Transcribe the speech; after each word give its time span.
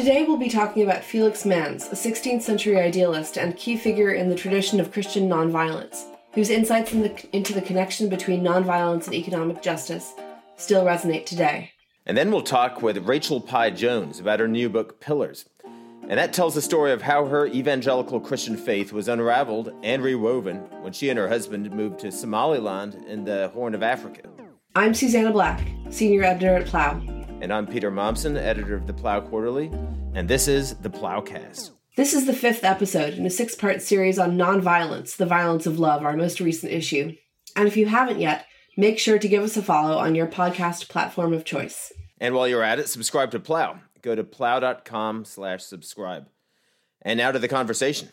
Today 0.00 0.24
we'll 0.24 0.38
be 0.38 0.48
talking 0.48 0.82
about 0.82 1.04
Felix 1.04 1.44
Manz, 1.44 1.84
a 1.88 1.94
16th 1.94 2.40
century 2.40 2.80
idealist 2.80 3.36
and 3.36 3.54
key 3.54 3.76
figure 3.76 4.12
in 4.12 4.30
the 4.30 4.34
tradition 4.34 4.80
of 4.80 4.92
Christian 4.92 5.28
nonviolence, 5.28 6.06
whose 6.32 6.48
insights 6.48 6.94
in 6.94 7.02
the, 7.02 7.28
into 7.36 7.52
the 7.52 7.60
connection 7.60 8.08
between 8.08 8.42
nonviolence 8.42 9.04
and 9.04 9.14
economic 9.14 9.60
justice 9.60 10.14
still 10.56 10.86
resonate 10.86 11.26
today. 11.26 11.72
And 12.06 12.16
then 12.16 12.30
we'll 12.30 12.40
talk 12.40 12.80
with 12.80 13.06
Rachel 13.06 13.42
Pieh 13.42 13.76
Jones 13.76 14.18
about 14.18 14.40
her 14.40 14.48
new 14.48 14.70
book, 14.70 15.00
Pillars. 15.00 15.44
And 16.08 16.18
that 16.18 16.32
tells 16.32 16.54
the 16.54 16.62
story 16.62 16.92
of 16.92 17.02
how 17.02 17.26
her 17.26 17.46
evangelical 17.48 18.20
Christian 18.20 18.56
faith 18.56 18.94
was 18.94 19.06
unraveled 19.06 19.74
and 19.82 20.02
rewoven 20.02 20.66
when 20.80 20.94
she 20.94 21.10
and 21.10 21.18
her 21.18 21.28
husband 21.28 21.70
moved 21.72 21.98
to 21.98 22.10
Somaliland 22.10 22.94
in 23.06 23.26
the 23.26 23.50
Horn 23.52 23.74
of 23.74 23.82
Africa. 23.82 24.22
I'm 24.74 24.94
Susannah 24.94 25.32
Black, 25.32 25.60
senior 25.90 26.24
editor 26.24 26.54
at 26.54 26.64
Plough. 26.64 27.19
And 27.40 27.54
I'm 27.54 27.66
Peter 27.66 27.90
Mommsen, 27.90 28.36
editor 28.36 28.74
of 28.74 28.86
the 28.86 28.92
Plough 28.92 29.22
Quarterly, 29.22 29.72
and 30.12 30.28
this 30.28 30.46
is 30.46 30.74
the 30.74 30.90
Ploughcast. 30.90 31.70
This 31.96 32.12
is 32.12 32.26
the 32.26 32.34
fifth 32.34 32.64
episode 32.64 33.14
in 33.14 33.24
a 33.24 33.30
six 33.30 33.54
part 33.54 33.80
series 33.80 34.18
on 34.18 34.36
nonviolence, 34.36 35.16
the 35.16 35.24
violence 35.24 35.64
of 35.64 35.78
love, 35.78 36.04
our 36.04 36.18
most 36.18 36.40
recent 36.40 36.70
issue. 36.70 37.16
And 37.56 37.66
if 37.66 37.78
you 37.78 37.86
haven't 37.86 38.20
yet, 38.20 38.44
make 38.76 38.98
sure 38.98 39.18
to 39.18 39.28
give 39.28 39.42
us 39.42 39.56
a 39.56 39.62
follow 39.62 39.96
on 39.96 40.14
your 40.14 40.26
podcast 40.26 40.90
platform 40.90 41.32
of 41.32 41.46
choice. 41.46 41.90
And 42.20 42.34
while 42.34 42.46
you're 42.46 42.62
at 42.62 42.78
it, 42.78 42.90
subscribe 42.90 43.30
to 43.30 43.40
Plough. 43.40 43.78
Go 44.02 44.14
to 44.14 44.22
plough.com 44.22 45.24
slash 45.24 45.62
subscribe. 45.62 46.28
And 47.00 47.16
now 47.16 47.32
to 47.32 47.38
the 47.38 47.48
conversation. 47.48 48.10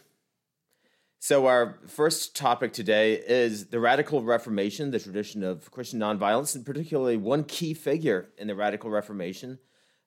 So, 1.20 1.48
our 1.48 1.80
first 1.88 2.36
topic 2.36 2.74
today 2.74 3.14
is 3.14 3.68
the 3.68 3.80
Radical 3.80 4.22
Reformation, 4.22 4.92
the 4.92 5.00
tradition 5.00 5.44
of 5.44 5.72
Christian 5.72 6.00
nonviolence, 6.00 6.56
and 6.56 6.64
particularly 6.64 7.18
one 7.18 7.44
key 7.44 7.74
figure 7.74 8.30
in 8.38 8.48
the 8.48 8.56
Radical 8.56 8.92
Reformation, 8.92 9.58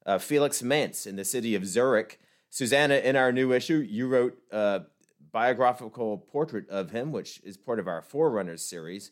uh, 0.07 0.19
Felix 0.19 0.63
Manz 0.63 1.07
in 1.07 1.17
the 1.17 1.25
city 1.25 1.57
of 1.57 1.67
Zurich. 1.67 2.21
Susannah, 2.49 2.97
in 2.97 3.17
our 3.17 3.33
new 3.33 3.53
issue, 3.53 3.85
you 3.89 4.07
wrote 4.07 4.39
a 4.53 4.83
biographical 5.33 6.19
portrait 6.19 6.69
of 6.69 6.91
him, 6.91 7.11
which 7.11 7.41
is 7.43 7.57
part 7.57 7.81
of 7.81 7.89
our 7.89 8.03
Forerunners 8.03 8.63
series. 8.63 9.11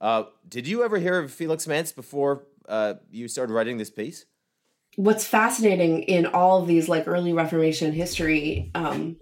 Uh, 0.00 0.24
did 0.48 0.68
you 0.68 0.84
ever 0.84 0.98
hear 0.98 1.18
of 1.18 1.32
Felix 1.32 1.66
Manz 1.66 1.90
before 1.90 2.44
uh, 2.68 2.94
you 3.10 3.26
started 3.26 3.52
writing 3.52 3.76
this 3.76 3.90
piece? 3.90 4.24
What's 4.96 5.26
fascinating 5.26 6.02
in 6.02 6.26
all 6.26 6.62
of 6.62 6.68
these 6.68 6.88
like 6.88 7.08
early 7.08 7.32
Reformation 7.32 7.92
history 7.92 8.70
um, 8.74 9.16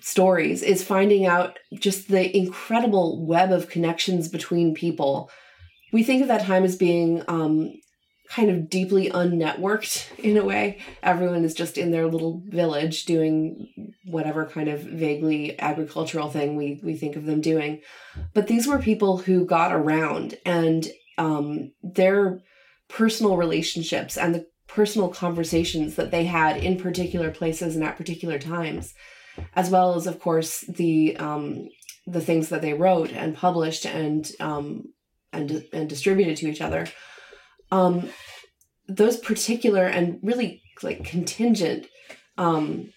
stories 0.00 0.62
is 0.62 0.82
finding 0.82 1.26
out 1.26 1.58
just 1.74 2.08
the 2.08 2.36
incredible 2.36 3.24
web 3.24 3.52
of 3.52 3.68
connections 3.68 4.28
between 4.28 4.74
people. 4.74 5.30
We 5.92 6.02
think 6.02 6.22
of 6.22 6.28
that 6.28 6.46
time 6.46 6.64
as 6.64 6.76
being 6.76 7.22
um, 7.28 7.72
kind 8.30 8.48
of 8.48 8.70
deeply 8.70 9.10
unnetworked 9.10 10.18
in 10.18 10.36
a 10.36 10.44
way. 10.44 10.78
Everyone 11.02 11.44
is 11.44 11.54
just 11.54 11.76
in 11.76 11.90
their 11.90 12.06
little 12.06 12.42
village 12.46 13.04
doing 13.04 13.68
whatever 14.04 14.46
kind 14.46 14.68
of 14.68 14.82
vaguely 14.82 15.58
agricultural 15.58 16.30
thing 16.30 16.56
we, 16.56 16.80
we 16.82 16.94
think 16.94 17.16
of 17.16 17.26
them 17.26 17.40
doing. 17.40 17.80
But 18.32 18.46
these 18.46 18.66
were 18.66 18.78
people 18.78 19.18
who 19.18 19.44
got 19.44 19.72
around 19.72 20.36
and 20.46 20.86
um, 21.18 21.72
their 21.82 22.40
personal 22.88 23.36
relationships 23.36 24.16
and 24.16 24.34
the 24.34 24.46
personal 24.68 25.08
conversations 25.08 25.96
that 25.96 26.12
they 26.12 26.24
had 26.24 26.56
in 26.56 26.78
particular 26.78 27.32
places 27.32 27.74
and 27.74 27.84
at 27.84 27.96
particular 27.96 28.38
times 28.38 28.94
as 29.54 29.70
well 29.70 29.94
as, 29.94 30.06
of 30.06 30.20
course, 30.20 30.60
the 30.62 31.16
um, 31.16 31.68
the 32.06 32.20
things 32.20 32.48
that 32.48 32.62
they 32.62 32.74
wrote 32.74 33.12
and 33.12 33.36
published 33.36 33.86
and 33.86 34.30
um, 34.40 34.92
and 35.32 35.64
and 35.72 35.88
distributed 35.88 36.36
to 36.38 36.48
each 36.48 36.60
other. 36.60 36.86
Um, 37.70 38.08
those 38.88 39.16
particular 39.16 39.86
and 39.86 40.18
really 40.22 40.62
like 40.82 41.04
contingent 41.04 41.86
um, 42.36 42.92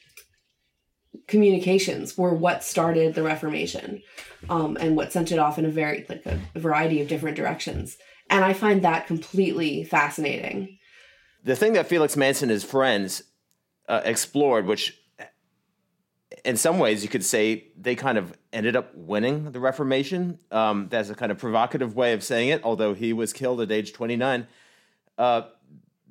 communications 1.28 2.18
were 2.18 2.34
what 2.34 2.64
started 2.64 3.14
the 3.14 3.24
Reformation 3.24 4.02
um, 4.50 4.78
and 4.80 4.96
what 4.96 5.12
sent 5.12 5.32
it 5.32 5.40
off 5.40 5.60
in 5.60 5.66
a 5.66 5.70
very 5.70 6.06
like 6.10 6.26
a, 6.26 6.40
variety 6.60 7.02
of 7.02 7.08
different 7.08 7.38
directions. 7.38 7.98
And 8.30 8.44
I 8.44 8.54
find 8.54 8.82
that 8.82 9.08
completely 9.08 9.84
fascinating. 9.84 10.80
The 11.44 11.56
thing 11.56 11.74
that 11.74 11.88
Felix 11.88 12.16
Manz 12.16 12.42
and 12.42 12.50
his 12.50 12.64
friends 12.64 13.24
uh, 13.90 14.02
explored, 14.06 14.66
which 14.66 14.98
in 16.44 16.58
some 16.58 16.78
ways, 16.78 17.04
you 17.04 17.10
could 17.10 17.24
say 17.24 17.68
they 17.80 17.96
kind 17.96 18.18
of 18.18 18.38
ended 18.52 18.76
up 18.76 18.94
winning 18.96 19.52
the 19.52 19.60
Reformation. 19.60 20.40
Um, 20.52 20.88
that's 20.90 21.10
a 21.10 21.16
kind 21.16 21.32
of 21.32 21.38
provocative 21.38 21.96
way 21.96 22.14
of 22.14 22.24
saying 22.24 22.50
it, 22.50 22.62
although 22.64 22.94
he 22.94 23.14
was 23.14 23.32
killed 23.32 23.62
at 23.62 23.72
age 23.72 23.94
29, 23.94 24.48
uh, 25.18 25.44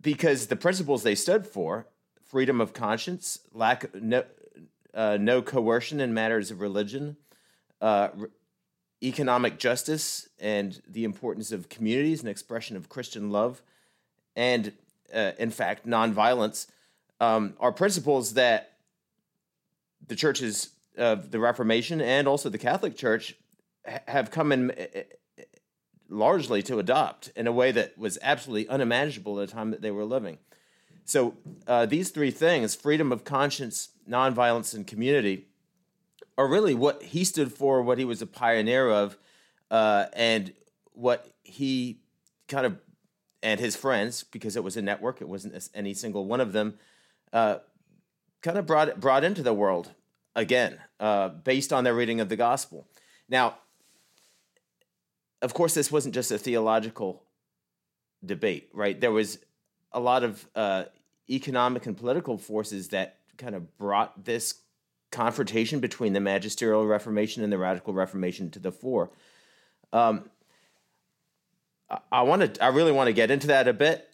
because 0.01 0.47
the 0.47 0.57
principles 0.57 1.03
they 1.03 1.15
stood 1.15 1.47
for 1.47 1.87
freedom 2.25 2.61
of 2.61 2.73
conscience, 2.73 3.41
lack 3.53 3.95
no, 3.95 4.25
uh, 4.95 5.19
no 5.21 5.43
coercion 5.43 6.01
in 6.01 6.15
matters 6.15 6.51
of 6.51 6.61
religion, 6.61 7.17
uh, 7.83 8.09
re- 8.15 8.29
economic 9.03 9.59
justice, 9.59 10.29
and 10.39 10.81
the 10.89 11.05
importance 11.05 11.53
of 11.53 11.69
communities 11.69 12.21
and 12.21 12.29
expression 12.29 12.75
of 12.75 12.89
Christian 12.89 13.31
love, 13.31 13.61
and 14.35 14.73
uh, 15.13 15.33
in 15.39 15.51
fact, 15.51 15.87
nonviolence 15.87 16.69
um, 17.21 17.55
are 17.61 17.71
principles 17.71 18.35
that 18.35 18.72
the 20.09 20.17
churches 20.17 20.71
of 20.97 21.31
the 21.31 21.39
Reformation 21.39 22.01
and 22.01 22.29
also 22.29 22.49
the 22.49 22.59
Catholic 22.59 22.97
Church 22.97 23.35
have 23.85 24.31
come 24.31 24.53
in 24.53 24.71
eh, 24.73 24.87
eh, 24.95 25.03
eh, 25.39 25.43
largely 26.09 26.63
to 26.63 26.79
adopt 26.79 27.33
in 27.35 27.47
a 27.47 27.53
way 27.53 27.73
that 27.73 27.97
was 27.99 28.19
absolutely 28.23 28.69
unimaginable 28.69 29.41
at 29.41 29.49
the 29.49 29.55
time 29.55 29.71
that 29.71 29.83
they 29.83 29.91
were 29.91 30.05
living. 30.05 30.39
So 31.05 31.35
uh, 31.67 31.87
these 31.87 32.11
three 32.11 32.31
things 32.31 32.75
freedom 32.75 33.13
of 33.13 33.25
conscience, 33.25 33.91
nonviolence, 34.09 34.75
and 34.75 34.87
community 34.87 35.47
are 36.39 36.47
really 36.47 36.75
what 36.75 37.03
he 37.03 37.25
stood 37.25 37.53
for, 37.53 37.83
what 37.83 37.99
he 37.99 38.05
was 38.05 38.23
a 38.23 38.27
pioneer 38.27 38.89
of, 38.89 39.19
uh, 39.71 40.07
and 40.13 40.53
what 40.93 41.33
he 41.43 42.01
kind 42.49 42.67
of, 42.67 42.79
and 43.43 43.59
his 43.59 43.75
friends, 43.75 44.23
because 44.25 44.57
it 44.57 44.63
was 44.63 44.77
a 44.77 44.83
network, 44.83 45.21
it 45.21 45.29
wasn't 45.29 45.69
any 45.75 45.95
single 45.95 46.27
one 46.27 46.41
of 46.41 46.53
them, 46.53 46.79
uh, 47.33 47.57
kind 48.43 48.59
of 48.59 48.67
brought 48.67 49.01
brought 49.01 49.25
into 49.25 49.43
the 49.43 49.55
world 49.55 49.91
again, 50.35 50.79
uh, 51.01 51.29
based 51.29 51.73
on 51.73 51.85
their 51.85 51.95
reading 51.95 52.21
of 52.21 52.29
the 52.29 52.37
gospel. 52.37 52.87
Now, 53.29 53.57
of 55.41 55.55
course, 55.55 55.75
this 55.75 55.91
wasn't 55.91 56.15
just 56.15 56.31
a 56.31 56.39
theological 56.39 57.23
debate, 58.25 58.69
right? 58.73 59.01
There 59.01 59.13
was 59.13 59.39
a 59.93 60.01
lot 60.01 60.25
of 60.25 60.47
uh, 60.55 60.85
economic 61.29 61.87
and 61.87 61.97
political 61.97 62.39
forces 62.39 62.89
that 62.89 63.19
kind 63.37 63.55
of 63.55 63.77
brought 63.77 64.25
this 64.25 64.61
confrontation 65.11 65.81
between 65.81 66.13
the 66.13 66.21
magisterial 66.21 66.87
Reformation 66.87 67.43
and 67.43 67.53
the 67.53 67.59
radical 67.59 67.93
Reformation 67.93 68.51
to 68.51 68.59
the 68.59 68.73
fore. 68.73 69.11
Um, 69.93 70.31
I, 71.91 71.99
I 72.11 72.23
want 72.23 72.55
to, 72.55 72.65
I 72.65 72.69
really 72.69 72.93
want 72.93 73.09
to 73.09 73.13
get 73.13 73.31
into 73.31 73.49
that 73.49 73.69
a 73.69 73.73
bit, 73.73 74.09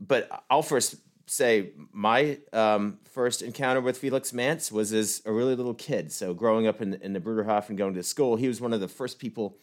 but 0.00 0.44
I'll 0.48 0.62
first 0.62 0.96
say 1.26 1.70
my 1.92 2.38
um, 2.52 2.98
first 3.10 3.42
encounter 3.42 3.80
with 3.80 3.98
Felix 3.98 4.32
Manz 4.32 4.72
was 4.72 4.92
as 4.92 5.22
a 5.24 5.32
really 5.32 5.54
little 5.54 5.74
kid. 5.74 6.12
So 6.12 6.34
growing 6.34 6.66
up 6.66 6.80
in, 6.80 6.94
in 6.94 7.12
the 7.12 7.20
Bruderhof 7.20 7.68
and 7.68 7.78
going 7.78 7.94
to 7.94 8.02
school, 8.02 8.36
he 8.36 8.48
was 8.48 8.60
one 8.60 8.72
of 8.72 8.80
the 8.80 8.88
first 8.88 9.18
people 9.18 9.56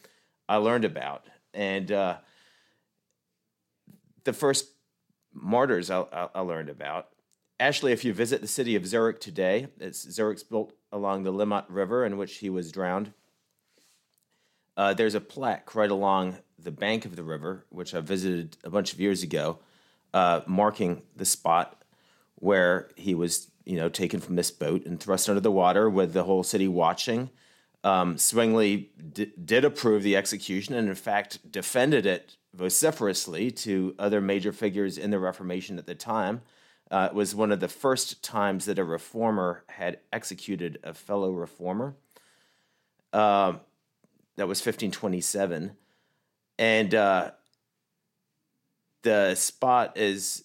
I 0.48 0.58
learned 0.58 0.86
about. 0.86 1.26
And 1.54 1.92
uh, 1.92 2.18
the 4.24 4.34
first 4.34 4.70
martyrs 5.34 5.90
I, 5.90 6.06
I, 6.12 6.42
learned 6.42 6.70
about. 6.70 7.10
Actually, 7.60 7.92
if 7.92 8.04
you 8.04 8.14
visit 8.14 8.42
the 8.42 8.48
city 8.48 8.76
of 8.76 8.86
Zurich 8.86 9.20
today, 9.20 9.68
it's 9.80 10.10
Zurich's 10.10 10.44
built 10.44 10.74
along 10.92 11.24
the 11.24 11.34
Limmat 11.34 11.66
River 11.70 12.06
in 12.06 12.18
which 12.18 12.38
he 12.38 12.50
was 12.50 12.72
drowned. 12.72 13.14
Uh, 14.78 14.94
there's 14.94 15.16
a 15.16 15.22
plaque 15.22 15.76
right 15.76 15.92
along 15.92 16.38
the 16.58 16.72
bank 16.72 17.06
of 17.06 17.16
the 17.16 17.24
river, 17.24 17.66
which 17.70 17.94
I 17.94 18.00
visited 18.00 18.58
a 18.64 18.70
bunch 18.70 18.94
of 18.94 19.00
years 19.00 19.24
ago, 19.24 19.60
uh, 20.14 20.42
marking 20.46 21.02
the 21.16 21.26
spot 21.26 21.84
where 22.36 22.90
he 22.96 23.14
was, 23.14 23.52
you 23.66 23.76
know, 23.76 23.90
taken 23.90 24.20
from 24.20 24.36
this 24.36 24.52
boat 24.52 24.86
and 24.86 25.00
thrust 25.00 25.30
under 25.30 25.42
the 25.42 25.52
water 25.52 25.90
with 25.90 26.14
the 26.14 26.24
whole 26.24 26.44
city 26.44 26.68
watching. 26.68 27.30
Um, 27.84 28.18
Zwingli 28.18 28.90
d- 29.14 29.32
did 29.44 29.66
approve 29.66 30.04
the 30.04 30.16
execution 30.16 30.76
and, 30.76 30.90
in 30.90 30.96
fact, 30.96 31.52
defended 31.52 32.06
it 32.06 32.36
vociferously 32.54 33.52
to 33.52 33.96
other 34.00 34.20
major 34.22 34.52
figures 34.52 34.98
in 34.98 35.12
the 35.12 35.20
Reformation 35.20 35.78
at 35.78 35.86
the 35.86 35.96
time. 35.96 36.42
Uh, 36.92 37.10
it 37.12 37.16
was 37.16 37.36
one 37.36 37.52
of 37.52 37.60
the 37.60 37.68
first 37.68 38.24
times 38.24 38.66
that 38.66 38.80
a 38.80 38.84
reformer 38.84 39.64
had 39.68 40.00
executed 40.12 40.80
a 40.84 40.94
fellow 40.94 41.32
reformer. 41.32 41.96
Uh, 43.14 43.54
that 44.38 44.48
was 44.48 44.60
1527. 44.60 45.72
And 46.58 46.96
uh, 46.96 47.32
the 49.04 49.36
spot 49.36 49.98
is 49.98 50.44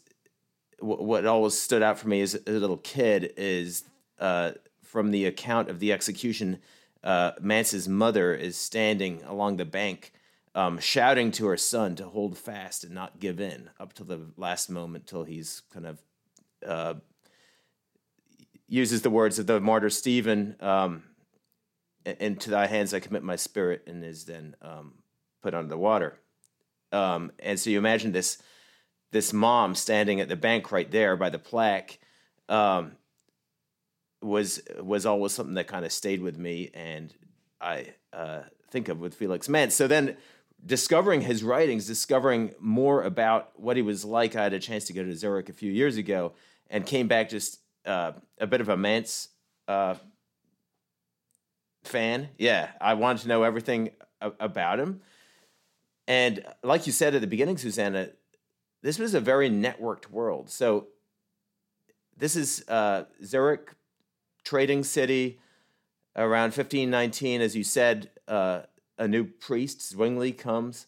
what 0.81 1.25
always 1.27 1.59
stood 1.59 1.83
out 1.83 1.99
for 1.99 2.09
me 2.09 2.21
as 2.21 2.35
a 2.35 2.51
little 2.51 2.77
kid 2.77 3.33
is 3.37 3.85
uh, 4.19 4.53
from 4.83 5.11
the 5.11 5.27
account 5.27 5.71
of 5.71 5.81
the 5.81 5.93
execution. 5.93 6.59
Uh, 7.03 7.33
Manz's 7.41 7.89
mother 7.89 8.35
is 8.35 8.57
standing 8.57 9.23
along 9.25 9.57
the 9.57 9.65
bank, 9.65 10.13
um, 10.55 10.79
shouting 10.79 11.31
to 11.33 11.47
her 11.47 11.57
son 11.57 11.97
to 11.97 12.09
hold 12.09 12.37
fast 12.37 12.85
and 12.85 12.95
not 12.95 13.19
give 13.19 13.41
in 13.41 13.71
up 13.81 13.93
to 13.95 14.05
the 14.05 14.21
last 14.37 14.71
moment 14.71 15.07
till 15.07 15.25
he's 15.25 15.63
kind 15.73 15.87
of 15.87 15.99
uh, 16.67 16.95
uses 18.69 19.03
the 19.03 19.11
words 19.11 19.39
of 19.39 19.47
the 19.47 19.61
martyr 19.61 19.91
Stephen, 19.91 20.57
um, 20.61 21.03
"Into 22.05 22.51
thy 22.51 22.67
hands 22.67 22.95
I 22.95 23.01
commit 23.01 23.23
my 23.23 23.37
spirit," 23.37 23.83
and 23.87 24.05
is 24.05 24.25
then 24.25 24.57
um, 24.63 24.95
put 25.43 25.55
under 25.55 25.69
the 25.69 25.79
water. 25.79 26.19
Um, 26.95 27.33
and 27.41 27.59
so 27.59 27.71
you 27.71 27.79
imagine 27.79 28.13
this 28.13 28.39
this 29.13 29.33
mom 29.33 29.75
standing 29.75 30.21
at 30.21 30.29
the 30.29 30.37
bank 30.37 30.73
right 30.73 30.91
there 30.91 31.17
by 31.17 31.31
the 31.31 31.39
plaque 31.39 31.99
um, 32.49 32.93
was 34.23 34.63
was 34.81 35.05
always 35.07 35.33
something 35.33 35.55
that 35.55 35.67
kind 35.67 35.85
of 35.85 35.93
stayed 35.93 36.23
with 36.23 36.39
me, 36.39 36.71
and 36.75 37.15
I 37.61 37.95
uh, 38.13 38.41
think 38.71 38.89
of 38.89 39.01
with 39.01 39.15
Felix 39.15 39.49
Manz. 39.49 39.75
So 39.75 39.87
then 39.87 40.17
discovering 40.65 41.21
his 41.21 41.45
writings, 41.45 41.87
discovering 41.87 42.55
more 42.59 43.03
about 43.03 43.59
what 43.59 43.77
he 43.77 43.83
was 43.83 44.05
like. 44.05 44.35
I 44.37 44.45
had 44.45 44.53
a 44.53 44.59
chance 44.59 44.85
to 44.87 44.93
go 44.93 45.05
to 45.05 45.15
Zurich 45.15 45.49
a 45.49 45.53
few 45.53 45.71
years 45.71 45.97
ago 45.97 46.33
and 46.71 46.87
came 46.87 47.07
back 47.07 47.29
just 47.29 47.61
uh, 47.85 48.13
a 48.39 48.47
bit 48.47 48.61
of 48.61 48.69
a 48.69 48.77
Manz 48.77 49.29
uh, 49.69 49.97
fan. 51.85 52.31
Yeah, 52.39 52.71
I 52.81 52.95
wanted 52.95 53.23
to 53.23 53.29
know 53.29 53.43
everything 53.43 53.91
a- 54.21 54.33
about 54.41 54.81
him. 54.81 55.03
And 56.07 56.45
like 56.63 56.87
you 56.87 56.93
said 56.93 57.15
at 57.15 57.21
the 57.21 57.27
beginning, 57.27 57.57
Susannah, 57.57 58.11
this 58.83 58.99
was 58.99 59.15
a 59.15 59.21
very 59.21 59.49
networked 59.49 60.11
world. 60.11 60.51
So 60.51 60.89
this 62.17 62.37
is 62.37 62.65
uh, 62.69 63.05
Zurich, 63.25 63.75
trading 64.45 64.85
city, 64.85 65.41
around 66.17 66.49
1519, 66.49 67.41
as 67.41 67.57
you 67.57 67.65
said. 67.65 68.11
Uh, 68.29 68.63
a 68.99 69.09
new 69.09 69.25
priest, 69.25 69.83
Zwingli, 69.89 70.33
comes. 70.33 70.87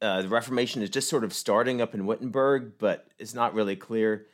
Uh, 0.00 0.22
the 0.22 0.28
Reformation 0.28 0.82
is 0.82 0.90
just 0.90 1.08
sort 1.08 1.24
of 1.24 1.32
starting 1.32 1.80
up 1.80 1.94
in 1.94 2.06
Wittenberg, 2.06 2.72
but 2.78 3.08
it's 3.18 3.34
not 3.34 3.54
really 3.54 3.76
clear, 3.76 4.26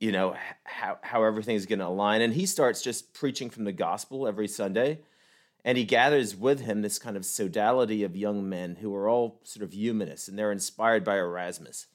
you 0.00 0.12
know, 0.12 0.36
how 0.64 0.98
how 1.02 1.24
everything 1.24 1.56
is 1.56 1.66
going 1.66 1.78
to 1.80 1.86
align. 1.86 2.20
And 2.20 2.32
he 2.32 2.46
starts 2.46 2.82
just 2.82 3.12
preaching 3.12 3.50
from 3.50 3.64
the 3.64 3.72
gospel 3.72 4.26
every 4.26 4.48
Sunday, 4.48 5.00
and 5.64 5.78
he 5.78 5.84
gathers 5.84 6.34
with 6.34 6.60
him 6.60 6.82
this 6.82 6.98
kind 6.98 7.16
of 7.16 7.24
sodality 7.24 8.02
of 8.02 8.16
young 8.16 8.48
men 8.48 8.76
who 8.76 8.94
are 8.94 9.08
all 9.08 9.40
sort 9.44 9.62
of 9.62 9.72
humanists, 9.72 10.28
and 10.28 10.38
they're 10.38 10.52
inspired 10.52 11.04
by 11.04 11.16
Erasmus. 11.16 11.86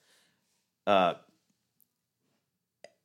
Uh, 0.85 1.15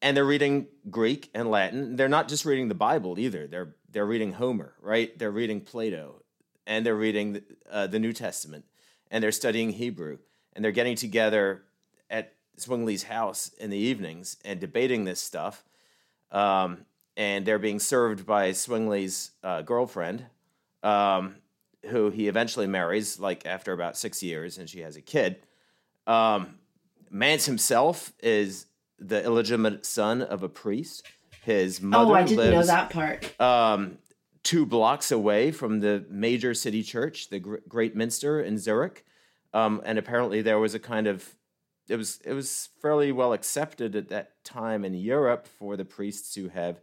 and 0.00 0.16
they're 0.16 0.24
reading 0.24 0.66
Greek 0.90 1.30
and 1.34 1.50
Latin. 1.50 1.96
They're 1.96 2.08
not 2.08 2.28
just 2.28 2.44
reading 2.44 2.68
the 2.68 2.74
Bible 2.74 3.18
either. 3.18 3.46
They're 3.46 3.74
they're 3.90 4.06
reading 4.06 4.32
Homer, 4.32 4.74
right? 4.80 5.16
They're 5.18 5.30
reading 5.30 5.60
Plato, 5.60 6.22
and 6.66 6.84
they're 6.84 6.96
reading 6.96 7.34
the, 7.34 7.42
uh, 7.70 7.86
the 7.86 7.98
New 7.98 8.12
Testament, 8.12 8.64
and 9.10 9.22
they're 9.22 9.32
studying 9.32 9.70
Hebrew, 9.70 10.18
and 10.54 10.64
they're 10.64 10.72
getting 10.72 10.96
together 10.96 11.62
at 12.08 12.34
Zwingli's 12.58 13.04
house 13.04 13.50
in 13.58 13.70
the 13.70 13.78
evenings 13.78 14.36
and 14.44 14.60
debating 14.60 15.04
this 15.04 15.20
stuff. 15.20 15.64
Um, 16.30 16.86
and 17.16 17.44
they're 17.44 17.58
being 17.58 17.78
served 17.78 18.24
by 18.24 18.50
Zwingli's 18.50 19.32
uh, 19.44 19.60
girlfriend, 19.62 20.24
um, 20.82 21.36
who 21.88 22.10
he 22.10 22.28
eventually 22.28 22.66
marries, 22.66 23.18
like 23.18 23.46
after 23.46 23.72
about 23.72 23.96
six 23.96 24.22
years, 24.22 24.58
and 24.58 24.68
she 24.68 24.80
has 24.80 24.96
a 24.96 25.00
kid. 25.00 25.38
Um, 26.06 26.58
Manz 27.10 27.46
himself 27.46 28.12
is 28.22 28.66
the 28.98 29.22
illegitimate 29.22 29.84
son 29.84 30.22
of 30.22 30.42
a 30.42 30.48
priest. 30.48 31.06
His 31.44 31.80
mother 31.80 32.12
oh, 32.12 32.14
I 32.14 32.22
didn't 32.22 32.50
lives, 32.50 32.68
know 32.68 32.74
that 32.74 32.90
part. 32.90 33.40
Um, 33.40 33.98
two 34.42 34.64
blocks 34.64 35.10
away 35.10 35.50
from 35.50 35.80
the 35.80 36.04
major 36.08 36.54
city 36.54 36.82
church, 36.82 37.30
the 37.30 37.40
Great 37.40 37.96
Minster 37.96 38.40
in 38.40 38.58
Zurich. 38.58 39.04
Um, 39.52 39.82
and 39.84 39.98
apparently 39.98 40.42
there 40.42 40.58
was 40.58 40.74
a 40.74 40.78
kind 40.78 41.06
of 41.06 41.36
it 41.88 41.96
was 41.96 42.20
it 42.24 42.32
was 42.32 42.70
fairly 42.80 43.12
well 43.12 43.32
accepted 43.32 43.94
at 43.96 44.08
that 44.08 44.42
time 44.44 44.84
in 44.84 44.94
Europe 44.94 45.46
for 45.46 45.76
the 45.76 45.84
priests 45.84 46.32
to 46.34 46.48
have 46.48 46.80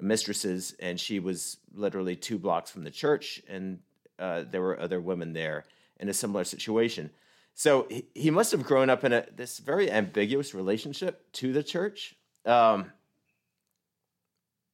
mistresses, 0.00 0.74
and 0.80 0.98
she 0.98 1.20
was 1.20 1.58
literally 1.74 2.16
two 2.16 2.38
blocks 2.38 2.70
from 2.70 2.84
the 2.84 2.90
church, 2.90 3.42
and 3.48 3.80
uh, 4.18 4.44
there 4.50 4.60
were 4.60 4.78
other 4.78 5.00
women 5.00 5.32
there 5.32 5.64
in 5.98 6.08
a 6.08 6.14
similar 6.14 6.44
situation. 6.44 7.10
So 7.54 7.86
he, 7.90 8.06
he 8.14 8.30
must 8.30 8.52
have 8.52 8.64
grown 8.64 8.90
up 8.90 9.04
in 9.04 9.12
a 9.12 9.26
this 9.34 9.58
very 9.58 9.90
ambiguous 9.90 10.54
relationship 10.54 11.30
to 11.32 11.52
the 11.52 11.62
church. 11.62 12.14
Um, 12.46 12.92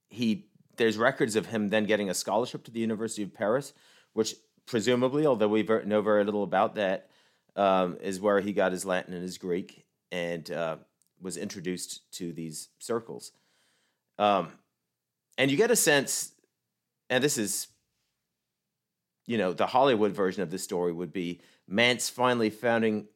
he 0.09 0.47
there's 0.77 0.99
records 0.99 1.37
of 1.37 1.47
him 1.47 1.69
then 1.69 1.85
getting 1.85 2.11
a 2.11 2.15
scholarship 2.15 2.65
to 2.65 2.71
the 2.71 2.81
University 2.81 3.23
of 3.23 3.35
Paris, 3.35 3.73
which 4.13 4.35
presumably, 4.67 5.27
although 5.27 5.49
we 5.49 5.63
know 5.63 6.03
very 6.03 6.25
little 6.25 6.43
about 6.43 6.75
that, 6.75 7.09
um, 7.57 7.97
is 8.01 8.21
where 8.21 8.41
he 8.41 8.53
got 8.53 8.73
his 8.73 8.85
Latin 8.85 9.15
and 9.15 9.23
his 9.23 9.39
Greek 9.39 9.85
and 10.13 10.51
uh, 10.51 10.77
was 11.21 11.37
introduced 11.37 12.11
to 12.13 12.33
these 12.33 12.69
circles. 12.79 13.33
Um, 14.19 14.49
and 15.39 15.51
you 15.51 15.57
get 15.57 15.71
a 15.71 15.77
sense, 15.77 16.33
and 17.11 17.23
this 17.23 17.39
is, 17.39 17.69
you 19.27 19.39
know, 19.39 19.53
the 19.53 19.67
Hollywood 19.67 20.13
version 20.13 20.43
of 20.43 20.51
the 20.51 20.59
story 20.59 20.93
would 20.93 21.13
be 21.13 21.41
Manz 21.69 22.09
finally 22.09 22.51
finding 22.51 23.09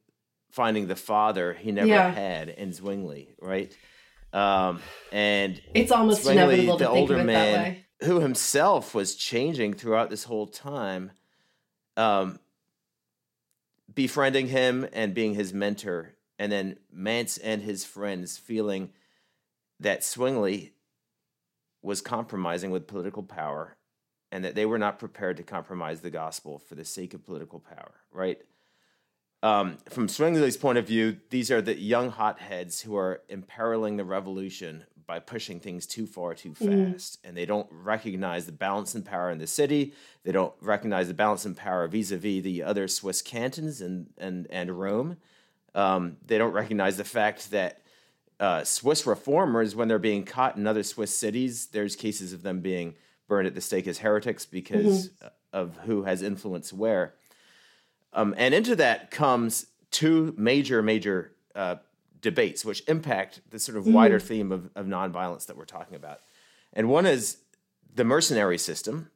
finding 0.50 0.88
the 0.88 0.96
father 0.96 1.54
he 1.54 1.70
never 1.70 1.86
Yeah. 1.86 2.10
had 2.10 2.48
in 2.48 2.72
Zwingli, 2.72 3.34
right? 3.40 3.72
Um, 4.32 4.80
and 5.12 5.62
It's 5.74 5.92
almost 5.92 6.22
Zwingli, 6.22 6.42
inevitable 6.42 6.76
the 6.78 6.88
older 6.88 7.22
man, 7.22 7.84
who 8.02 8.18
himself 8.18 8.92
was 8.92 9.14
changing 9.14 9.74
throughout 9.74 10.10
this 10.10 10.24
whole 10.24 10.48
time, 10.48 11.12
um, 11.96 12.40
befriending 13.94 14.48
him 14.48 14.88
and 14.92 15.14
being 15.14 15.34
his 15.34 15.52
mentor, 15.52 16.14
and 16.38 16.50
then 16.50 16.78
Manz 16.90 17.38
and 17.38 17.62
his 17.62 17.84
friends 17.84 18.36
feeling 18.36 18.92
that 19.78 20.02
Zwingli 20.02 20.72
was 21.82 22.00
compromising 22.00 22.70
with 22.70 22.86
political 22.86 23.22
power 23.22 23.76
and 24.32 24.44
that 24.44 24.54
they 24.54 24.66
were 24.66 24.78
not 24.78 24.98
prepared 24.98 25.36
to 25.38 25.42
compromise 25.42 26.00
the 26.00 26.10
gospel 26.10 26.58
for 26.58 26.74
the 26.74 26.84
sake 26.84 27.14
of 27.14 27.24
political 27.24 27.58
power, 27.58 27.94
right? 28.12 28.38
Um, 29.42 29.78
from 29.88 30.06
Zwingli's 30.06 30.56
point 30.56 30.78
of 30.78 30.86
view, 30.86 31.16
these 31.30 31.50
are 31.50 31.62
the 31.62 31.78
young 31.78 32.10
hotheads 32.10 32.82
who 32.82 32.96
are 32.96 33.22
imperiling 33.28 33.96
the 33.96 34.04
revolution 34.04 34.84
by 35.06 35.18
pushing 35.18 35.58
things 35.58 35.86
too 35.86 36.06
far 36.06 36.34
too 36.34 36.54
fast. 36.54 37.18
And 37.24 37.36
they 37.36 37.46
don't 37.46 37.66
recognize 37.70 38.46
the 38.46 38.52
balance 38.52 38.94
and 38.94 39.04
power 39.04 39.30
in 39.30 39.38
the 39.38 39.46
city. 39.46 39.94
They 40.22 40.30
don't 40.30 40.54
recognize 40.60 41.08
the 41.08 41.14
balance 41.14 41.44
and 41.44 41.56
power 41.56 41.88
vis 41.88 42.12
a 42.12 42.16
vis 42.16 42.42
the 42.44 42.62
other 42.62 42.86
Swiss 42.86 43.20
cantons 43.20 43.80
and, 43.80 44.10
and, 44.18 44.46
and 44.50 44.70
Rome. 44.70 45.16
Um, 45.74 46.18
they 46.24 46.38
don't 46.38 46.52
recognize 46.52 46.96
the 46.96 47.04
fact 47.04 47.50
that 47.50 47.80
uh, 48.40 48.64
Swiss 48.64 49.06
reformers, 49.06 49.76
when 49.76 49.86
they're 49.86 49.98
being 49.98 50.24
caught 50.24 50.56
in 50.56 50.66
other 50.66 50.82
Swiss 50.82 51.16
cities, 51.16 51.66
there's 51.68 51.94
cases 51.94 52.32
of 52.32 52.42
them 52.42 52.60
being 52.60 52.94
burned 53.28 53.46
at 53.46 53.54
the 53.54 53.60
stake 53.60 53.86
as 53.86 53.98
heretics 53.98 54.46
because 54.46 55.10
of 55.52 55.76
who 55.84 56.04
has 56.04 56.22
influence 56.22 56.72
where. 56.72 57.14
Um, 58.12 58.34
and 58.38 58.54
into 58.54 58.74
that 58.76 59.10
comes 59.10 59.66
two 59.90 60.34
major, 60.36 60.82
major 60.82 61.32
uh, 61.54 61.76
debates 62.20 62.64
which 62.64 62.82
impact 62.88 63.40
the 63.50 63.58
sort 63.58 63.78
of 63.78 63.86
wider 63.86 64.18
theme 64.18 64.52
of, 64.52 64.70
of 64.74 64.86
nonviolence 64.86 65.46
that 65.46 65.56
we're 65.56 65.64
talking 65.64 65.94
about. 65.94 66.20
And 66.72 66.88
one 66.88 67.06
is 67.06 67.38
the 67.94 68.04
mercenary 68.04 68.58
system 68.58 69.10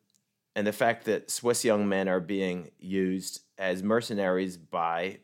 and 0.55 0.67
the 0.67 0.73
fact 0.73 1.07
that 1.07 1.31
Swiss 1.31 1.65
young 1.65 1.89
men 1.89 2.09
are 2.09 2.21
being 2.21 2.71
used 2.79 3.41
as 3.59 3.83
mercenaries 3.83 4.57
by 4.57 5.19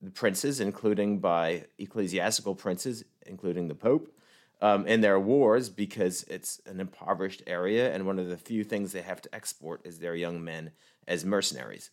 the 0.00 0.10
princes, 0.10 0.60
including 0.60 1.20
by 1.20 1.64
ecclesiastical 1.78 2.54
princes, 2.54 3.04
including 3.26 3.68
the 3.68 3.74
Pope, 3.74 4.12
um, 4.60 4.86
in 4.86 5.00
their 5.00 5.18
wars 5.18 5.68
because 5.68 6.22
it's 6.24 6.60
an 6.66 6.80
impoverished 6.80 7.42
area, 7.46 7.92
and 7.92 8.06
one 8.06 8.18
of 8.18 8.28
the 8.28 8.36
few 8.36 8.64
things 8.64 8.92
they 8.92 9.02
have 9.02 9.20
to 9.22 9.34
export 9.34 9.80
is 9.84 9.98
their 9.98 10.14
young 10.14 10.42
men 10.42 10.70
as 11.08 11.24
mercenaries. 11.24 11.90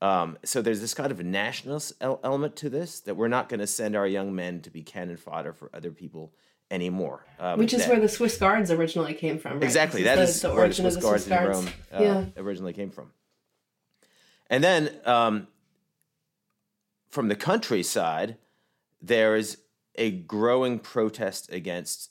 Um, 0.00 0.38
so 0.44 0.60
there's 0.60 0.80
this 0.80 0.94
kind 0.94 1.10
of 1.10 1.24
nationalist 1.24 1.94
element 2.00 2.56
to 2.56 2.68
this 2.68 3.00
that 3.00 3.16
we're 3.16 3.28
not 3.28 3.48
going 3.48 3.60
to 3.60 3.66
send 3.66 3.96
our 3.96 4.06
young 4.06 4.34
men 4.34 4.60
to 4.60 4.70
be 4.70 4.82
cannon 4.82 5.16
fodder 5.16 5.52
for 5.52 5.70
other 5.72 5.90
people 5.90 6.32
anymore. 6.70 7.24
Um, 7.38 7.58
Which 7.58 7.72
is 7.72 7.80
that- 7.80 7.88
where 7.90 8.00
the 8.00 8.08
Swiss 8.08 8.36
Guards 8.36 8.70
originally 8.70 9.14
came 9.14 9.38
from. 9.38 9.54
Right? 9.54 9.64
Exactly. 9.64 10.02
That 10.02 10.16
the, 10.16 10.22
is 10.22 10.40
the 10.40 10.52
where 10.52 10.68
the 10.68 10.74
Swiss 10.74 10.96
of 10.96 11.02
the 11.02 11.08
Guards 11.08 11.24
Swiss 11.24 11.38
in 11.38 11.46
Rome 11.46 11.68
uh, 11.92 12.02
yeah. 12.02 12.24
originally 12.36 12.72
came 12.72 12.90
from. 12.90 13.12
And 14.50 14.62
then 14.62 14.90
um, 15.04 15.48
from 17.08 17.28
the 17.28 17.36
countryside, 17.36 18.36
there's 19.00 19.56
a 19.96 20.10
growing 20.10 20.78
protest 20.78 21.52
against 21.52 22.10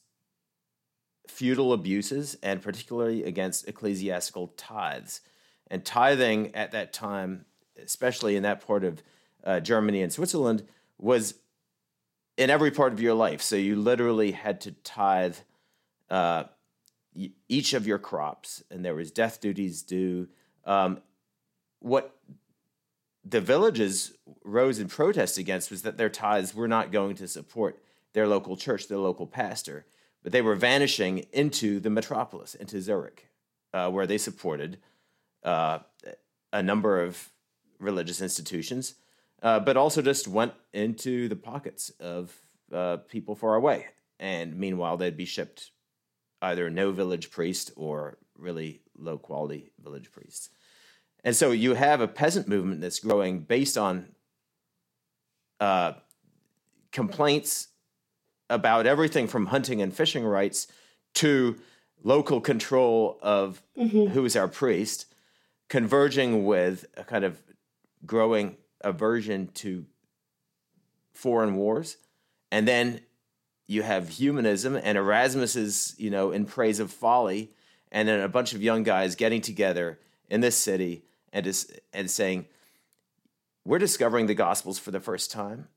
feudal 1.27 1.73
abuses 1.73 2.37
and 2.43 2.61
particularly 2.61 3.23
against 3.23 3.67
ecclesiastical 3.67 4.47
tithes. 4.57 5.21
And 5.67 5.83
tithing 5.83 6.53
at 6.55 6.71
that 6.71 6.93
time, 6.93 7.45
especially 7.81 8.35
in 8.35 8.43
that 8.43 8.65
part 8.65 8.83
of 8.83 9.01
uh, 9.43 9.59
Germany 9.59 10.01
and 10.01 10.11
Switzerland, 10.11 10.63
was 10.99 11.35
in 12.37 12.49
every 12.49 12.71
part 12.71 12.93
of 12.93 13.01
your 13.01 13.13
life. 13.13 13.41
So 13.41 13.55
you 13.55 13.75
literally 13.75 14.31
had 14.31 14.61
to 14.61 14.71
tithe 14.71 15.37
uh, 16.09 16.45
each 17.47 17.73
of 17.73 17.87
your 17.87 17.99
crops, 17.99 18.63
and 18.69 18.83
there 18.83 18.95
was 18.95 19.11
death 19.11 19.39
duties 19.39 19.81
due. 19.81 20.27
Um, 20.65 21.01
what 21.79 22.12
the 23.25 23.41
villages 23.41 24.13
rose 24.43 24.79
in 24.79 24.87
protest 24.87 25.37
against 25.37 25.71
was 25.71 25.83
that 25.83 25.97
their 25.97 26.09
tithes 26.09 26.53
were 26.53 26.67
not 26.67 26.91
going 26.91 27.15
to 27.15 27.27
support 27.27 27.81
their 28.13 28.27
local 28.27 28.57
church, 28.57 28.87
their 28.87 28.97
local 28.97 29.25
pastor, 29.25 29.85
but 30.21 30.31
they 30.31 30.41
were 30.41 30.55
vanishing 30.55 31.19
into 31.31 31.79
the 31.79 31.89
metropolis, 31.89 32.55
into 32.55 32.81
Zurich, 32.81 33.27
uh, 33.73 33.89
where 33.89 34.07
they 34.07 34.17
supported 34.17 34.77
uh, 35.43 35.79
a 36.51 36.61
number 36.61 37.01
of 37.01 37.29
religious 37.79 38.21
institutions, 38.21 38.95
uh, 39.41 39.59
but 39.59 39.77
also 39.77 40.01
just 40.01 40.27
went 40.27 40.53
into 40.73 41.27
the 41.27 41.35
pockets 41.35 41.91
of 41.99 42.33
uh, 42.71 42.97
people 43.09 43.35
far 43.35 43.55
away. 43.55 43.87
And 44.19 44.55
meanwhile, 44.55 44.97
they'd 44.97 45.17
be 45.17 45.25
shipped 45.25 45.71
either 46.41 46.69
no 46.69 46.91
village 46.91 47.31
priest 47.31 47.71
or 47.75 48.17
really 48.37 48.81
low 48.97 49.17
quality 49.17 49.71
village 49.81 50.11
priests. 50.11 50.49
And 51.23 51.35
so 51.35 51.51
you 51.51 51.75
have 51.75 52.01
a 52.01 52.07
peasant 52.07 52.47
movement 52.47 52.81
that's 52.81 52.99
growing 52.99 53.39
based 53.39 53.77
on 53.77 54.07
uh, 55.59 55.93
complaints 56.91 57.69
about 58.49 58.85
everything 58.85 59.27
from 59.27 59.47
hunting 59.47 59.81
and 59.81 59.93
fishing 59.93 60.25
rights 60.25 60.67
to 61.15 61.57
local 62.03 62.41
control 62.41 63.17
of 63.21 63.63
mm-hmm. 63.77 64.07
who 64.07 64.25
is 64.25 64.35
our 64.35 64.49
priest, 64.49 65.05
converging 65.69 66.45
with 66.45 66.85
a 66.97 67.03
kind 67.03 67.23
of 67.23 67.41
growing 68.05 68.57
aversion 68.81 69.47
to 69.53 69.85
foreign 71.13 71.55
wars. 71.55 71.97
And 72.51 72.67
then 72.67 72.99
you 73.65 73.81
have 73.81 74.09
humanism 74.09 74.75
and 74.75 74.97
Erasmus 74.97 75.55
is, 75.55 75.95
you 75.97 76.09
know, 76.09 76.31
in 76.31 76.45
praise 76.45 76.79
of 76.79 76.91
folly, 76.91 77.51
and 77.91 78.07
then 78.07 78.19
a 78.19 78.27
bunch 78.27 78.53
of 78.53 78.61
young 78.61 78.83
guys 78.83 79.15
getting 79.15 79.39
together 79.39 79.99
in 80.29 80.41
this 80.41 80.57
city 80.57 81.05
and 81.33 81.43
just, 81.43 81.77
and 81.91 82.09
saying, 82.09 82.45
"We're 83.65 83.79
discovering 83.79 84.27
the 84.27 84.35
Gospels 84.35 84.79
for 84.79 84.91
the 84.91 85.01
first 85.01 85.31
time, 85.31 85.67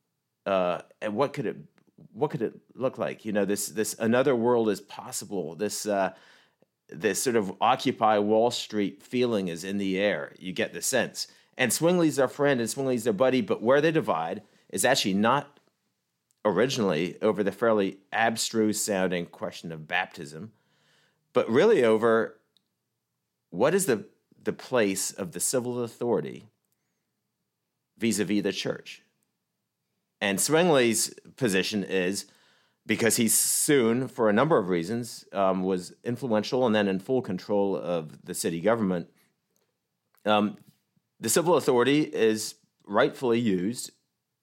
uh, 0.45 0.83
and 1.03 1.17
what 1.17 1.33
could 1.33 1.47
it 1.47 1.57
what 2.13 2.31
could 2.31 2.43
it 2.43 2.55
look 2.75 2.99
like? 2.99 3.25
You 3.25 3.33
know, 3.33 3.45
this 3.45 3.67
this 3.67 3.97
another 3.99 4.37
world 4.37 4.69
is 4.69 4.81
possible. 4.81 5.55
This 5.55 5.87
uh, 5.87 6.13
this 6.89 7.23
sort 7.23 7.37
of 7.37 7.53
Occupy 7.61 8.19
Wall 8.19 8.51
Street 8.51 9.03
feeling 9.03 9.49
is 9.49 9.65
in 9.65 9.79
the 9.79 9.99
air. 9.99 10.35
You 10.39 10.53
get 10.53 10.73
the 10.73 10.83
sense. 10.83 11.27
And 11.59 11.73
Zwingli's 11.73 12.17
their 12.17 12.29
friend, 12.29 12.61
and 12.61 12.69
Zwingli's 12.69 13.05
their 13.05 13.13
buddy. 13.13 13.41
But 13.41 13.63
where 13.63 13.81
they 13.81 13.91
divide 13.91 14.43
is 14.69 14.85
actually 14.85 15.15
not 15.15 15.59
originally 16.45 17.21
over 17.23 17.43
the 17.43 17.51
fairly 17.51 17.99
abstruse 18.13 18.81
sounding 18.81 19.27
question 19.27 19.73
of 19.73 19.89
baptism, 19.89 20.53
but 21.33 21.51
really 21.51 21.83
over 21.83 22.39
what 23.51 23.75
is 23.75 23.87
the 23.87 24.05
the 24.47 24.53
place 24.53 25.11
of 25.11 25.33
the 25.33 25.41
civil 25.41 25.85
authority 25.85 26.49
vis-a-vis 27.99 28.43
the 28.43 28.53
church 28.53 29.03
and 30.21 30.38
Zwingli's 30.38 31.15
position 31.37 31.85
is 31.85 32.26
because 32.87 33.17
he 33.17 33.29
soon, 33.29 34.09
for 34.09 34.29
a 34.29 34.33
number 34.33 34.59
of 34.59 34.69
reasons, 34.69 35.25
um, 35.33 35.62
was 35.62 35.93
influential 36.05 36.65
and 36.65 36.75
then 36.75 36.88
in 36.88 37.00
full 37.00 37.21
control 37.21 37.76
of 37.76 38.25
the 38.25 38.35
city 38.35 38.61
government. 38.61 39.11
Um, 40.25 40.57
the 41.21 41.29
civil 41.29 41.57
authority 41.57 42.03
is 42.03 42.55
rightfully 42.87 43.41
used 43.41 43.91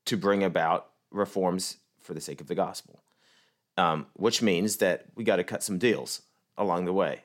to 0.05 0.17
bring 0.17 0.43
about 0.43 0.89
reforms 1.09 1.77
for 2.01 2.13
the 2.13 2.21
sake 2.21 2.41
of 2.41 2.47
the 2.47 2.55
gospel, 2.55 3.03
um, 3.77 4.07
which 4.13 4.41
means 4.41 4.77
that 4.77 5.05
we 5.15 5.23
got 5.23 5.37
to 5.37 5.43
cut 5.43 5.63
some 5.63 5.77
deals 5.77 6.23
along 6.57 6.85
the 6.85 6.93
way. 6.93 7.23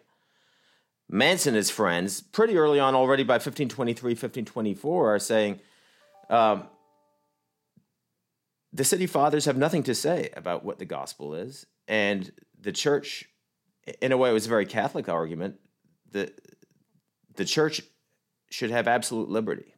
Manz 1.08 1.46
and 1.46 1.56
his 1.56 1.70
friends, 1.70 2.20
pretty 2.20 2.56
early 2.56 2.78
on, 2.78 2.94
already 2.94 3.22
by 3.22 3.34
1523, 3.34 4.10
1524, 4.10 5.14
are 5.14 5.18
saying, 5.18 5.60
um, 6.28 6.64
the 8.72 8.84
city 8.84 9.06
fathers 9.06 9.46
have 9.46 9.56
nothing 9.56 9.82
to 9.84 9.94
say 9.94 10.30
about 10.36 10.64
what 10.64 10.78
the 10.78 10.84
gospel 10.84 11.34
is, 11.34 11.66
and 11.86 12.30
the 12.60 12.72
church, 12.72 13.28
in 14.02 14.12
a 14.12 14.16
way, 14.16 14.30
it 14.30 14.34
was 14.34 14.46
a 14.46 14.50
very 14.50 14.66
Catholic 14.66 15.08
argument. 15.08 15.56
The 16.10 16.32
the 17.34 17.44
church 17.44 17.82
should 18.50 18.70
have 18.70 18.88
absolute 18.88 19.28
liberty, 19.28 19.74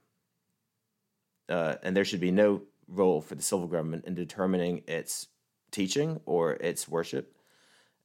uh, 1.49 1.77
and 1.83 1.97
there 1.97 2.05
should 2.05 2.21
be 2.21 2.31
no 2.31 2.63
role 2.89 3.21
for 3.21 3.35
the 3.35 3.43
civil 3.43 3.67
government 3.67 4.07
in 4.07 4.15
determining 4.15 4.83
its 4.89 5.29
teaching 5.71 6.21
or 6.27 6.55
its 6.55 6.89
worship. 6.89 7.37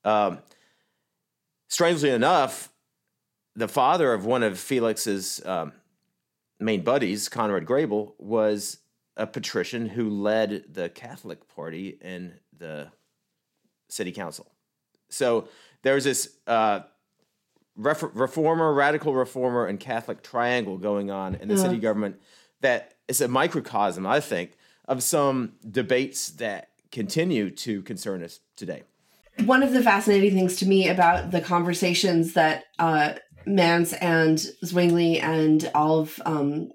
Um, 0.04 0.40
strangely 1.68 2.12
enough, 2.12 2.70
the 3.56 3.68
father 3.68 4.14
of 4.14 4.26
one 4.26 4.44
of 4.44 4.60
Felix's 4.60 5.44
um, 5.46 5.74
main 6.60 6.84
buddies, 6.84 7.30
Conrad 7.30 7.66
Grebel, 7.66 8.16
was 8.18 8.80
a 9.18 9.26
patrician 9.26 9.88
who 9.88 10.10
led 10.10 10.66
the 10.70 10.90
Catholic 10.90 11.48
Party 11.48 11.98
in 12.02 12.34
the 12.58 12.92
city 13.90 14.12
council. 14.12 14.52
So 15.10 15.48
there's 15.84 16.04
this 16.04 16.38
uh, 16.48 16.82
ref- 17.76 18.04
reformer, 18.14 18.74
radical 18.74 19.14
reformer, 19.14 19.68
and 19.68 19.80
Catholic 19.80 20.22
triangle 20.22 20.78
going 20.78 21.12
on 21.12 21.36
in 21.36 21.48
the 21.48 21.58
city 21.58 21.78
government 21.78 22.20
that 22.62 22.96
is 23.08 23.22
a 23.22 23.28
microcosm, 23.28 24.06
I 24.06 24.20
think, 24.20 24.58
of 24.88 25.04
some 25.04 25.54
debates 25.70 26.30
that 26.32 26.70
continue 26.92 27.50
to 27.52 27.82
concern 27.84 28.24
us 28.24 28.40
today. 28.56 28.84
One 29.44 29.64
of 29.64 29.74
the 29.74 29.84
fascinating 29.84 30.34
things 30.34 30.56
to 30.58 30.66
me 30.66 30.88
about 30.88 31.32
the 31.32 31.42
conversations 31.42 32.34
that 32.34 32.64
uh, 32.80 33.14
Manz 33.46 33.94
and 33.94 34.40
Zwingli 34.40 35.20
and 35.20 35.70
all 35.74 36.00
of 36.00 36.20
um, 36.26 36.70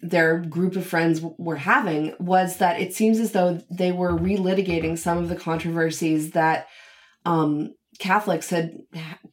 their 0.00 0.38
group 0.38 0.76
of 0.76 0.86
friends 0.86 1.20
were 1.20 1.56
having 1.56 2.14
was 2.18 2.56
that 2.58 2.80
it 2.80 2.94
seems 2.94 3.20
as 3.20 3.32
though 3.32 3.60
they 3.70 3.92
were 3.92 4.12
relitigating 4.12 4.98
some 4.98 5.18
of 5.18 5.28
the 5.28 5.36
controversies 5.36 6.30
that 6.30 6.66
um, 7.26 7.74
Catholics 7.98 8.50
had 8.50 8.72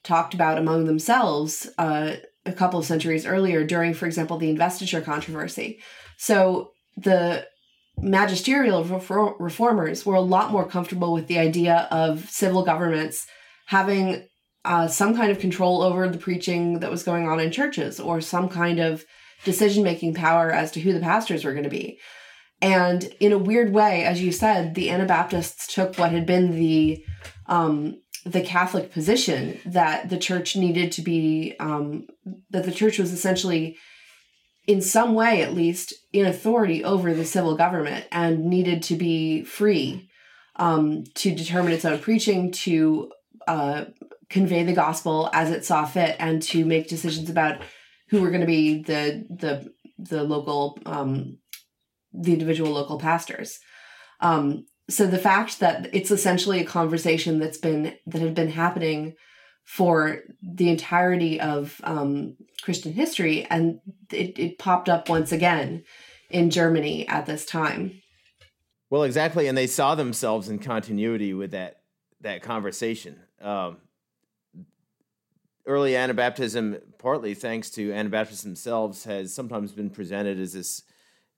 talked 0.04 0.34
about 0.34 0.58
among 0.58 0.86
themselves 0.86 1.70
uh, 1.78 2.16
a 2.46 2.54
couple 2.54 2.80
of 2.80 2.86
centuries 2.86 3.26
earlier 3.26 3.64
during, 3.64 3.94
for 3.94 4.06
example, 4.06 4.38
the 4.38 4.50
investiture 4.50 5.02
controversy. 5.02 5.80
So 6.18 6.72
the 6.98 7.46
magisterial 7.98 8.84
reformers 9.40 10.06
were 10.06 10.16
a 10.16 10.22
lot 10.22 10.52
more 10.52 10.68
comfortable 10.68 11.14
with 11.14 11.28
the 11.28 11.40
idea 11.40 11.88
of 11.92 12.30
civil 12.30 12.64
governments 12.64 13.28
having 13.68 14.28
uh, 14.64 14.88
some 14.88 15.16
kind 15.16 15.32
of 15.32 15.40
control 15.40 15.82
over 15.82 16.08
the 16.08 16.18
preaching 16.18 16.80
that 16.80 16.92
was 16.92 17.04
going 17.04 17.28
on 17.28 17.40
in 17.40 17.52
churches 17.52 18.00
or 18.00 18.22
some 18.22 18.48
kind 18.50 18.80
of 18.80 19.04
decision 19.44 19.84
making 19.84 20.14
power 20.14 20.52
as 20.52 20.72
to 20.72 20.80
who 20.80 20.94
the 20.94 21.00
pastors 21.00 21.44
were 21.44 21.54
going 21.54 21.64
to 21.64 21.70
be. 21.70 22.00
And 22.62 23.04
in 23.20 23.32
a 23.32 23.40
weird 23.40 23.74
way, 23.74 24.04
as 24.04 24.22
you 24.22 24.32
said, 24.32 24.76
the 24.76 24.92
Anabaptists 24.92 25.74
took 25.74 25.98
what 25.98 26.12
had 26.12 26.26
been 26.26 26.52
the 26.52 27.04
um, 27.48 28.00
the 28.24 28.42
Catholic 28.42 28.92
position 28.92 29.60
that 29.66 30.10
the 30.10 30.18
church 30.18 30.56
needed 30.56 30.92
to 30.92 31.02
be 31.02 31.56
um, 31.60 32.06
that 32.52 32.66
the 32.66 32.72
church 32.72 33.00
was 33.00 33.12
essentially, 33.12 33.78
in 34.68 34.80
some 34.80 35.16
way 35.16 35.42
at 35.42 35.56
least, 35.56 35.94
in 36.14 36.28
authority 36.28 36.84
over 36.84 37.16
the 37.16 37.26
civil 37.26 37.58
government 37.58 38.06
and 38.12 38.46
needed 38.46 38.84
to 38.84 38.96
be 38.96 39.44
free 39.44 40.08
um, 40.58 41.04
to 41.16 41.34
determine 41.34 41.72
its 41.74 41.86
own 41.86 41.98
preaching, 41.98 42.52
to 42.52 43.12
uh, 43.48 43.86
convey 44.32 44.64
the 44.64 44.74
gospel 44.74 45.30
as 45.34 45.52
it 45.52 45.66
saw 45.66 45.86
fit, 45.86 46.16
and 46.18 46.42
to 46.42 46.66
make 46.66 46.88
decisions 46.88 47.30
about 47.30 47.62
who 48.10 48.22
were 48.22 48.30
going 48.30 48.42
to 48.42 48.48
be 48.48 48.82
the 48.82 49.26
the 49.30 49.72
the 50.00 50.24
local 50.24 50.80
um, 50.86 51.38
the 52.14 52.34
individual 52.34 52.72
local 52.72 52.98
pastors. 52.98 53.60
Um, 54.22 54.66
so 54.90 55.06
the 55.06 55.20
fact 55.20 55.60
that 55.60 55.94
it's 55.94 56.12
essentially 56.12 56.60
a 56.60 56.66
conversation 56.66 57.40
that's 57.40 57.58
been 57.58 57.96
that 58.08 58.22
had 58.22 58.36
been 58.36 58.50
happening 58.50 59.14
for 59.64 60.22
the 60.42 60.70
entirety 60.70 61.40
of 61.40 61.80
um, 61.84 62.36
Christian 62.64 62.94
history, 62.94 63.46
and 63.50 63.80
it, 64.12 64.38
it 64.40 64.58
popped 64.58 64.90
up 64.90 65.08
once 65.08 65.32
again 65.32 65.84
in 66.30 66.50
Germany 66.50 67.08
at 67.08 67.26
this 67.26 67.46
time. 67.46 68.02
Well, 68.90 69.04
exactly, 69.04 69.48
and 69.48 69.58
they 69.58 69.68
saw 69.68 69.96
themselves 69.96 70.50
in 70.50 70.60
continuity 70.60 71.34
with 71.34 71.52
that 71.52 71.82
that 72.22 72.42
conversation. 72.42 73.20
Um, 73.42 73.78
early 75.66 75.94
Anabaptism, 75.94 76.82
partly 76.98 77.34
thanks 77.34 77.70
to 77.72 77.92
Anabaptists 77.92 78.44
themselves, 78.44 79.04
has 79.04 79.34
sometimes 79.34 79.72
been 79.72 79.90
presented 79.90 80.40
as 80.40 80.54
this 80.54 80.84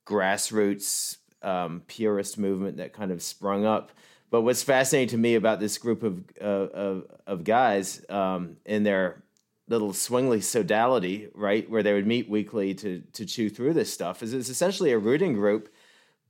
grassroots 0.05 1.17
um, 1.41 1.81
purist 1.87 2.37
movement 2.37 2.77
that 2.77 2.93
kind 2.93 3.11
of 3.11 3.21
sprung 3.21 3.65
up. 3.65 3.91
But 4.29 4.41
what's 4.41 4.63
fascinating 4.63 5.09
to 5.09 5.17
me 5.17 5.35
about 5.35 5.59
this 5.59 5.77
group 5.77 6.01
of 6.01 6.23
uh, 6.41 6.45
of, 6.45 7.05
of 7.27 7.43
guys 7.43 8.03
um, 8.09 8.57
in 8.65 8.83
their 8.83 9.21
little 9.67 9.93
Zwingli 9.93 10.39
sodality, 10.39 11.29
right, 11.35 11.69
where 11.69 11.83
they 11.83 11.93
would 11.93 12.07
meet 12.07 12.29
weekly 12.29 12.73
to 12.75 13.03
to 13.13 13.25
chew 13.25 13.49
through 13.49 13.73
this 13.73 13.93
stuff, 13.93 14.23
is 14.23 14.33
it's 14.33 14.49
essentially 14.49 14.91
a 14.91 14.97
reading 14.97 15.33
group, 15.33 15.71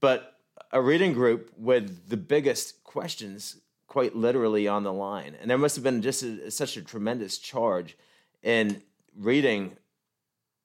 but 0.01 0.37
a 0.71 0.81
reading 0.81 1.13
group 1.13 1.51
with 1.57 2.09
the 2.09 2.17
biggest 2.17 2.83
questions 2.83 3.57
quite 3.87 4.15
literally 4.15 4.67
on 4.67 4.83
the 4.83 4.93
line. 4.93 5.35
And 5.39 5.49
there 5.49 5.57
must 5.57 5.75
have 5.75 5.83
been 5.83 6.01
just 6.01 6.23
a, 6.23 6.49
such 6.51 6.77
a 6.77 6.81
tremendous 6.81 7.37
charge 7.37 7.97
in 8.41 8.81
reading 9.15 9.77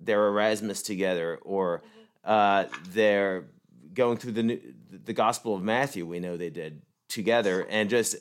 their 0.01 0.29
Erasmus 0.29 0.83
together 0.83 1.39
or 1.43 1.83
uh, 2.25 2.65
their 2.91 3.47
going 3.95 4.17
through 4.17 4.33
the 4.33 4.61
the 5.05 5.13
Gospel 5.13 5.55
of 5.55 5.63
Matthew. 5.63 6.07
We 6.07 6.21
know 6.21 6.37
they 6.37 6.51
did 6.51 6.83
together 7.09 7.67
and 7.69 7.91
just 7.91 8.17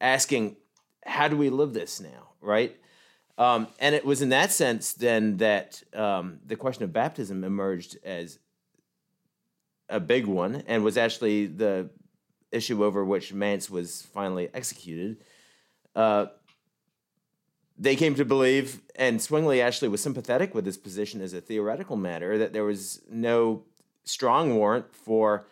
asking 0.00 0.56
how 1.04 1.28
do 1.28 1.36
we 1.36 1.50
live 1.50 1.72
this 1.72 2.00
now, 2.00 2.30
right? 2.40 2.76
Um, 3.38 3.68
and 3.78 3.94
it 3.94 4.04
was 4.04 4.22
in 4.22 4.28
that 4.28 4.52
sense 4.52 4.92
then 4.92 5.38
that 5.38 5.82
um, 5.94 6.40
the 6.44 6.56
question 6.56 6.84
of 6.84 6.92
baptism 6.92 7.44
emerged 7.44 7.96
as 8.04 8.38
a 9.88 9.98
big 10.00 10.26
one 10.26 10.62
and 10.66 10.84
was 10.84 10.96
actually 10.96 11.46
the 11.46 11.90
issue 12.52 12.84
over 12.84 13.04
which 13.04 13.32
Manz 13.32 13.70
was 13.70 14.02
finally 14.02 14.48
executed. 14.54 15.16
Uh, 15.96 16.26
they 17.78 17.96
came 17.96 18.14
to 18.14 18.24
believe, 18.24 18.80
and 18.94 19.20
Zwingli 19.20 19.60
actually 19.60 19.88
was 19.88 20.02
sympathetic 20.02 20.54
with 20.54 20.64
this 20.64 20.76
position 20.76 21.20
as 21.20 21.32
a 21.32 21.40
theoretical 21.40 21.96
matter, 21.96 22.38
that 22.38 22.52
there 22.52 22.64
was 22.64 23.02
no 23.10 23.64
strong 24.04 24.54
warrant 24.54 24.94
for 24.94 25.46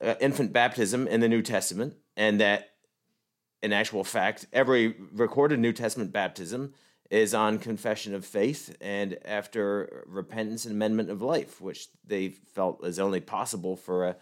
uh, 0.00 0.14
infant 0.20 0.52
baptism 0.52 1.08
in 1.08 1.20
the 1.20 1.28
New 1.28 1.42
Testament, 1.42 1.94
and 2.16 2.40
that 2.40 2.70
in 3.62 3.72
actual 3.72 4.04
fact, 4.04 4.46
every 4.52 4.94
recorded 5.12 5.58
New 5.58 5.72
Testament 5.72 6.12
baptism 6.12 6.74
is 7.10 7.34
on 7.34 7.58
confession 7.58 8.14
of 8.14 8.24
faith 8.24 8.76
and 8.80 9.18
after 9.24 10.04
repentance 10.06 10.64
and 10.64 10.74
amendment 10.74 11.10
of 11.10 11.22
life, 11.22 11.60
which 11.60 11.88
they 12.04 12.28
felt 12.28 12.84
is 12.84 12.98
only 12.98 13.20
possible 13.20 13.76
for 13.76 14.08
a, 14.08 14.16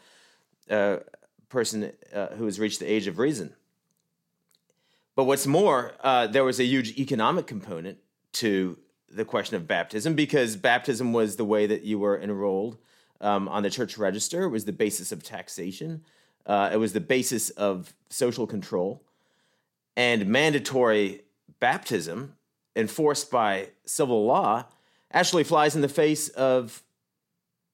a 0.71 1.01
person 1.49 1.93
uh, 2.13 2.29
who 2.29 2.45
has 2.45 2.59
reached 2.59 2.81
the 2.81 2.91
age 2.91 3.07
of 3.07 3.19
reason. 3.19 3.55
But 5.15 5.25
what's 5.25 5.47
more, 5.47 5.95
uh, 6.01 6.27
there 6.27 6.45
was 6.45 6.61
a 6.61 6.65
huge 6.65 6.99
economic 6.99 7.47
component 7.47 7.99
to 8.35 8.79
the 9.09 9.25
question 9.25 9.57
of 9.57 9.67
baptism 9.67 10.15
because 10.15 10.57
baptism 10.57 11.13
was 11.13 11.37
the 11.37 11.45
way 11.45 11.67
that 11.67 11.83
you 11.83 11.99
were 11.99 12.21
enrolled 12.21 12.77
um, 13.21 13.49
on 13.49 13.63
the 13.63 13.71
church 13.71 13.97
register. 13.97 14.43
It 14.45 14.51
was 14.51 14.67
the 14.67 14.73
basis 14.73 15.13
of 15.13 15.23
taxation. 15.23 16.05
Uh, 16.45 16.71
it 16.73 16.77
was 16.77 16.93
the 16.93 17.01
basis 17.01 17.51
of 17.51 17.95
social 18.11 18.47
control. 18.47 19.03
And 19.97 20.27
mandatory 20.27 21.23
baptism, 21.61 22.35
enforced 22.75 23.31
by 23.31 23.71
civil 23.87 24.27
law, 24.27 24.67
actually 25.13 25.45
flies 25.45 25.75
in 25.75 25.81
the 25.81 25.89
face 25.89 26.29
of 26.29 26.83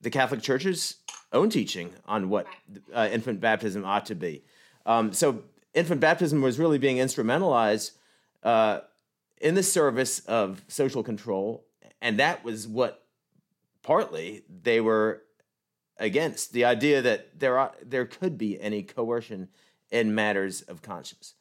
the 0.00 0.10
Catholic 0.10 0.42
Church's 0.42 0.96
own 1.32 1.50
teaching 1.50 1.92
on 2.06 2.28
what 2.28 2.46
uh, 2.94 3.08
infant 3.10 3.40
baptism 3.40 3.84
ought 3.84 4.06
to 4.06 4.14
be. 4.14 4.44
Um, 4.86 5.12
so, 5.12 5.44
infant 5.74 6.00
baptism 6.00 6.42
was 6.42 6.58
really 6.58 6.78
being 6.78 6.96
instrumentalized 6.96 7.92
uh, 8.42 8.80
in 9.40 9.54
the 9.54 9.62
service 9.62 10.20
of 10.20 10.62
social 10.68 11.02
control, 11.02 11.64
and 12.00 12.18
that 12.18 12.44
was 12.44 12.66
what 12.66 13.04
partly 13.82 14.44
they 14.62 14.80
were 14.80 15.22
against 15.98 16.52
the 16.52 16.64
idea 16.64 17.02
that 17.02 17.38
there 17.38 17.58
are, 17.58 17.72
there 17.84 18.06
could 18.06 18.36
be 18.38 18.60
any 18.60 18.82
coercion 18.82 19.48
in 19.90 20.14
matters 20.14 20.62
of 20.62 20.82
conscience. 20.82 21.34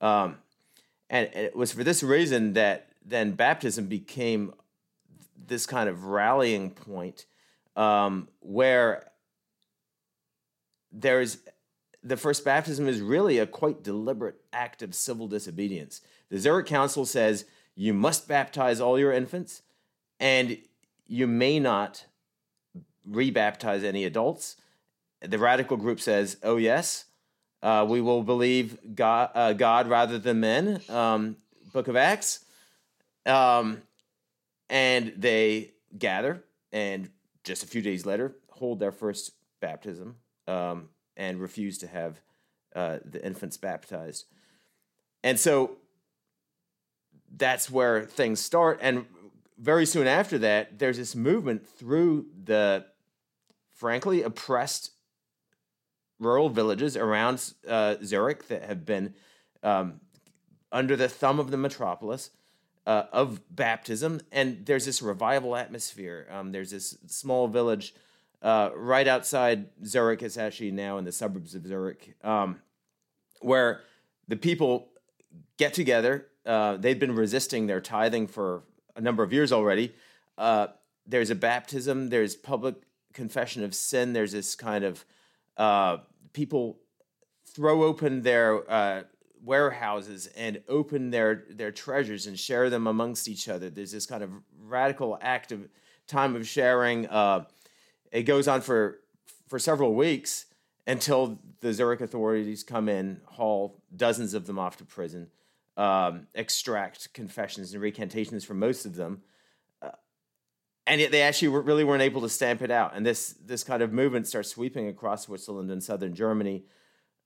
Um, 0.00 0.38
and 1.10 1.28
it 1.34 1.54
was 1.54 1.72
for 1.72 1.84
this 1.84 2.02
reason 2.02 2.54
that 2.54 2.88
then 3.04 3.32
baptism 3.32 3.86
became 3.86 4.52
this 5.36 5.66
kind 5.66 5.88
of 5.88 6.04
rallying 6.04 6.70
point 6.70 7.26
um, 7.76 8.28
where 8.40 9.10
there's 10.96 11.38
the 12.02 12.16
first 12.16 12.44
baptism 12.44 12.88
is 12.88 13.00
really 13.00 13.38
a 13.38 13.46
quite 13.46 13.82
deliberate 13.82 14.36
act 14.52 14.82
of 14.82 14.94
civil 14.94 15.26
disobedience. 15.26 16.00
The 16.30 16.38
Zurich 16.38 16.66
Council 16.66 17.04
says 17.04 17.44
you 17.74 17.92
must 17.92 18.28
baptize 18.28 18.80
all 18.80 18.98
your 18.98 19.12
infants, 19.12 19.62
and 20.20 20.58
you 21.06 21.26
may 21.26 21.58
not 21.58 22.06
rebaptize 23.08 23.84
any 23.84 24.04
adults. 24.04 24.56
The 25.20 25.38
radical 25.38 25.76
group 25.76 26.00
says, 26.00 26.36
oh, 26.42 26.56
yes, 26.56 27.06
uh, 27.62 27.84
we 27.88 28.00
will 28.00 28.22
believe 28.22 28.78
God, 28.94 29.30
uh, 29.34 29.52
God 29.52 29.88
rather 29.88 30.18
than 30.18 30.40
men. 30.40 30.80
Um, 30.88 31.36
Book 31.72 31.88
of 31.88 31.96
Acts. 31.96 32.44
Um, 33.24 33.82
and 34.70 35.12
they 35.16 35.72
gather, 35.98 36.44
and 36.72 37.10
just 37.44 37.64
a 37.64 37.66
few 37.66 37.82
days 37.82 38.06
later, 38.06 38.36
hold 38.48 38.78
their 38.78 38.92
first 38.92 39.32
baptism 39.60 40.16
um, 40.46 40.88
and 41.16 41.40
refuse 41.40 41.78
to 41.78 41.86
have 41.86 42.20
uh, 42.74 42.98
the 43.04 43.24
infants 43.24 43.56
baptized. 43.56 44.26
And 45.22 45.38
so 45.40 45.78
that's 47.34 47.70
where 47.70 48.04
things 48.04 48.40
start. 48.40 48.78
And 48.82 49.06
very 49.58 49.86
soon 49.86 50.06
after 50.06 50.38
that, 50.38 50.78
there's 50.78 50.98
this 50.98 51.14
movement 51.14 51.66
through 51.66 52.26
the 52.44 52.86
frankly 53.72 54.22
oppressed 54.22 54.92
rural 56.18 56.48
villages 56.48 56.96
around 56.96 57.54
uh, 57.68 57.96
Zurich 58.02 58.48
that 58.48 58.64
have 58.64 58.84
been 58.86 59.14
um, 59.62 60.00
under 60.72 60.96
the 60.96 61.08
thumb 61.08 61.38
of 61.38 61.50
the 61.50 61.56
metropolis 61.56 62.30
uh, 62.86 63.04
of 63.12 63.40
baptism. 63.50 64.20
And 64.32 64.64
there's 64.64 64.86
this 64.86 65.02
revival 65.02 65.56
atmosphere. 65.56 66.26
Um, 66.30 66.52
there's 66.52 66.70
this 66.70 66.96
small 67.06 67.48
village 67.48 67.94
uh, 68.42 68.70
right 68.74 69.08
outside 69.08 69.66
Zurich. 69.84 70.22
It's 70.22 70.36
actually 70.36 70.70
now 70.70 70.98
in 70.98 71.04
the 71.04 71.12
suburbs 71.12 71.54
of 71.54 71.66
Zurich, 71.66 72.14
um, 72.22 72.60
where 73.40 73.80
the 74.28 74.36
people 74.36 74.88
get 75.56 75.74
together. 75.74 76.26
Uh, 76.44 76.76
they've 76.76 76.98
been 76.98 77.14
resisting 77.14 77.66
their 77.66 77.80
tithing 77.80 78.26
for 78.26 78.62
a 78.94 79.00
number 79.00 79.22
of 79.22 79.32
years 79.32 79.52
already. 79.52 79.94
Uh, 80.38 80.68
there's 81.06 81.30
a 81.30 81.34
baptism. 81.34 82.08
There's 82.08 82.34
public 82.34 82.76
confession 83.12 83.64
of 83.64 83.74
sin. 83.74 84.12
There's 84.12 84.32
this 84.32 84.54
kind 84.54 84.84
of 84.84 85.04
uh, 85.56 85.98
people 86.32 86.78
throw 87.46 87.82
open 87.84 88.22
their 88.22 88.70
uh, 88.70 89.02
warehouses 89.42 90.28
and 90.36 90.62
open 90.68 91.10
their 91.10 91.44
their 91.50 91.72
treasures 91.72 92.26
and 92.26 92.38
share 92.38 92.68
them 92.68 92.86
amongst 92.86 93.28
each 93.28 93.48
other. 93.48 93.70
There's 93.70 93.92
this 93.92 94.06
kind 94.06 94.22
of 94.22 94.30
radical 94.60 95.18
act 95.20 95.52
of 95.52 95.68
time 96.06 96.36
of 96.36 96.46
sharing. 96.46 97.06
Uh, 97.06 97.44
it 98.12 98.22
goes 98.22 98.48
on 98.48 98.60
for 98.60 99.00
for 99.48 99.58
several 99.58 99.94
weeks 99.94 100.46
until 100.86 101.38
the 101.60 101.72
Zurich 101.72 102.00
authorities 102.00 102.62
come 102.62 102.88
in, 102.88 103.20
haul 103.24 103.82
dozens 103.94 104.34
of 104.34 104.46
them 104.46 104.58
off 104.58 104.76
to 104.78 104.84
prison, 104.84 105.28
um, 105.76 106.26
extract 106.34 107.12
confessions 107.12 107.72
and 107.72 107.82
recantations 107.82 108.44
from 108.44 108.58
most 108.58 108.86
of 108.86 108.94
them, 108.94 109.22
uh, 109.82 109.90
and 110.86 111.00
yet 111.00 111.10
they 111.10 111.22
actually 111.22 111.48
really 111.48 111.84
weren't 111.84 112.02
able 112.02 112.20
to 112.22 112.28
stamp 112.28 112.62
it 112.62 112.70
out. 112.70 112.92
And 112.94 113.04
this 113.04 113.34
this 113.44 113.64
kind 113.64 113.82
of 113.82 113.92
movement 113.92 114.26
starts 114.26 114.48
sweeping 114.48 114.88
across 114.88 115.24
Switzerland 115.24 115.70
and 115.70 115.82
southern 115.82 116.14
Germany, 116.14 116.64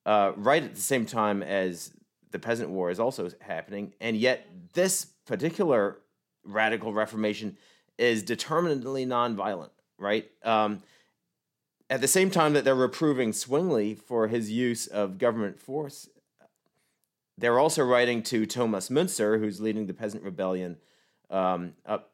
uh, 0.06 0.32
right 0.36 0.62
at 0.62 0.74
the 0.74 0.80
same 0.80 1.06
time 1.06 1.42
as 1.42 1.92
the 2.30 2.38
Peasant 2.38 2.70
War 2.70 2.90
is 2.90 3.00
also 3.00 3.28
happening. 3.40 3.92
And 4.00 4.16
yet 4.16 4.46
this 4.72 5.04
particular 5.26 5.98
radical 6.44 6.92
Reformation 6.92 7.56
is 7.98 8.22
determinedly 8.22 9.04
nonviolent. 9.04 9.70
Right. 10.00 10.28
Um, 10.42 10.82
at 11.88 12.00
the 12.00 12.08
same 12.08 12.30
time 12.30 12.54
that 12.54 12.64
they're 12.64 12.74
reproving 12.74 13.32
Zwingli 13.32 13.94
for 13.94 14.28
his 14.28 14.50
use 14.50 14.86
of 14.86 15.18
government 15.18 15.60
force, 15.60 16.08
they're 17.36 17.58
also 17.58 17.84
writing 17.84 18.22
to 18.24 18.46
Thomas 18.46 18.88
Münzer, 18.88 19.38
who's 19.38 19.60
leading 19.60 19.86
the 19.86 19.94
peasant 19.94 20.22
rebellion 20.22 20.78
um, 21.30 21.74
up 21.86 22.10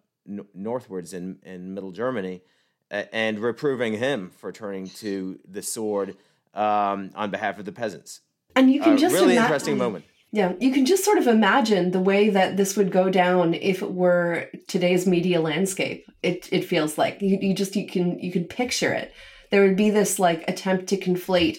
northwards 0.54 1.12
in, 1.12 1.38
in 1.44 1.74
middle 1.74 1.92
Germany 1.92 2.42
uh, 2.90 3.04
and 3.12 3.38
reproving 3.38 3.94
him 3.94 4.30
for 4.30 4.52
turning 4.52 4.88
to 4.88 5.38
the 5.48 5.62
sword 5.62 6.16
um, 6.54 7.10
on 7.14 7.30
behalf 7.30 7.58
of 7.58 7.64
the 7.64 7.72
peasants. 7.72 8.20
And 8.54 8.72
you 8.72 8.80
can 8.80 8.94
uh, 8.94 8.96
just 8.96 9.14
really 9.14 9.36
ima- 9.36 9.44
interesting 9.44 9.78
moment. 9.78 10.04
Yeah, 10.36 10.52
you 10.60 10.70
can 10.70 10.84
just 10.84 11.02
sort 11.02 11.16
of 11.16 11.28
imagine 11.28 11.92
the 11.92 11.98
way 11.98 12.28
that 12.28 12.58
this 12.58 12.76
would 12.76 12.92
go 12.92 13.08
down 13.08 13.54
if 13.54 13.80
it 13.80 13.90
were 13.90 14.50
today's 14.68 15.06
media 15.06 15.40
landscape. 15.40 16.04
It 16.22 16.46
it 16.52 16.66
feels 16.66 16.98
like 16.98 17.22
you, 17.22 17.38
you 17.40 17.54
just 17.54 17.74
you 17.74 17.86
can 17.86 18.18
you 18.18 18.30
can 18.30 18.44
picture 18.44 18.92
it. 18.92 19.14
There 19.50 19.62
would 19.62 19.78
be 19.78 19.88
this 19.88 20.18
like 20.18 20.44
attempt 20.46 20.88
to 20.88 20.98
conflate. 20.98 21.56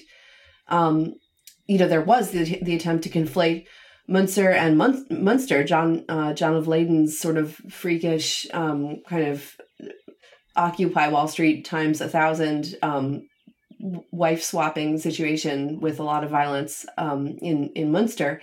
Um, 0.68 1.16
you 1.66 1.80
know, 1.80 1.88
there 1.88 2.04
was 2.04 2.30
the 2.30 2.60
the 2.62 2.76
attempt 2.76 3.04
to 3.06 3.10
conflate 3.10 3.66
Munster 4.08 4.52
and 4.52 4.78
Mun- 4.78 5.08
Munster, 5.10 5.64
John 5.64 6.06
uh, 6.08 6.34
John 6.34 6.56
of 6.56 6.68
Leyden's 6.68 7.20
sort 7.20 7.38
of 7.38 7.56
freakish 7.72 8.46
um, 8.54 9.02
kind 9.10 9.26
of 9.26 9.56
Occupy 10.56 11.08
Wall 11.08 11.28
Street 11.28 11.66
times 11.66 12.00
a 12.00 12.08
thousand 12.08 12.76
um, 12.84 13.24
wife 14.12 14.44
swapping 14.44 15.00
situation 15.00 15.80
with 15.80 16.00
a 16.00 16.04
lot 16.04 16.24
of 16.24 16.30
violence 16.30 16.86
um, 17.00 17.26
in 17.42 17.70
in 17.70 17.92
Munster, 17.92 18.40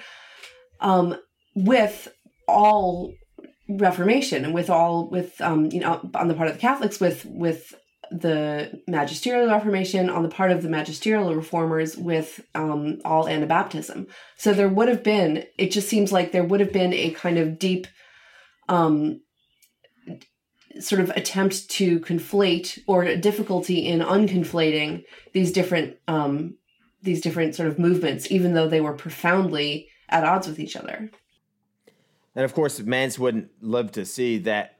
um, 0.80 1.16
with 1.54 2.08
all 2.46 3.12
Reformation 3.66 4.44
and 4.44 4.52
with 4.52 4.68
all 4.68 5.08
with 5.08 5.40
um, 5.40 5.70
you 5.72 5.80
know 5.80 6.10
on 6.14 6.28
the 6.28 6.34
part 6.34 6.48
of 6.48 6.54
the 6.54 6.60
Catholics 6.60 7.00
with 7.00 7.24
with 7.24 7.74
the 8.10 8.80
magisterial 8.86 9.48
reformation 9.48 10.10
on 10.10 10.22
the 10.22 10.28
part 10.28 10.50
of 10.50 10.62
the 10.62 10.68
magisterial 10.68 11.34
reformers 11.34 11.96
with 11.96 12.40
um, 12.54 12.98
all 13.04 13.24
anabaptism. 13.24 14.06
So 14.36 14.52
there 14.52 14.68
would 14.68 14.88
have 14.88 15.02
been, 15.02 15.44
it 15.58 15.70
just 15.70 15.88
seems 15.88 16.12
like 16.12 16.30
there 16.30 16.44
would 16.44 16.60
have 16.60 16.72
been 16.72 16.92
a 16.92 17.10
kind 17.10 17.38
of 17.38 17.58
deep 17.58 17.86
um, 18.68 19.20
sort 20.78 21.00
of 21.00 21.10
attempt 21.10 21.70
to 21.70 22.00
conflate 22.00 22.78
or 22.86 23.04
a 23.04 23.16
difficulty 23.16 23.86
in 23.86 24.00
unconflating 24.00 25.04
these 25.32 25.52
different 25.52 25.96
um, 26.08 26.56
these 27.02 27.20
different 27.20 27.54
sort 27.54 27.68
of 27.68 27.78
movements, 27.78 28.30
even 28.30 28.54
though 28.54 28.68
they 28.68 28.80
were 28.80 28.94
profoundly 28.94 29.88
at 30.14 30.24
odds 30.24 30.46
with 30.46 30.60
each 30.60 30.76
other. 30.76 31.10
And 32.36 32.44
of 32.44 32.54
course, 32.54 32.78
Manz 32.80 33.18
wouldn't 33.18 33.50
live 33.60 33.92
to 33.92 34.04
see 34.04 34.38
that 34.38 34.78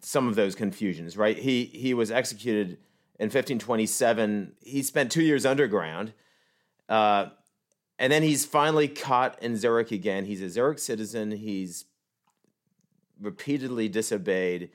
some 0.00 0.28
of 0.28 0.36
those 0.36 0.54
confusions, 0.54 1.16
right? 1.16 1.36
He 1.36 1.64
he 1.64 1.92
was 1.92 2.10
executed 2.10 2.78
in 3.18 3.26
1527. 3.26 4.52
He 4.60 4.82
spent 4.82 5.10
two 5.10 5.22
years 5.22 5.44
underground, 5.44 6.12
uh, 6.88 7.26
and 7.98 8.12
then 8.12 8.22
he's 8.22 8.44
finally 8.44 8.88
caught 8.88 9.42
in 9.42 9.56
Zurich 9.56 9.90
again. 9.90 10.24
He's 10.24 10.42
a 10.42 10.48
Zurich 10.48 10.78
citizen. 10.78 11.32
He's 11.32 11.84
repeatedly 13.20 13.88
disobeyed 13.88 14.70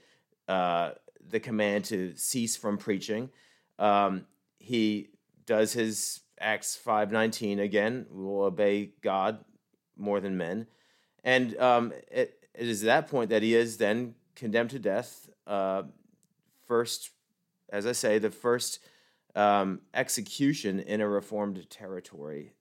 uh, 0.48 0.92
the 1.26 1.40
command 1.40 1.86
to 1.86 2.16
cease 2.16 2.58
from 2.58 2.78
preaching. 2.78 3.30
Um, 3.78 4.26
he 4.58 5.10
does 5.46 5.74
his 5.74 6.22
Acts 6.40 6.80
5:19 6.84 7.60
again. 7.60 8.06
We 8.10 8.24
will 8.24 8.44
obey 8.44 8.94
God 9.02 9.44
more 10.00 10.20
than 10.20 10.38
men, 10.38 10.68
and 11.24 11.58
um, 11.60 11.94
it, 12.10 12.48
it 12.56 12.68
is 12.68 12.84
at 12.84 12.88
that 12.88 13.08
point 13.12 13.30
that 13.30 13.44
he 13.44 13.54
is 13.56 13.78
then 13.78 14.16
condemned 14.36 14.72
to 14.72 14.80
death. 14.80 15.30
Uh, 15.46 15.84
first, 16.68 17.12
as 17.70 17.86
I 17.86 17.92
say, 17.92 18.18
the 18.18 18.32
first 18.32 18.80
um, 19.36 19.82
execution 19.94 20.80
in 20.80 21.02
a 21.02 21.08
reformed 21.08 21.70
territory 21.70 22.54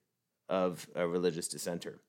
of 0.47 0.87
a 0.95 1.07
religious 1.07 1.47
dissenter. 1.47 2.01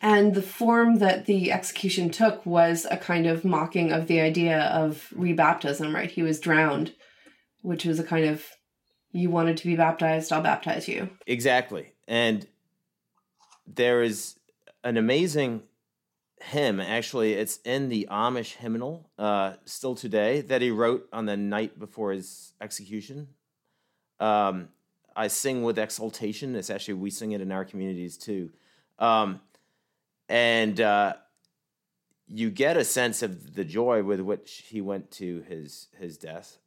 And 0.00 0.34
the 0.34 0.42
form 0.42 0.98
that 0.98 1.24
the 1.26 1.50
execution 1.52 2.10
took 2.10 2.44
was 2.44 2.86
a 2.90 2.96
kind 2.96 3.26
of 3.26 3.44
mocking 3.44 3.92
of 3.92 4.08
the 4.08 4.20
idea 4.20 4.64
of 4.64 5.08
rebaptism, 5.16 5.94
right? 5.94 6.10
He 6.10 6.22
was 6.22 6.38
drowned, 6.38 6.92
which 7.62 7.84
was 7.86 7.98
a 7.98 8.04
kind 8.04 8.26
of, 8.26 8.44
you 9.12 9.30
wanted 9.30 9.56
to 9.56 9.66
be 9.66 9.74
baptized, 9.74 10.32
I'll 10.32 10.42
baptize 10.42 10.86
you. 10.86 11.08
Exactly. 11.26 11.92
And 12.06 12.46
there 13.66 14.02
is 14.02 14.38
an 14.84 14.96
amazing 14.96 15.62
hymn, 16.40 16.80
actually, 16.80 17.34
it's 17.34 17.58
in 17.64 17.88
the 17.88 18.08
Amish 18.10 18.56
hymnal 18.56 19.10
uh, 19.18 19.54
still 19.64 19.94
today 19.94 20.42
that 20.42 20.62
he 20.62 20.70
wrote 20.70 21.08
on 21.12 21.26
the 21.26 21.36
night 21.36 21.78
before 21.78 22.12
his 22.12 22.52
execution. 22.60 23.28
Um, 24.20 24.68
I 25.14 25.28
sing 25.28 25.62
with 25.62 25.78
exultation. 25.78 26.54
It's 26.54 26.70
actually, 26.70 26.94
we 26.94 27.10
sing 27.10 27.32
it 27.32 27.40
in 27.40 27.50
our 27.50 27.64
communities 27.64 28.16
too. 28.16 28.50
Um, 28.98 29.40
and 30.28 30.80
uh, 30.80 31.14
you 32.28 32.50
get 32.50 32.76
a 32.76 32.84
sense 32.84 33.22
of 33.22 33.54
the 33.54 33.64
joy 33.64 34.02
with 34.02 34.20
which 34.20 34.64
he 34.68 34.80
went 34.80 35.10
to 35.12 35.42
his 35.48 35.88
his 35.98 36.18
death, 36.18 36.58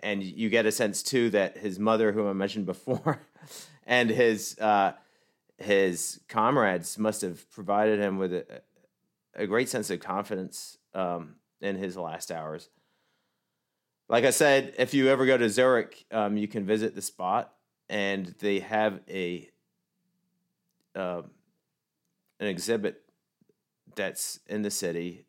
and 0.00 0.22
you 0.22 0.48
get 0.48 0.66
a 0.66 0.72
sense 0.72 1.02
too 1.02 1.30
that 1.30 1.58
his 1.58 1.78
mother, 1.78 2.12
whom 2.12 2.26
I 2.26 2.32
mentioned 2.32 2.66
before, 2.66 3.20
and 3.86 4.10
his 4.10 4.58
uh, 4.58 4.92
his 5.58 6.20
comrades 6.28 6.98
must 6.98 7.22
have 7.22 7.50
provided 7.50 7.98
him 7.98 8.16
with 8.16 8.32
a, 8.32 8.62
a 9.34 9.46
great 9.46 9.68
sense 9.68 9.90
of 9.90 10.00
confidence 10.00 10.78
um, 10.94 11.34
in 11.60 11.76
his 11.76 11.96
last 11.96 12.30
hours. 12.30 12.70
Like 14.08 14.24
I 14.24 14.30
said, 14.30 14.74
if 14.78 14.94
you 14.94 15.08
ever 15.08 15.26
go 15.26 15.36
to 15.36 15.50
Zurich, 15.50 16.06
um, 16.10 16.36
you 16.36 16.48
can 16.48 16.64
visit 16.64 16.94
the 16.94 17.02
spot, 17.02 17.52
and 17.88 18.34
they 18.38 18.60
have 18.60 19.00
a 19.08 19.50
uh, 20.94 21.22
an 22.40 22.46
exhibit 22.46 23.02
that's 23.96 24.40
in 24.46 24.62
the 24.62 24.70
city 24.70 25.26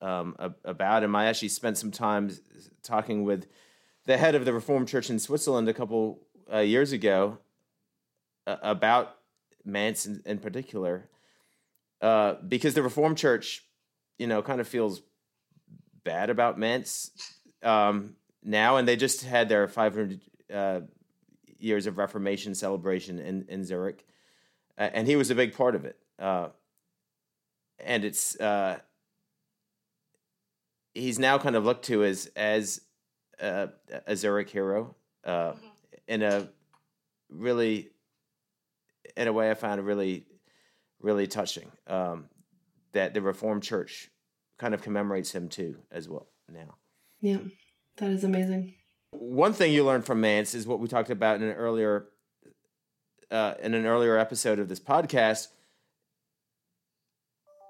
um, 0.00 0.36
about 0.64 1.02
him. 1.02 1.14
I 1.14 1.26
actually 1.26 1.48
spent 1.48 1.76
some 1.76 1.90
time 1.90 2.30
talking 2.82 3.24
with 3.24 3.46
the 4.06 4.16
head 4.16 4.34
of 4.34 4.44
the 4.44 4.52
Reformed 4.52 4.88
Church 4.88 5.10
in 5.10 5.18
Switzerland 5.18 5.68
a 5.68 5.74
couple 5.74 6.20
uh, 6.52 6.58
years 6.58 6.92
ago 6.92 7.38
about 8.46 9.16
Manz 9.64 10.06
in, 10.06 10.38
particular, 10.38 11.08
uh, 12.00 12.34
because 12.46 12.74
the 12.74 12.82
Reformed 12.82 13.18
Church, 13.18 13.64
you 14.18 14.26
know, 14.26 14.42
kind 14.42 14.60
of 14.60 14.68
feels 14.68 15.02
bad 16.04 16.30
about 16.30 16.58
Manz 16.58 17.10
um, 17.62 18.16
now, 18.42 18.76
and 18.76 18.86
they 18.86 18.96
just 18.96 19.24
had 19.24 19.48
their 19.48 19.68
500 19.68 20.20
uh, 20.52 20.80
years 21.58 21.86
of 21.86 21.98
Reformation 21.98 22.54
celebration 22.54 23.18
in 23.18 23.44
in 23.48 23.64
Zurich, 23.64 24.04
and 24.76 25.06
he 25.06 25.16
was 25.16 25.30
a 25.30 25.34
big 25.34 25.54
part 25.54 25.74
of 25.74 25.84
it. 25.84 25.96
Uh, 26.18 26.48
and 27.78 28.04
it's 28.04 28.38
uh, 28.40 28.78
he's 30.94 31.18
now 31.18 31.38
kind 31.38 31.56
of 31.56 31.64
looked 31.64 31.84
to 31.86 32.04
as 32.04 32.30
as 32.36 32.80
a, 33.40 33.70
a 34.06 34.16
Zurich 34.16 34.50
hero 34.50 34.94
uh, 35.24 35.52
mm-hmm. 35.52 35.66
in 36.08 36.22
a 36.22 36.48
really 37.28 37.90
in 39.16 39.28
a 39.28 39.32
way 39.32 39.50
I 39.50 39.54
found 39.54 39.80
it 39.80 39.84
really 39.84 40.26
really 41.00 41.26
touching 41.26 41.70
um, 41.88 42.26
that 42.92 43.14
the 43.14 43.20
Reformed 43.20 43.62
Church 43.62 44.08
kind 44.58 44.74
of 44.74 44.82
commemorates 44.82 45.34
him 45.34 45.48
too 45.48 45.76
as 45.90 46.08
well 46.08 46.28
now. 46.48 46.76
Yeah, 47.20 47.38
that 47.96 48.10
is 48.10 48.24
amazing. 48.24 48.74
One 49.10 49.52
thing 49.52 49.72
you 49.72 49.84
learned 49.84 50.06
from 50.06 50.20
Manz 50.20 50.54
is 50.54 50.66
what 50.66 50.80
we 50.80 50.88
talked 50.88 51.10
about 51.10 51.36
in 51.36 51.42
an 51.42 51.54
earlier 51.54 52.06
uh, 53.30 53.54
in 53.62 53.74
an 53.74 53.86
earlier 53.86 54.16
episode 54.16 54.58
of 54.58 54.68
this 54.68 54.80
podcast 54.80 55.48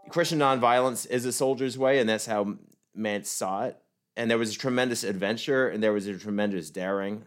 Christian 0.09 0.39
nonviolence 0.39 1.09
is 1.09 1.25
a 1.25 1.33
soldier's 1.33 1.79
way, 1.79 1.99
and 1.99 2.09
that's 2.09 2.27
how 2.27 2.57
Manz 2.95 3.31
saw 3.31 3.65
it. 3.65 3.79
And 4.17 4.31
there 4.31 4.39
was 4.39 4.55
a 4.55 4.59
tremendous 4.59 5.05
adventure, 5.05 5.69
and 5.69 5.83
there 5.83 5.93
was 5.93 6.07
a 6.07 6.19
tremendous 6.19 6.71
daring. 6.71 7.25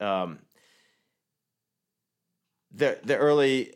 Um, 0.00 0.40
the 2.74 2.98
the 3.04 3.16
early 3.16 3.74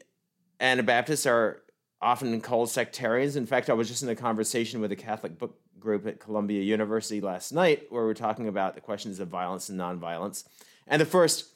Anabaptists 0.61 1.27
are 1.27 1.63
often 2.01 2.41
called 2.41 2.71
sectarians. 2.71 3.37
In 3.37 3.47
fact, 3.47 3.71
I 3.71 3.73
was 3.73 3.89
just 3.89 4.03
in 4.03 4.09
a 4.09 4.17
conversation 4.17 4.81
with 4.81 4.93
a 4.93 4.97
Catholic 4.97 5.39
book 5.39 5.59
group 5.79 6.07
at 6.07 6.19
Columbia 6.19 6.63
University 6.63 7.21
last 7.21 7.53
night 7.53 7.87
where 7.91 8.05
we 8.05 8.11
are 8.11 8.15
talking 8.15 8.49
about 8.49 8.75
the 8.75 8.81
questions 8.81 9.21
of 9.21 9.29
violence 9.29 9.69
and 9.69 9.79
nonviolence. 9.79 10.45
And 10.87 11.01
the 11.01 11.07
first 11.07 11.47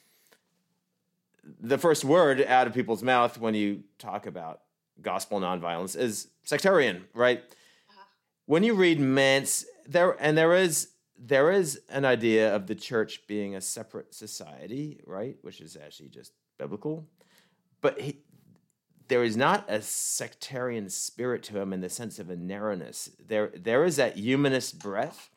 the 1.60 1.78
first 1.78 2.04
word 2.04 2.40
out 2.42 2.68
of 2.68 2.74
people's 2.74 3.02
mouth 3.02 3.38
when 3.38 3.54
you 3.54 3.82
talk 3.98 4.26
about 4.26 4.60
gospel 5.00 5.40
nonviolence 5.40 5.96
is 5.96 6.28
sectarian, 6.44 7.04
right? 7.14 7.38
Uh-huh. 7.38 8.04
When 8.46 8.62
you 8.62 8.74
read 8.74 9.00
Manz, 9.00 9.66
there 9.86 10.16
and 10.20 10.38
there 10.38 10.54
is 10.54 10.88
there 11.18 11.50
is 11.50 11.80
an 11.88 12.04
idea 12.04 12.54
of 12.54 12.66
the 12.66 12.74
church 12.74 13.26
being 13.26 13.54
a 13.54 13.60
separate 13.60 14.14
society, 14.14 15.00
right? 15.06 15.36
Which 15.42 15.60
is 15.60 15.76
actually 15.76 16.08
just 16.08 16.32
biblical. 16.58 17.06
But 17.82 18.00
he, 18.00 18.20
there 19.08 19.22
is 19.22 19.36
not 19.36 19.66
a 19.68 19.82
sectarian 19.82 20.88
spirit 20.88 21.42
to 21.44 21.60
him 21.60 21.74
in 21.74 21.82
the 21.82 21.90
sense 21.90 22.18
of 22.18 22.30
a 22.30 22.36
narrowness. 22.36 23.10
There, 23.22 23.52
there 23.54 23.84
is 23.84 23.96
that 23.96 24.16
humanist 24.16 24.78
breath. 24.78 25.28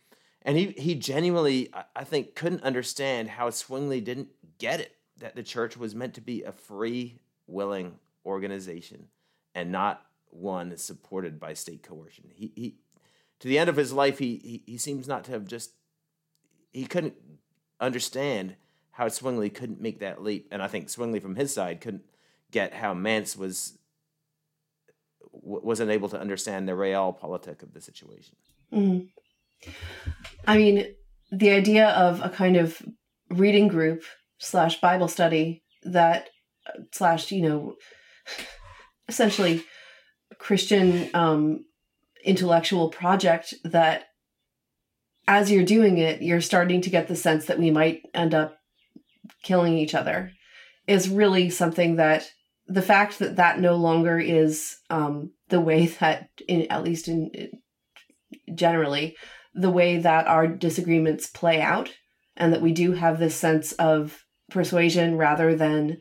And 0.44 0.58
he, 0.58 0.68
he 0.78 0.96
genuinely, 0.96 1.74
I 1.96 2.06
think, 2.06 2.36
couldn't 2.36 2.64
understand 2.64 3.30
how 3.30 3.50
Zwingli 3.50 4.00
didn't 4.00 4.30
get 4.60 4.80
it 4.80 4.94
that 5.18 5.36
the 5.36 5.44
church 5.44 5.76
was 5.76 5.96
meant 5.96 6.14
to 6.14 6.22
be 6.22 6.44
a 6.44 6.52
free, 6.52 7.20
willing 7.48 8.00
organization 8.26 9.08
and 9.54 9.72
not 9.72 10.06
one 10.30 10.78
supported 10.78 11.40
by 11.40 11.54
state 11.54 11.84
coercion. 11.84 12.30
He, 12.34 12.52
he 12.56 12.76
to 13.40 13.48
the 13.48 13.58
end 13.58 13.70
of 13.70 13.76
his 13.76 13.92
life, 13.92 14.20
he, 14.20 14.38
he, 14.38 14.64
he 14.72 14.78
seems 14.78 15.08
not 15.08 15.24
to 15.26 15.32
have 15.32 15.46
just, 15.46 15.72
he 16.72 16.86
couldn't 16.86 17.16
understand 17.80 18.56
how 18.92 19.10
Zwingli 19.10 19.50
couldn't 19.50 19.82
make 19.82 20.00
that 20.00 20.24
leap. 20.24 20.48
And 20.52 20.62
I 20.62 20.68
think 20.68 20.90
Zwingli 20.90 21.20
from 21.20 21.36
his 21.36 21.54
side 21.54 21.82
couldn't 21.82 22.06
get 22.56 22.74
how 22.74 22.94
Manz 22.94 23.36
was 23.36 23.78
wasn't 25.32 25.92
able 25.92 26.10
to 26.10 26.20
understand 26.20 26.68
the 26.68 26.72
realpolitik 26.72 27.62
of 27.62 27.74
the 27.74 27.82
situation. 27.82 28.36
Mm-hmm. 28.74 29.70
I 30.48 30.58
mean, 30.58 30.96
the 31.32 31.52
idea 31.52 31.90
of 31.90 32.22
a 32.24 32.30
kind 32.30 32.56
of 32.56 32.82
reading 33.30 33.68
group 33.68 34.04
slash 34.40 34.80
Bible 34.80 35.10
study 35.10 35.64
that 35.84 36.30
slash 36.92 37.32
you 37.32 37.42
know 37.42 37.76
essentially 39.10 39.64
Christian 40.40 41.10
um, 41.14 41.66
intellectual 42.24 42.90
project 42.90 43.54
that 43.66 44.06
as 45.28 45.52
you're 45.52 45.66
doing 45.66 45.98
it, 45.98 46.22
you're 46.22 46.42
starting 46.42 46.82
to 46.82 46.90
get 46.90 47.08
the 47.08 47.16
sense 47.16 47.48
that 47.48 47.60
we 47.60 47.70
might 47.70 48.02
end 48.14 48.34
up 48.34 48.58
killing 49.44 49.78
each 49.78 49.94
other 49.94 50.32
is 50.88 51.10
really 51.10 51.50
something 51.50 51.96
that 51.96 52.30
the 52.68 52.82
fact 52.82 53.20
that 53.20 53.36
that 53.36 53.60
no 53.60 53.76
longer 53.76 54.20
is 54.20 54.78
um, 54.90 55.32
the 55.50 55.62
way 55.62 55.88
that, 56.00 56.30
in, 56.48 56.68
at 56.72 56.84
least 56.84 57.08
in, 57.08 57.32
generally, 58.54 59.16
the 59.54 59.70
way 59.70 59.98
that 59.98 60.28
our 60.28 60.48
disagreements 60.48 61.28
play 61.28 61.62
out, 61.62 61.94
and 62.36 62.54
that 62.54 62.62
we 62.62 62.72
do 62.72 62.94
have 62.94 63.20
this 63.20 63.36
sense 63.36 63.72
of 63.74 64.26
persuasion 64.50 65.18
rather 65.18 65.56
than 65.56 65.98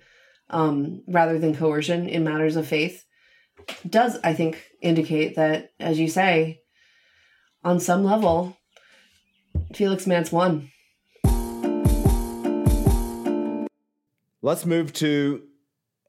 um, 0.50 1.03
rather 1.09 1.38
than 1.38 1.57
coercion 1.57 2.09
in 2.09 2.24
matters 2.24 2.57
of 2.57 2.66
faith 2.66 3.05
does, 3.88 4.18
I 4.22 4.35
think, 4.35 4.70
indicate 4.81 5.37
that, 5.37 5.70
as 5.81 5.98
you 5.98 6.09
say, 6.09 6.61
on 7.62 7.81
some 7.81 8.05
level, 8.05 8.57
Felix 9.74 10.07
Manz 10.07 10.31
won. 10.31 10.70
Let's 14.42 14.66
move 14.66 14.92
to 14.94 15.42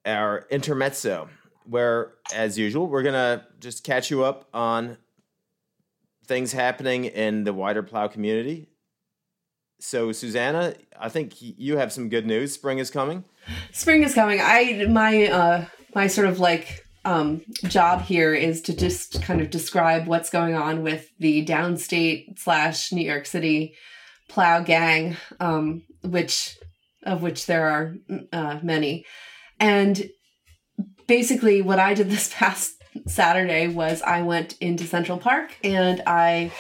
our 0.06 0.46
intermezzo. 0.50 1.30
where, 1.68 2.14
as 2.32 2.60
usual, 2.60 2.88
we're 2.88 3.02
gonna 3.02 3.48
just 3.60 3.84
catch 3.84 4.12
you 4.12 4.24
up 4.24 4.48
on 4.54 4.98
things 6.28 6.52
happening 6.52 7.06
in 7.06 7.44
the 7.44 7.54
wider 7.54 7.82
Plough 7.82 8.08
community. 8.10 8.70
So, 9.80 10.12
Susannah, 10.12 10.76
I 11.00 11.10
think 11.10 11.34
you 11.40 11.78
have 11.78 11.92
some 11.92 12.10
good 12.10 12.28
news. 12.28 12.54
Spring 12.54 12.78
is 12.78 12.92
coming. 12.92 13.24
Spring 13.72 14.04
is 14.04 14.14
coming. 14.14 14.40
I 14.42 14.86
my 14.88 15.26
uh 15.28 15.66
my 15.96 16.08
sort 16.08 16.28
of 16.28 16.40
like 16.40 16.86
um, 17.06 17.42
job 17.68 18.02
here 18.02 18.34
is 18.34 18.62
to 18.64 18.76
just 18.76 19.22
kind 19.22 19.40
of 19.40 19.52
describe 19.52 20.08
what's 20.08 20.30
going 20.30 20.56
on 20.56 20.82
with 20.82 21.08
the 21.20 21.46
downstate 21.46 22.38
slash 22.40 22.92
New 22.92 23.06
York 23.06 23.28
City 23.28 23.76
Plough 24.28 24.64
gang, 24.64 25.16
um, 25.40 25.84
which 26.04 26.58
of 27.04 27.22
which 27.22 27.46
there 27.46 27.68
are 27.68 27.96
uh, 28.34 28.60
many, 28.64 29.06
and 29.60 30.10
basically 31.08 31.62
what 31.62 31.80
I 31.80 31.94
did 31.94 32.10
this 32.10 32.34
past 32.34 32.74
Saturday 33.08 33.68
was 33.68 34.02
I 34.02 34.22
went 34.22 34.58
into 34.60 34.86
Central 34.86 35.18
Park 35.18 35.58
and 35.64 36.02
I 36.08 36.52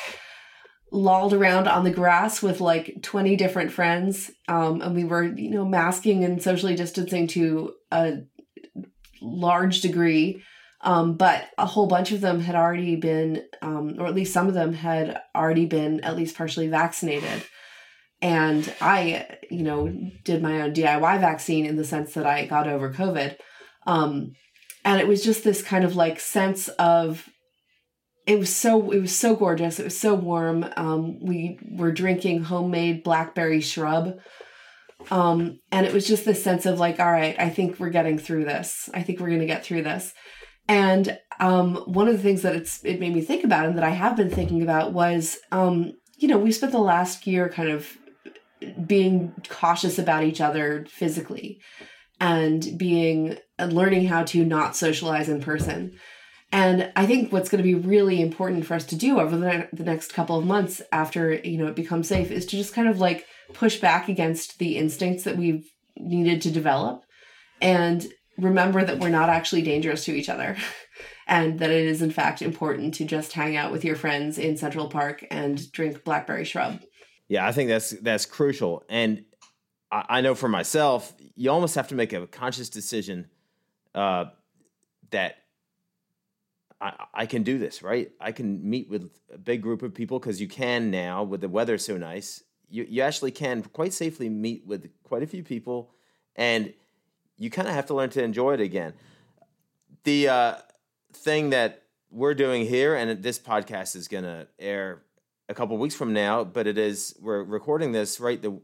lolled 0.91 1.33
around 1.33 1.67
on 1.67 1.83
the 1.83 1.91
grass 1.91 2.41
with 2.41 2.61
like 2.61 3.01
20 3.01 3.35
different 3.35 3.71
friends. 3.71 4.31
Um, 4.47 4.81
and 4.81 4.95
we 4.95 5.03
were 5.03 5.23
you 5.23 5.49
know 5.49 5.65
masking 5.65 6.23
and 6.23 6.41
socially 6.41 6.75
distancing 6.75 7.27
to 7.27 7.73
a 7.91 8.19
large 9.21 9.81
degree. 9.81 10.43
Um, 10.81 11.17
but 11.17 11.45
a 11.57 11.65
whole 11.65 11.87
bunch 11.87 12.11
of 12.11 12.21
them 12.21 12.41
had 12.41 12.55
already 12.55 12.95
been 12.95 13.43
um, 13.61 13.95
or 13.97 14.05
at 14.05 14.13
least 14.13 14.33
some 14.33 14.47
of 14.47 14.53
them 14.53 14.73
had 14.73 15.19
already 15.33 15.65
been 15.65 16.01
at 16.01 16.15
least 16.15 16.37
partially 16.37 16.67
vaccinated 16.67 17.43
and 18.25 18.73
i 18.81 19.37
you 19.51 19.61
know 19.61 19.87
did 20.23 20.41
my 20.41 20.61
own 20.61 20.73
diy 20.73 21.19
vaccine 21.19 21.63
in 21.63 21.75
the 21.75 21.83
sense 21.83 22.15
that 22.15 22.25
i 22.25 22.45
got 22.45 22.67
over 22.67 22.91
covid. 22.91 23.37
Um, 23.87 24.31
and 24.83 24.99
it 24.99 25.07
was 25.07 25.23
just 25.23 25.43
this 25.43 25.61
kind 25.61 25.85
of 25.85 25.95
like 25.95 26.19
sense 26.19 26.67
of 26.69 27.29
it 28.25 28.39
was 28.39 28.55
so 28.55 28.89
it 28.89 28.99
was 28.99 29.15
so 29.15 29.35
gorgeous. 29.35 29.79
It 29.79 29.83
was 29.83 29.99
so 29.99 30.15
warm. 30.15 30.65
Um, 30.75 31.19
we 31.23 31.59
were 31.77 31.91
drinking 31.91 32.43
homemade 32.43 33.03
blackberry 33.03 33.61
shrub. 33.61 34.17
Um, 35.11 35.59
and 35.71 35.85
it 35.85 35.93
was 35.93 36.07
just 36.07 36.25
this 36.25 36.43
sense 36.43 36.65
of 36.65 36.79
like 36.79 36.99
all 36.99 37.11
right 37.11 37.35
i 37.37 37.49
think 37.49 37.79
we're 37.79 37.89
getting 37.89 38.17
through 38.17 38.45
this. 38.45 38.89
I 38.91 39.03
think 39.03 39.19
we're 39.19 39.27
going 39.27 39.41
to 39.41 39.45
get 39.45 39.63
through 39.63 39.83
this. 39.83 40.13
And 40.67 41.19
um, 41.39 41.75
one 41.85 42.07
of 42.07 42.17
the 42.17 42.23
things 42.23 42.41
that 42.41 42.55
it's 42.55 42.83
it 42.83 42.99
made 42.99 43.13
me 43.13 43.21
think 43.21 43.43
about 43.43 43.67
and 43.67 43.77
that 43.77 43.83
i 43.83 43.91
have 43.91 44.15
been 44.15 44.31
thinking 44.31 44.63
about 44.63 44.93
was 44.93 45.37
um, 45.51 45.91
you 46.17 46.27
know 46.27 46.39
we 46.39 46.51
spent 46.51 46.71
the 46.71 46.79
last 46.79 47.27
year 47.27 47.49
kind 47.49 47.69
of 47.69 47.95
being 48.85 49.33
cautious 49.49 49.99
about 49.99 50.23
each 50.23 50.41
other 50.41 50.85
physically 50.89 51.59
and 52.19 52.77
being 52.77 53.37
and 53.57 53.73
learning 53.73 54.07
how 54.07 54.23
to 54.23 54.45
not 54.45 54.75
socialize 54.75 55.29
in 55.29 55.41
person 55.41 55.97
and 56.51 56.89
I 56.95 57.05
think 57.05 57.33
what's 57.33 57.49
going 57.49 57.61
to 57.61 57.67
be 57.67 57.75
really 57.75 58.21
important 58.21 58.65
for 58.65 58.75
us 58.75 58.85
to 58.85 58.95
do 58.95 59.19
over 59.19 59.35
the, 59.35 59.67
the 59.73 59.83
next 59.83 60.13
couple 60.13 60.37
of 60.37 60.45
months 60.45 60.81
after, 60.91 61.33
you 61.33 61.57
know, 61.57 61.67
it 61.67 61.75
becomes 61.75 62.07
safe 62.07 62.31
is 62.31 62.45
to 62.45 62.55
just 62.55 62.73
kind 62.73 62.87
of 62.87 62.99
like 62.99 63.25
push 63.53 63.81
back 63.81 64.07
against 64.07 64.57
the 64.57 64.77
instincts 64.77 65.25
that 65.25 65.35
we've 65.37 65.69
needed 65.97 66.41
to 66.43 66.51
develop 66.51 67.03
and 67.61 68.07
remember 68.37 68.83
that 68.83 68.99
we're 68.99 69.09
not 69.09 69.29
actually 69.29 69.61
dangerous 69.61 70.05
to 70.05 70.13
each 70.13 70.29
other 70.29 70.55
and 71.27 71.59
that 71.59 71.71
it 71.71 71.85
is 71.85 72.01
in 72.01 72.11
fact 72.11 72.41
important 72.41 72.93
to 72.93 73.05
just 73.05 73.33
hang 73.33 73.55
out 73.55 73.71
with 73.71 73.83
your 73.83 73.95
friends 73.95 74.37
in 74.37 74.57
Central 74.57 74.87
Park 74.87 75.25
and 75.29 75.71
drink 75.71 76.03
blackberry 76.05 76.45
shrub. 76.45 76.79
Yeah, 77.27 77.47
I 77.47 77.51
think 77.51 77.69
that's 77.69 77.91
that's 77.91 78.25
crucial. 78.25 78.83
And 78.89 79.25
I, 79.91 80.05
I 80.09 80.21
know 80.21 80.35
for 80.35 80.47
myself, 80.47 81.13
you 81.35 81.49
almost 81.51 81.75
have 81.75 81.87
to 81.89 81.95
make 81.95 82.13
a 82.13 82.27
conscious 82.27 82.69
decision 82.69 83.27
uh, 83.93 84.25
that 85.11 85.37
I, 86.79 87.05
I 87.13 87.25
can 87.25 87.43
do 87.43 87.57
this, 87.57 87.81
right? 87.81 88.11
I 88.19 88.31
can 88.31 88.69
meet 88.69 88.89
with 88.89 89.09
a 89.33 89.37
big 89.37 89.61
group 89.61 89.81
of 89.81 89.93
people 89.93 90.19
because 90.19 90.39
you 90.39 90.47
can 90.47 90.91
now 90.91 91.23
with 91.23 91.41
the 91.41 91.49
weather 91.49 91.77
so 91.77 91.97
nice. 91.97 92.43
You 92.69 92.85
you 92.87 93.01
actually 93.01 93.31
can 93.31 93.63
quite 93.63 93.93
safely 93.93 94.29
meet 94.29 94.65
with 94.65 94.89
quite 95.03 95.23
a 95.23 95.27
few 95.27 95.43
people, 95.43 95.91
and 96.35 96.73
you 97.37 97.49
kind 97.49 97.67
of 97.67 97.73
have 97.73 97.87
to 97.87 97.93
learn 97.93 98.09
to 98.11 98.23
enjoy 98.23 98.53
it 98.53 98.61
again. 98.61 98.93
The 100.03 100.29
uh, 100.29 100.55
thing 101.13 101.49
that 101.51 101.83
we're 102.11 102.33
doing 102.35 102.65
here, 102.65 102.95
and 102.95 103.23
this 103.23 103.39
podcast 103.39 103.95
is 103.95 104.07
going 104.07 104.23
to 104.23 104.47
air 104.59 105.01
a 105.47 105.53
couple 105.53 105.77
weeks 105.77 105.95
from 105.95 106.13
now, 106.13 106.43
but 106.43 106.67
it 106.67 106.77
is 106.77 107.15
we're 107.21 107.43
recording 107.43 107.91
this 107.91 108.19
right 108.19 108.41
the 108.41 108.59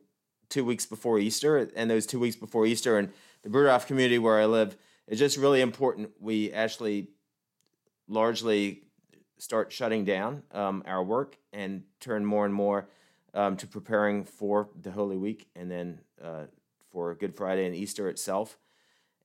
two 0.50 0.66
weeks 0.66 0.86
before 0.86 1.20
Easter, 1.20 1.70
and 1.76 1.90
those 1.90 2.06
two 2.06 2.20
weeks 2.20 2.36
before 2.36 2.66
Easter, 2.66 2.98
and 2.98 3.12
the 3.44 3.50
Bruderhof 3.50 3.88
community 3.88 4.20
where 4.20 4.40
I 4.40 4.46
live, 4.46 4.76
it's 5.08 5.20
just 5.20 5.38
really 5.38 5.62
important 5.62 6.12
we 6.20 6.52
actually 6.52 7.08
largely 8.08 8.84
start 9.38 9.72
shutting 9.72 10.06
down 10.06 10.44
um, 10.52 10.84
our 10.86 11.04
work 11.04 11.38
and 11.52 11.84
turn 12.00 12.26
more 12.26 12.46
and 12.46 12.54
more 12.54 12.88
um, 13.34 13.58
to 13.58 13.66
preparing 13.66 14.24
for 14.24 14.70
the 14.80 14.92
Holy 14.92 15.18
Week 15.18 15.48
and 15.56 15.72
then 15.72 16.00
uh, 16.24 16.44
for 16.92 17.16
Good 17.16 17.36
Friday 17.36 17.66
and 17.66 17.76
Easter 17.76 18.10
itself. 18.10 18.58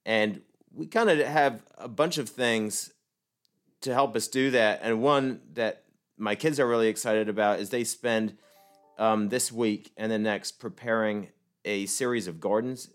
And 0.05 0.41
we 0.73 0.87
kind 0.87 1.11
of 1.11 1.19
have 1.19 1.63
a 1.77 1.89
bunch 1.89 2.19
of 2.19 2.29
things 2.29 2.93
to 3.81 3.93
help 3.93 4.17
us 4.17 4.29
do 4.29 4.51
that. 4.53 4.81
And 4.83 5.03
one 5.03 5.41
that 5.55 5.83
my 6.17 6.35
kids 6.35 6.59
are 6.61 6.67
really 6.67 6.89
excited 6.89 7.29
about 7.29 7.61
is 7.61 7.71
they 7.71 7.85
spend 7.85 8.37
um, 8.99 9.29
this 9.29 9.53
week 9.53 9.93
and 9.97 10.11
the 10.11 10.19
next 10.19 10.53
preparing 10.53 11.29
a 11.65 11.87
series 11.87 12.27
of 12.27 12.41
gardens 12.41 12.89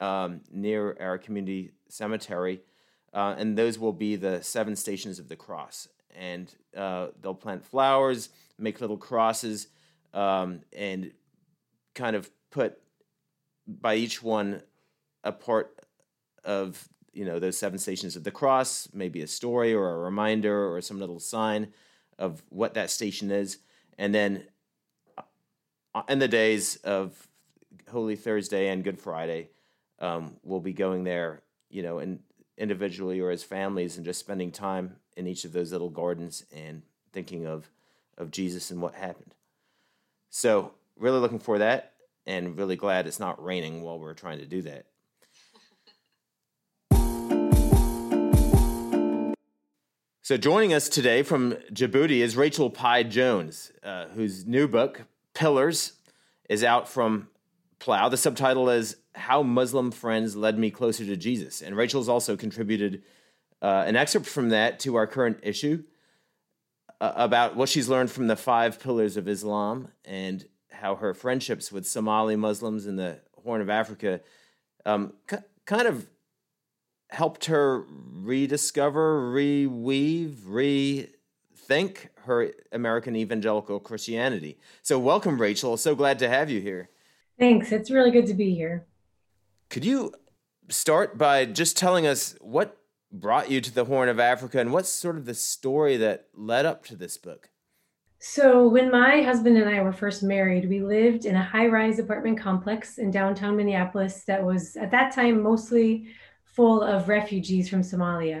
um, 0.00 0.42
near 0.50 0.96
our 1.00 1.18
community 1.18 1.72
cemetery 1.88 2.60
uh, 3.12 3.34
and 3.38 3.56
those 3.56 3.78
will 3.78 3.92
be 3.92 4.16
the 4.16 4.42
seven 4.42 4.76
stations 4.76 5.18
of 5.18 5.28
the 5.28 5.36
cross. 5.36 5.88
And 6.16 6.52
uh, 6.76 7.08
they'll 7.20 7.34
plant 7.34 7.64
flowers, 7.64 8.30
make 8.58 8.80
little 8.80 8.96
crosses, 8.96 9.68
um, 10.12 10.60
and 10.76 11.12
kind 11.94 12.16
of 12.16 12.30
put 12.50 12.78
by 13.66 13.94
each 13.94 14.22
one 14.22 14.62
a 15.24 15.32
part 15.32 15.84
of 16.44 16.88
you 17.12 17.24
know 17.24 17.38
those 17.38 17.58
seven 17.58 17.78
stations 17.78 18.16
of 18.16 18.24
the 18.24 18.30
cross, 18.30 18.88
maybe 18.92 19.22
a 19.22 19.26
story 19.26 19.74
or 19.74 19.90
a 19.90 19.98
reminder 19.98 20.72
or 20.72 20.80
some 20.80 20.98
little 20.98 21.20
sign 21.20 21.72
of 22.18 22.42
what 22.48 22.74
that 22.74 22.90
station 22.90 23.30
is, 23.30 23.58
and 23.98 24.14
then 24.14 24.44
uh, 25.94 26.02
in 26.08 26.18
the 26.18 26.28
days 26.28 26.76
of 26.76 27.28
Holy 27.90 28.16
Thursday 28.16 28.68
and 28.68 28.84
Good 28.84 28.98
Friday, 28.98 29.50
um, 29.98 30.36
we'll 30.42 30.60
be 30.60 30.72
going 30.72 31.04
there, 31.04 31.42
you 31.70 31.82
know, 31.82 31.98
and 31.98 32.20
individually 32.56 33.20
or 33.20 33.30
as 33.30 33.42
families 33.42 33.96
and 33.96 34.04
just 34.04 34.20
spending 34.20 34.50
time 34.50 34.96
in 35.16 35.26
each 35.26 35.44
of 35.44 35.52
those 35.52 35.72
little 35.72 35.90
gardens 35.90 36.44
and 36.54 36.82
thinking 37.12 37.46
of 37.46 37.70
of 38.16 38.30
Jesus 38.30 38.70
and 38.70 38.82
what 38.82 38.94
happened. 38.94 39.34
So, 40.28 40.72
really 40.96 41.20
looking 41.20 41.38
for 41.38 41.58
that 41.58 41.94
and 42.26 42.58
really 42.58 42.76
glad 42.76 43.06
it's 43.06 43.20
not 43.20 43.42
raining 43.42 43.82
while 43.82 43.98
we're 43.98 44.14
trying 44.14 44.38
to 44.38 44.46
do 44.46 44.62
that. 44.62 44.86
So, 50.28 50.36
joining 50.36 50.74
us 50.74 50.90
today 50.90 51.22
from 51.22 51.52
Djibouti 51.72 52.18
is 52.18 52.36
Rachel 52.36 52.70
Pieh 52.70 53.08
Jones, 53.08 53.72
uh, 53.82 54.08
whose 54.08 54.44
new 54.44 54.68
book, 54.68 55.06
Pillars, 55.32 55.94
is 56.50 56.62
out 56.62 56.86
from 56.86 57.28
Plough. 57.78 58.10
The 58.10 58.18
subtitle 58.18 58.68
is 58.68 58.96
How 59.14 59.42
Muslim 59.42 59.90
Friends 59.90 60.36
Led 60.36 60.58
Me 60.58 60.70
Closer 60.70 61.06
to 61.06 61.16
Jesus. 61.16 61.62
And 61.62 61.74
Rachel's 61.74 62.10
also 62.10 62.36
contributed 62.36 63.04
uh, 63.62 63.84
an 63.86 63.96
excerpt 63.96 64.26
from 64.26 64.50
that 64.50 64.80
to 64.80 64.96
our 64.96 65.06
current 65.06 65.38
issue 65.42 65.84
uh, 67.00 67.12
about 67.16 67.56
what 67.56 67.70
she's 67.70 67.88
learned 67.88 68.10
from 68.10 68.26
the 68.26 68.36
five 68.36 68.78
pillars 68.78 69.16
of 69.16 69.28
Islam 69.28 69.88
and 70.04 70.46
how 70.70 70.96
her 70.96 71.14
friendships 71.14 71.72
with 71.72 71.86
Somali 71.86 72.36
Muslims 72.36 72.86
in 72.86 72.96
the 72.96 73.18
Horn 73.44 73.62
of 73.62 73.70
Africa 73.70 74.20
um, 74.84 75.14
c- 75.30 75.38
kind 75.64 75.88
of 75.88 76.06
helped 77.10 77.46
her 77.46 77.84
rediscover, 78.12 79.32
reweave, 79.32 80.36
rethink 81.68 82.08
her 82.24 82.52
American 82.72 83.16
evangelical 83.16 83.80
Christianity. 83.80 84.58
So, 84.82 84.98
welcome, 84.98 85.40
Rachel. 85.40 85.76
So 85.76 85.94
glad 85.94 86.18
to 86.20 86.28
have 86.28 86.50
you 86.50 86.60
here. 86.60 86.90
Thanks. 87.38 87.72
It's 87.72 87.90
really 87.90 88.10
good 88.10 88.26
to 88.26 88.34
be 88.34 88.54
here. 88.54 88.86
Could 89.70 89.84
you 89.84 90.12
start 90.68 91.16
by 91.16 91.44
just 91.44 91.76
telling 91.76 92.06
us 92.06 92.36
what 92.40 92.76
brought 93.10 93.50
you 93.50 93.60
to 93.60 93.72
the 93.72 93.84
Horn 93.84 94.08
of 94.08 94.20
Africa 94.20 94.60
and 94.60 94.72
what's 94.72 94.90
sort 94.90 95.16
of 95.16 95.24
the 95.24 95.34
story 95.34 95.96
that 95.96 96.26
led 96.34 96.66
up 96.66 96.84
to 96.86 96.96
this 96.96 97.16
book? 97.16 97.48
So, 98.20 98.66
when 98.66 98.90
my 98.90 99.22
husband 99.22 99.56
and 99.56 99.70
I 99.70 99.80
were 99.80 99.92
first 99.92 100.24
married, 100.24 100.68
we 100.68 100.82
lived 100.82 101.24
in 101.24 101.36
a 101.36 101.42
high 101.42 101.68
rise 101.68 102.00
apartment 102.00 102.38
complex 102.38 102.98
in 102.98 103.12
downtown 103.12 103.56
Minneapolis 103.56 104.24
that 104.24 104.44
was 104.44 104.76
at 104.76 104.90
that 104.90 105.14
time 105.14 105.40
mostly 105.40 106.08
full 106.58 106.82
of 106.82 107.08
refugees 107.08 107.68
from 107.68 107.82
Somalia. 107.82 108.40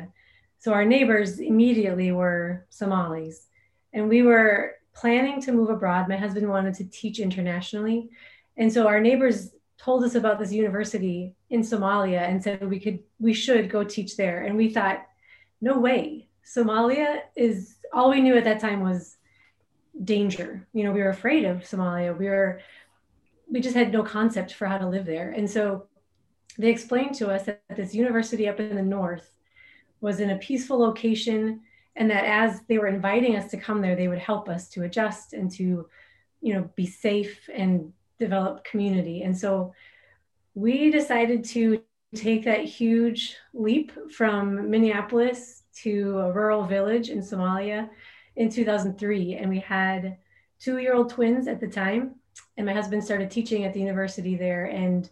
So, 0.58 0.72
our 0.72 0.84
neighbors 0.84 1.38
immediately 1.38 2.10
were 2.10 2.66
Somalis. 2.68 3.46
And 3.92 4.08
we 4.08 4.22
were 4.22 4.74
planning 4.92 5.40
to 5.42 5.52
move 5.52 5.70
abroad. 5.70 6.08
My 6.08 6.16
husband 6.16 6.48
wanted 6.48 6.74
to 6.74 6.84
teach 6.84 7.20
internationally. 7.20 8.10
And 8.56 8.72
so 8.72 8.88
our 8.88 9.00
neighbors 9.00 9.52
told 9.78 10.02
us 10.02 10.16
about 10.16 10.40
this 10.40 10.52
university 10.52 11.36
in 11.50 11.60
Somalia 11.60 12.22
and 12.28 12.42
said 12.42 12.68
we 12.68 12.80
could 12.80 12.98
we 13.20 13.32
should 13.32 13.70
go 13.70 13.84
teach 13.84 14.16
there. 14.16 14.42
And 14.42 14.56
we 14.56 14.68
thought 14.68 15.06
no 15.60 15.78
way. 15.78 16.28
Somalia 16.44 17.20
is 17.36 17.76
all 17.92 18.10
we 18.10 18.20
knew 18.20 18.36
at 18.36 18.44
that 18.44 18.60
time 18.60 18.80
was 18.80 19.16
danger. 20.02 20.66
You 20.72 20.82
know, 20.84 20.92
we 20.92 21.02
were 21.02 21.10
afraid 21.10 21.44
of 21.44 21.58
Somalia. 21.58 22.16
We 22.16 22.26
were, 22.26 22.60
we 23.50 23.60
just 23.60 23.76
had 23.76 23.92
no 23.92 24.02
concept 24.02 24.54
for 24.54 24.66
how 24.66 24.78
to 24.78 24.88
live 24.88 25.06
there. 25.06 25.30
And 25.30 25.48
so 25.48 25.86
they 26.58 26.70
explained 26.70 27.14
to 27.16 27.30
us 27.30 27.44
that 27.44 27.62
this 27.70 27.94
university 27.94 28.48
up 28.48 28.58
in 28.58 28.74
the 28.74 28.82
north 28.82 29.30
was 30.00 30.20
in 30.20 30.30
a 30.30 30.38
peaceful 30.38 30.78
location 30.78 31.60
and 31.96 32.10
that 32.10 32.24
as 32.24 32.60
they 32.68 32.78
were 32.78 32.86
inviting 32.86 33.36
us 33.36 33.50
to 33.50 33.56
come 33.56 33.80
there, 33.80 33.96
they 33.96 34.08
would 34.08 34.18
help 34.18 34.48
us 34.48 34.68
to 34.70 34.84
adjust 34.84 35.32
and 35.32 35.50
to, 35.52 35.88
you 36.40 36.54
know, 36.54 36.70
be 36.76 36.86
safe 36.86 37.48
and 37.52 37.92
develop 38.18 38.64
community. 38.64 39.22
And 39.22 39.36
so 39.36 39.72
we 40.54 40.90
decided 40.90 41.44
to 41.46 41.82
take 42.14 42.44
that 42.44 42.64
huge 42.64 43.36
leap 43.52 43.92
from 44.10 44.70
Minneapolis 44.70 45.62
to 45.82 46.18
a 46.20 46.32
rural 46.32 46.64
village 46.64 47.10
in 47.10 47.20
Somalia 47.20 47.88
in 48.36 48.48
2003. 48.48 49.34
And 49.34 49.50
we 49.50 49.60
had 49.60 50.16
two 50.58 50.78
year 50.78 50.94
old 50.94 51.10
twins 51.10 51.46
at 51.46 51.60
the 51.60 51.68
time. 51.68 52.16
And 52.56 52.66
my 52.66 52.72
husband 52.72 53.04
started 53.04 53.30
teaching 53.30 53.64
at 53.64 53.74
the 53.74 53.80
university 53.80 54.36
there. 54.36 54.66
And 54.66 55.08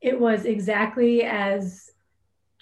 it 0.00 0.18
was 0.18 0.44
exactly 0.44 1.22
as 1.22 1.90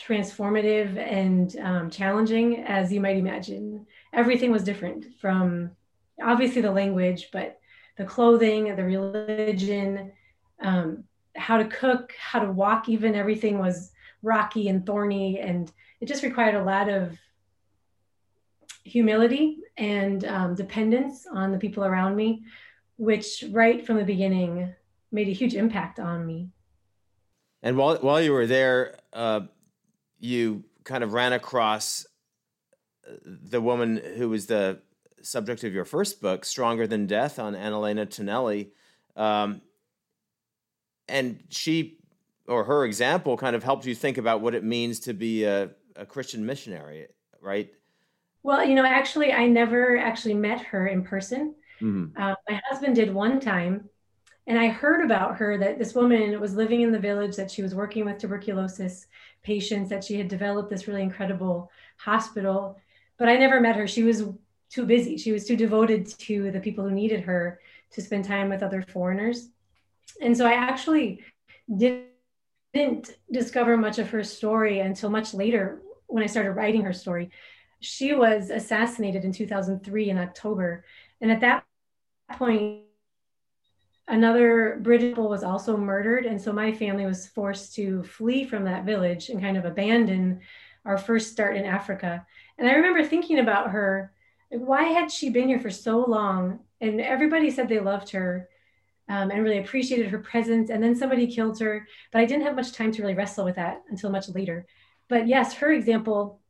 transformative 0.01 0.97
and 0.97 1.57
um, 1.59 1.90
challenging 1.90 2.64
as 2.64 2.92
you 2.92 3.01
might 3.01 3.16
imagine. 3.16 3.87
Everything 4.12 4.51
was 4.51 4.64
different 4.64 5.07
from 5.20 5.70
obviously 6.23 6.62
the 6.62 6.70
language, 6.70 7.29
but 7.33 7.59
the 7.97 8.05
clothing, 8.05 8.75
the 8.75 8.85
religion, 8.85 10.12
um, 10.61 11.05
how 11.37 11.59
to 11.59 11.64
cook, 11.64 12.12
how 12.18 12.40
to 12.40 12.51
walk, 12.51 12.88
even 12.88 13.14
everything 13.14 13.59
was 13.59 13.92
rocky 14.23 14.68
and 14.68 14.85
thorny. 14.85 15.40
And 15.40 15.70
it 16.01 16.07
just 16.07 16.23
required 16.23 16.55
a 16.55 16.64
lot 16.64 16.88
of 16.88 17.16
humility 18.85 19.59
and 19.77 20.25
um, 20.25 20.55
dependence 20.55 21.27
on 21.27 21.53
the 21.53 21.59
people 21.59 21.85
around 21.85 22.16
me, 22.16 22.44
which 22.97 23.44
right 23.51 23.85
from 23.85 23.97
the 23.97 24.05
beginning 24.05 24.75
made 25.11 25.29
a 25.29 25.33
huge 25.33 25.55
impact 25.55 25.99
on 25.99 26.27
me. 26.27 26.49
And 27.64 27.79
while, 27.79 27.96
while 27.96 28.20
you 28.20 28.33
were 28.33 28.46
there, 28.46 28.94
uh, 29.14 29.40
you 30.20 30.64
kind 30.85 31.03
of 31.03 31.14
ran 31.14 31.33
across 31.33 32.07
uh, 33.09 33.14
the 33.24 33.61
woman 33.61 33.96
who 34.16 34.29
was 34.29 34.46
the 34.46 34.83
subject 35.22 35.64
of 35.64 35.72
your 35.72 35.87
first 35.87 36.20
book, 36.20 36.44
Stronger 36.44 36.87
Than 36.87 37.07
Death, 37.07 37.38
on 37.38 37.55
Annalena 37.55 38.09
Tonelli. 38.09 38.70
Um, 39.16 39.62
and 41.09 41.42
she 41.48 41.98
or 42.46 42.64
her 42.64 42.85
example 42.85 43.38
kind 43.38 43.57
of 43.57 43.64
helped 43.64 43.87
you 43.87 43.94
think 43.94 44.18
about 44.18 44.42
what 44.42 44.55
it 44.55 44.62
means 44.62 45.00
to 45.00 45.14
be 45.14 45.44
a, 45.44 45.70
a 45.96 46.05
Christian 46.05 46.44
missionary, 46.44 47.07
right? 47.40 47.72
Well, 48.42 48.62
you 48.62 48.74
know, 48.74 48.85
actually, 48.85 49.33
I 49.33 49.46
never 49.46 49.96
actually 49.96 50.35
met 50.35 50.61
her 50.61 50.87
in 50.87 51.03
person. 51.03 51.55
Mm-hmm. 51.81 52.20
Uh, 52.20 52.35
my 52.46 52.61
husband 52.68 52.94
did 52.94 53.12
one 53.14 53.40
time, 53.40 53.88
and 54.46 54.59
I 54.59 54.68
heard 54.68 55.04
about 55.04 55.37
her 55.37 55.57
that 55.59 55.78
this 55.78 55.94
woman 55.94 56.38
was 56.38 56.54
living 56.54 56.83
in 56.83 56.92
the 56.92 56.98
village, 56.98 57.37
that 57.37 57.50
she 57.50 57.62
was 57.62 57.74
working 57.74 58.04
with 58.04 58.18
tuberculosis 58.18 59.07
patients, 59.42 59.88
that 59.88 60.04
she 60.04 60.16
had 60.16 60.28
developed 60.28 60.68
this 60.68 60.87
really 60.87 61.02
incredible 61.02 61.70
hospital. 61.96 62.78
But 63.18 63.28
I 63.28 63.37
never 63.37 63.61
met 63.61 63.76
her. 63.76 63.87
She 63.87 64.02
was 64.02 64.22
too 64.70 64.85
busy. 64.85 65.16
She 65.16 65.33
was 65.33 65.46
too 65.46 65.57
devoted 65.57 66.07
to 66.18 66.50
the 66.50 66.61
people 66.61 66.85
who 66.85 66.90
needed 66.90 67.22
her 67.22 67.59
to 67.92 68.02
spend 68.02 68.24
time 68.24 68.50
with 68.50 68.62
other 68.62 68.83
foreigners. 68.83 69.48
And 70.20 70.37
so 70.37 70.46
I 70.46 70.52
actually 70.52 71.22
didn't 71.74 73.11
discover 73.30 73.78
much 73.78 73.98
of 73.98 74.11
her 74.11 74.22
story 74.22 74.80
until 74.80 75.09
much 75.09 75.33
later 75.33 75.80
when 76.07 76.22
I 76.22 76.26
started 76.26 76.52
writing 76.52 76.83
her 76.83 76.92
story. 76.92 77.30
She 77.80 78.14
was 78.14 78.50
assassinated 78.50 79.24
in 79.24 79.33
2003 79.33 80.11
in 80.11 80.18
October. 80.18 80.85
And 81.20 81.33
at 81.33 81.40
that 81.40 81.64
point, 82.33 82.84
another 84.09 84.79
British 84.83 85.17
was 85.17 85.45
also 85.45 85.77
murdered. 85.77 86.27
And 86.27 86.40
so 86.40 86.53
my 86.53 86.73
family 86.73 87.07
was 87.07 87.27
forced 87.27 87.75
to 87.77 88.03
flee 88.03 88.45
from 88.45 88.64
that 88.64 88.85
village 88.85 89.29
and 89.29 89.40
kind 89.40 89.57
of 89.57 89.64
abandon 89.64 90.40
our 90.85 90.99
first 90.99 91.33
start 91.33 91.57
in 91.57 91.64
Africa. 91.64 92.27
And 92.59 92.69
I 92.69 92.75
remember 92.75 93.05
thinking 93.05 93.38
about 93.38 93.71
her 93.71 94.12
why 94.51 94.85
had 94.85 95.11
she 95.11 95.31
been 95.31 95.49
here 95.49 95.59
for 95.59 95.71
so 95.71 96.05
long? 96.05 96.61
And 96.81 97.01
everybody 97.01 97.51
said 97.51 97.69
they 97.69 97.81
loved 97.81 98.11
her 98.11 98.49
um, 99.09 99.31
and 99.31 99.43
really 99.43 99.59
appreciated 99.59 100.09
her 100.09 100.19
presence. 100.19 100.71
And 100.71 100.83
then 100.83 100.95
somebody 100.95 101.27
killed 101.27 101.59
her, 101.61 101.87
but 102.12 102.21
I 102.21 102.25
didn't 102.25 102.45
have 102.45 102.55
much 102.55 102.73
time 102.73 102.93
to 102.93 103.03
really 103.03 103.14
wrestle 103.14 103.45
with 103.45 103.57
that 103.57 103.83
until 103.90 104.11
much 104.11 104.29
later. 104.29 104.67
But 105.09 105.27
yes, 105.27 105.55
her 105.55 105.73
example, 105.73 106.40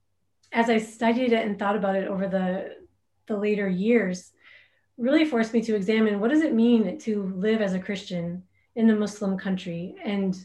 as 0.52 0.70
I 0.70 0.78
studied 0.78 1.32
it 1.32 1.46
and 1.46 1.58
thought 1.58 1.76
about 1.76 1.96
it 1.96 2.08
over 2.08 2.28
the 2.28 2.76
the 3.26 3.36
later 3.38 3.66
years, 3.66 4.32
really 4.96 5.24
forced 5.24 5.52
me 5.52 5.60
to 5.62 5.74
examine 5.74 6.20
what 6.20 6.30
does 6.30 6.42
it 6.42 6.54
mean 6.54 6.98
to 7.00 7.32
live 7.34 7.60
as 7.60 7.74
a 7.74 7.80
Christian 7.80 8.42
in 8.76 8.90
a 8.90 8.94
Muslim 8.94 9.36
country. 9.36 9.96
And 10.04 10.36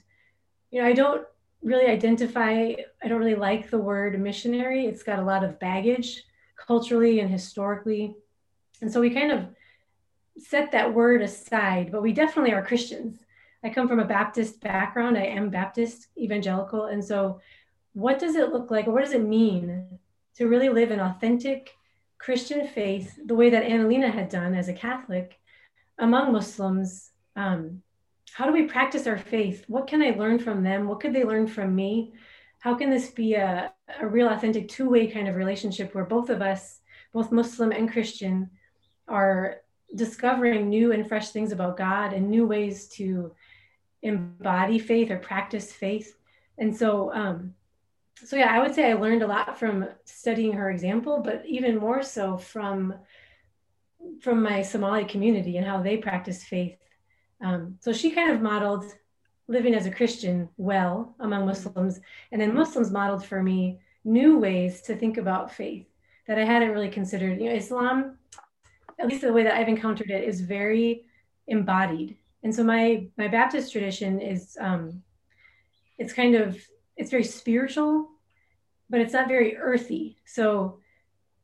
you 0.71 0.81
know, 0.81 0.88
I 0.88 0.93
don't 0.93 1.25
really 1.62 1.88
identify. 1.88 2.73
I 3.03 3.07
don't 3.07 3.19
really 3.19 3.35
like 3.35 3.69
the 3.69 3.77
word 3.77 4.19
missionary. 4.19 4.85
It's 4.85 5.03
got 5.03 5.19
a 5.19 5.25
lot 5.25 5.43
of 5.43 5.59
baggage 5.59 6.23
culturally 6.55 7.19
and 7.19 7.29
historically. 7.29 8.15
And 8.81 8.91
so 8.91 9.01
we 9.01 9.09
kind 9.09 9.31
of 9.31 9.45
set 10.38 10.71
that 10.71 10.93
word 10.93 11.21
aside, 11.21 11.91
but 11.91 12.01
we 12.01 12.13
definitely 12.13 12.53
are 12.53 12.65
Christians. 12.65 13.19
I 13.63 13.69
come 13.69 13.88
from 13.88 13.99
a 13.99 14.05
Baptist 14.05 14.62
background. 14.62 15.17
I 15.17 15.25
am 15.25 15.49
Baptist 15.49 16.07
evangelical. 16.17 16.85
And 16.85 17.03
so, 17.03 17.41
what 17.93 18.19
does 18.19 18.35
it 18.35 18.53
look 18.53 18.71
like, 18.71 18.88
or 18.88 18.91
what 18.91 19.03
does 19.03 19.13
it 19.13 19.23
mean 19.23 19.99
to 20.35 20.47
really 20.47 20.69
live 20.69 20.91
an 20.91 20.99
authentic 20.99 21.71
Christian 22.19 22.67
faith 22.67 23.17
the 23.25 23.36
way 23.36 23.49
that 23.49 23.63
Annalena 23.63 24.12
had 24.12 24.29
done 24.29 24.53
as 24.53 24.69
a 24.69 24.73
Catholic 24.73 25.39
among 25.97 26.32
Muslims? 26.32 27.12
Um, 27.36 27.82
how 28.32 28.45
do 28.45 28.53
we 28.53 28.63
practice 28.63 29.08
our 29.08 29.17
faith? 29.17 29.65
What 29.67 29.88
can 29.88 30.03
I 30.03 30.12
learn 30.12 30.38
from 30.38 30.63
them? 30.63 30.88
What 30.88 30.99
could 30.99 31.13
they 31.13 31.23
learn 31.23 31.47
from 31.47 31.73
me? 31.73 32.13
how 32.60 32.75
can 32.75 32.89
this 32.89 33.10
be 33.10 33.34
a, 33.34 33.71
a 33.99 34.08
real 34.08 34.29
authentic 34.29 34.67
two-way 34.67 35.08
kind 35.08 35.27
of 35.27 35.36
relationship 35.36 35.95
where 35.95 36.05
both 36.05 36.29
of 36.29 36.41
us 36.41 36.82
both 37.13 37.32
muslim 37.32 37.71
and 37.71 37.91
christian 37.91 38.49
are 39.08 39.58
discovering 39.95 40.69
new 40.69 40.91
and 40.91 41.08
fresh 41.08 41.29
things 41.29 41.51
about 41.51 41.77
god 41.77 42.13
and 42.13 42.29
new 42.29 42.45
ways 42.45 42.88
to 42.88 43.34
embody 44.03 44.77
faith 44.77 45.10
or 45.10 45.17
practice 45.17 45.73
faith 45.73 46.15
and 46.58 46.75
so 46.75 47.12
um 47.13 47.53
so 48.25 48.36
yeah 48.36 48.53
i 48.53 48.60
would 48.62 48.73
say 48.73 48.89
i 48.89 48.93
learned 48.93 49.21
a 49.21 49.27
lot 49.27 49.58
from 49.58 49.88
studying 50.05 50.53
her 50.53 50.69
example 50.69 51.21
but 51.23 51.43
even 51.45 51.77
more 51.77 52.01
so 52.01 52.38
from 52.38 52.93
from 54.21 54.41
my 54.41 54.62
somali 54.62 55.05
community 55.05 55.58
and 55.58 55.65
how 55.65 55.82
they 55.82 55.97
practice 55.97 56.43
faith 56.43 56.77
um, 57.41 57.77
so 57.79 57.93
she 57.93 58.12
kind 58.12 58.32
of 58.32 58.41
modeled 58.41 58.86
living 59.49 59.73
as 59.73 59.88
a 59.88 59.91
Christian 59.91 60.47
well 60.58 61.15
among 61.19 61.45
Muslims. 61.45 61.99
And 62.32 62.39
then 62.39 62.53
Muslims 62.53 62.91
modeled 62.91 63.25
for 63.25 63.41
me 63.41 63.79
new 64.05 64.38
ways 64.38 64.82
to 64.84 64.95
think 64.95 65.17
about 65.17 65.53
faith 65.53 65.88
that 66.27 66.38
I 66.38 66.45
hadn't 66.45 66.71
really 66.71 66.89
considered. 66.89 67.41
You 67.41 67.49
know, 67.49 67.55
Islam, 67.55 68.17
at 68.99 69.08
least 69.08 69.21
the 69.21 69.34
way 69.34 69.43
that 69.43 69.55
I've 69.55 69.67
encountered 69.67 70.12
it, 70.12 70.23
is 70.23 70.41
very 70.41 71.05
embodied. 71.47 72.15
And 72.43 72.53
so 72.53 72.63
my 72.63 73.08
my 73.17 73.27
Baptist 73.27 73.71
tradition 73.71 74.21
is 74.21 74.55
um, 74.62 75.01
it's 75.97 76.13
kind 76.13 76.36
of 76.36 76.62
it's 76.99 77.09
very 77.09 77.23
spiritual, 77.23 78.09
but 78.91 79.01
it's 79.01 79.13
not 79.13 79.27
very 79.27 79.57
earthy. 79.57 80.17
So 80.25 80.77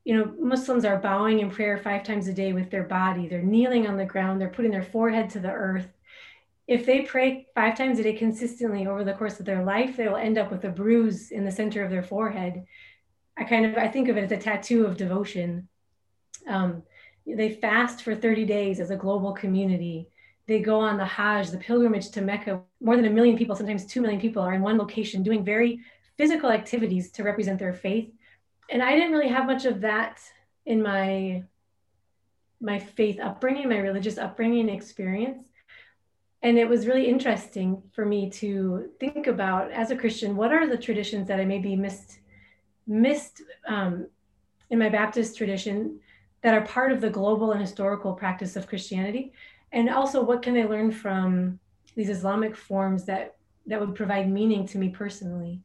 you 0.03 0.15
know, 0.15 0.35
Muslims 0.39 0.85
are 0.85 0.99
bowing 0.99 1.39
in 1.39 1.49
prayer 1.49 1.79
five 1.79 2.03
times 2.03 2.27
a 2.27 2.33
day 2.33 2.53
with 2.53 2.69
their 2.69 2.83
body. 2.83 3.27
They're 3.27 3.41
kneeling 3.41 3.87
on 3.87 3.97
the 3.97 4.05
ground. 4.05 4.39
They're 4.39 4.49
putting 4.49 4.69
their 4.69 4.83
forehead 4.83 5.31
to 5.31 5.39
the 5.39 5.49
earth 5.51 5.87
if 6.67 6.85
they 6.85 7.01
pray 7.01 7.47
five 7.53 7.77
times 7.77 7.99
a 7.99 8.03
day 8.03 8.13
consistently 8.13 8.87
over 8.87 9.03
the 9.03 9.13
course 9.13 9.39
of 9.39 9.45
their 9.45 9.63
life, 9.63 9.95
they 9.95 10.07
will 10.07 10.15
end 10.15 10.37
up 10.37 10.51
with 10.51 10.63
a 10.63 10.69
bruise 10.69 11.31
in 11.31 11.45
the 11.45 11.51
center 11.51 11.83
of 11.83 11.91
their 11.91 12.03
forehead. 12.03 12.65
I 13.37 13.43
kind 13.43 13.65
of 13.65 13.77
I 13.77 13.87
think 13.87 14.07
of 14.07 14.17
it 14.17 14.23
as 14.23 14.31
a 14.31 14.37
tattoo 14.37 14.85
of 14.85 14.97
devotion. 14.97 15.67
Um, 16.47 16.83
they 17.27 17.51
fast 17.51 18.01
for 18.01 18.15
30 18.15 18.45
days 18.45 18.79
as 18.79 18.89
a 18.89 18.95
global 18.95 19.33
community. 19.33 20.09
They 20.47 20.59
go 20.59 20.79
on 20.79 20.97
the 20.97 21.05
Hajj, 21.05 21.49
the 21.49 21.57
pilgrimage 21.57 22.09
to 22.11 22.21
Mecca. 22.21 22.61
More 22.81 22.95
than 22.95 23.05
a 23.05 23.09
million 23.09 23.37
people, 23.37 23.55
sometimes 23.55 23.85
two 23.85 24.01
million 24.01 24.21
people, 24.21 24.43
are 24.43 24.53
in 24.53 24.61
one 24.61 24.77
location 24.77 25.23
doing 25.23 25.43
very 25.43 25.79
physical 26.17 26.51
activities 26.51 27.11
to 27.11 27.23
represent 27.23 27.59
their 27.59 27.73
faith. 27.73 28.11
And 28.69 28.81
I 28.81 28.95
didn't 28.95 29.11
really 29.11 29.29
have 29.29 29.45
much 29.45 29.65
of 29.65 29.81
that 29.81 30.19
in 30.65 30.81
my 30.81 31.43
my 32.61 32.79
faith 32.79 33.19
upbringing, 33.19 33.69
my 33.69 33.77
religious 33.77 34.17
upbringing 34.17 34.69
experience 34.69 35.43
and 36.45 36.59
it 36.59 36.69
was 36.69 36.85
really 36.85 37.07
interesting 37.07 37.81
for 37.91 38.05
me 38.05 38.29
to 38.29 38.91
think 38.99 39.25
about 39.25 39.71
as 39.71 39.89
a 39.89 39.95
christian 39.95 40.35
what 40.35 40.51
are 40.53 40.67
the 40.69 40.77
traditions 40.77 41.27
that 41.27 41.39
i 41.39 41.45
maybe 41.45 41.75
missed 41.75 42.19
missed 42.87 43.41
um, 43.67 44.07
in 44.69 44.77
my 44.77 44.89
baptist 44.89 45.35
tradition 45.37 45.99
that 46.43 46.53
are 46.53 46.61
part 46.61 46.91
of 46.91 47.01
the 47.01 47.09
global 47.09 47.51
and 47.51 47.59
historical 47.59 48.13
practice 48.13 48.55
of 48.55 48.67
christianity 48.67 49.33
and 49.75 49.89
also 49.89 50.23
what 50.23 50.41
can 50.41 50.57
i 50.57 50.63
learn 50.63 50.91
from 50.91 51.59
these 51.95 52.09
islamic 52.09 52.55
forms 52.55 53.05
that 53.05 53.35
that 53.67 53.79
would 53.79 53.95
provide 53.95 54.29
meaning 54.29 54.65
to 54.67 54.77
me 54.77 54.89
personally 54.89 55.61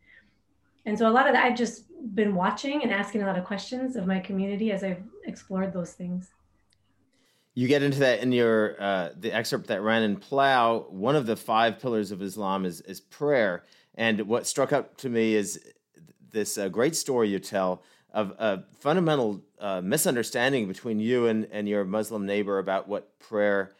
And 0.86 0.98
so 0.98 1.08
a 1.08 1.12
lot 1.12 1.26
of 1.26 1.34
that 1.34 1.44
I've 1.44 1.56
just 1.56 1.84
been 2.14 2.34
watching 2.34 2.82
and 2.82 2.92
asking 2.92 3.22
a 3.22 3.26
lot 3.26 3.38
of 3.38 3.44
questions 3.44 3.96
of 3.96 4.06
my 4.06 4.18
community 4.20 4.72
as 4.72 4.82
I've 4.82 5.02
explored 5.26 5.72
those 5.72 5.92
things. 5.92 6.30
You 7.54 7.68
get 7.68 7.82
into 7.82 7.98
that 8.00 8.20
in 8.20 8.32
your 8.32 8.80
uh, 8.80 9.10
the 9.18 9.32
excerpt 9.32 9.66
that 9.66 9.82
ran 9.82 10.02
in 10.02 10.16
Plough. 10.16 10.86
One 10.88 11.16
of 11.16 11.26
the 11.26 11.36
five 11.36 11.78
pillars 11.78 12.10
of 12.10 12.22
Islam 12.22 12.64
is 12.64 12.80
is 12.82 13.00
prayer, 13.00 13.64
and 13.96 14.20
what 14.22 14.46
struck 14.46 14.72
up 14.72 14.96
to 14.98 15.08
me 15.08 15.34
is 15.34 15.60
this 16.32 16.56
uh, 16.56 16.68
great 16.68 16.96
story 16.96 17.28
you 17.28 17.38
tell 17.38 17.82
of 18.12 18.30
a 18.38 18.64
fundamental 18.78 19.42
uh, 19.58 19.80
misunderstanding 19.80 20.66
between 20.66 20.98
you 20.98 21.26
and, 21.26 21.46
and 21.52 21.68
your 21.68 21.84
Muslim 21.84 22.24
neighbor 22.24 22.58
about 22.58 22.88
what 22.88 23.18
prayer 23.18 23.70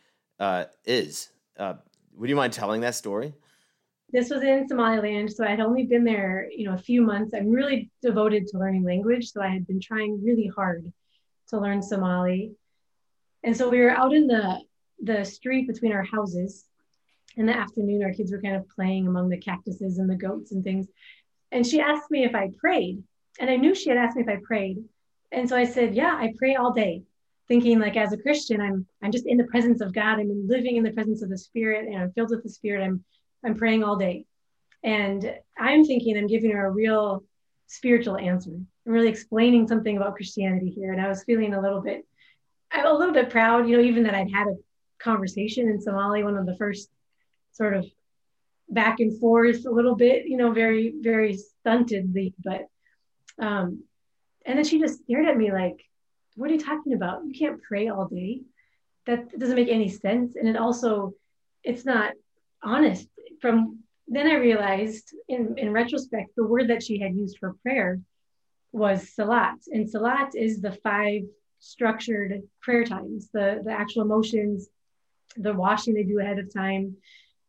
uh, 0.40 0.64
is. 0.84 1.28
Uh, 1.58 1.74
would 2.16 2.28
you 2.28 2.36
mind 2.36 2.52
telling 2.52 2.80
that 2.80 2.94
story? 2.94 3.34
This 4.12 4.30
was 4.30 4.42
in 4.42 4.66
Somaliland, 4.66 5.32
so 5.32 5.44
I 5.44 5.50
had 5.50 5.60
only 5.60 5.84
been 5.84 6.02
there, 6.02 6.48
you 6.50 6.64
know, 6.64 6.74
a 6.74 6.78
few 6.78 7.02
months. 7.02 7.32
I'm 7.32 7.50
really 7.50 7.90
devoted 8.02 8.48
to 8.48 8.58
learning 8.58 8.82
language, 8.82 9.30
so 9.30 9.40
I 9.40 9.48
had 9.48 9.66
been 9.66 9.80
trying 9.80 10.24
really 10.24 10.48
hard 10.48 10.92
to 11.50 11.60
learn 11.60 11.80
Somali. 11.80 12.52
And 13.44 13.56
so 13.56 13.68
we 13.68 13.78
were 13.78 13.90
out 13.90 14.12
in 14.12 14.26
the 14.26 14.60
the 15.02 15.24
street 15.24 15.66
between 15.66 15.92
our 15.92 16.02
houses 16.02 16.66
in 17.36 17.46
the 17.46 17.56
afternoon. 17.56 18.02
Our 18.02 18.12
kids 18.12 18.32
were 18.32 18.42
kind 18.42 18.56
of 18.56 18.68
playing 18.68 19.06
among 19.06 19.28
the 19.28 19.38
cactuses 19.38 19.98
and 19.98 20.10
the 20.10 20.16
goats 20.16 20.52
and 20.52 20.62
things. 20.62 20.88
And 21.52 21.66
she 21.66 21.80
asked 21.80 22.10
me 22.10 22.24
if 22.24 22.34
I 22.34 22.50
prayed. 22.58 23.02
And 23.38 23.48
I 23.48 23.56
knew 23.56 23.74
she 23.74 23.88
had 23.88 23.98
asked 23.98 24.16
me 24.16 24.22
if 24.22 24.28
I 24.28 24.40
prayed. 24.42 24.84
And 25.32 25.48
so 25.48 25.56
I 25.56 25.64
said, 25.64 25.94
Yeah, 25.94 26.14
I 26.14 26.34
pray 26.36 26.56
all 26.56 26.72
day, 26.72 27.04
thinking 27.50 27.80
like 27.80 27.96
as 27.96 28.12
a 28.12 28.16
Christian, 28.16 28.60
I'm 28.60 28.86
I'm 29.02 29.10
just 29.10 29.26
in 29.26 29.36
the 29.36 29.44
presence 29.44 29.80
of 29.80 29.92
God. 29.92 30.20
I'm 30.20 30.46
living 30.48 30.76
in 30.76 30.84
the 30.84 30.92
presence 30.92 31.20
of 31.20 31.28
the 31.28 31.36
Spirit 31.36 31.88
and 31.88 31.98
I'm 31.98 32.12
filled 32.12 32.30
with 32.30 32.44
the 32.44 32.48
Spirit. 32.48 32.84
I'm 32.84 33.04
I'm 33.44 33.56
praying 33.56 33.82
all 33.82 33.96
day. 33.96 34.24
And 34.84 35.34
I'm 35.58 35.84
thinking 35.84 36.16
I'm 36.16 36.28
giving 36.28 36.52
her 36.52 36.66
a 36.66 36.70
real 36.70 37.24
spiritual 37.66 38.16
answer. 38.16 38.52
I'm 38.52 38.92
really 38.92 39.08
explaining 39.08 39.66
something 39.66 39.96
about 39.96 40.14
Christianity 40.14 40.70
here. 40.70 40.92
And 40.92 41.02
I 41.02 41.08
was 41.08 41.24
feeling 41.24 41.52
a 41.52 41.60
little 41.60 41.82
bit, 41.82 42.06
I'm 42.70 42.86
a 42.86 42.92
little 42.92 43.12
bit 43.12 43.30
proud, 43.30 43.68
you 43.68 43.76
know, 43.76 43.82
even 43.82 44.04
that 44.04 44.14
I'd 44.14 44.32
had 44.32 44.46
a 44.46 44.56
conversation 45.00 45.68
in 45.68 45.80
Somali, 45.80 46.22
one 46.22 46.36
of 46.36 46.46
the 46.46 46.56
first 46.56 46.88
sort 47.52 47.74
of 47.74 47.84
back 48.68 49.00
and 49.00 49.18
forth 49.20 49.66
a 49.66 49.70
little 49.70 49.96
bit, 49.96 50.26
you 50.26 50.36
know, 50.36 50.52
very, 50.52 50.94
very 51.00 51.36
stuntedly. 51.36 52.32
But, 52.42 52.68
um, 53.38 53.82
and 54.46 54.56
then 54.56 54.64
she 54.64 54.78
just 54.78 55.02
stared 55.02 55.26
at 55.26 55.36
me 55.36 55.52
like, 55.52 55.84
what 56.36 56.50
are 56.50 56.54
you 56.54 56.60
talking 56.60 56.94
about? 56.94 57.24
You 57.26 57.34
can't 57.34 57.62
pray 57.62 57.88
all 57.88 58.06
day. 58.06 58.42
That 59.06 59.36
doesn't 59.38 59.56
make 59.56 59.68
any 59.68 59.88
sense. 59.88 60.36
And 60.36 60.48
it 60.48 60.56
also, 60.56 61.14
it's 61.64 61.84
not 61.84 62.12
honest. 62.62 63.08
From 63.40 63.80
then 64.08 64.26
I 64.26 64.34
realized 64.34 65.14
in, 65.28 65.54
in 65.56 65.72
retrospect, 65.72 66.34
the 66.36 66.44
word 66.44 66.68
that 66.68 66.82
she 66.82 66.98
had 66.98 67.14
used 67.14 67.38
for 67.38 67.54
prayer 67.62 68.00
was 68.72 69.14
salat. 69.14 69.58
And 69.72 69.88
salat 69.88 70.34
is 70.34 70.60
the 70.60 70.72
five 70.72 71.22
structured 71.58 72.42
prayer 72.60 72.84
times, 72.84 73.28
the, 73.32 73.60
the 73.64 73.72
actual 73.72 74.04
motions, 74.04 74.68
the 75.36 75.52
washing 75.52 75.94
they 75.94 76.02
do 76.02 76.18
ahead 76.18 76.38
of 76.38 76.52
time, 76.52 76.96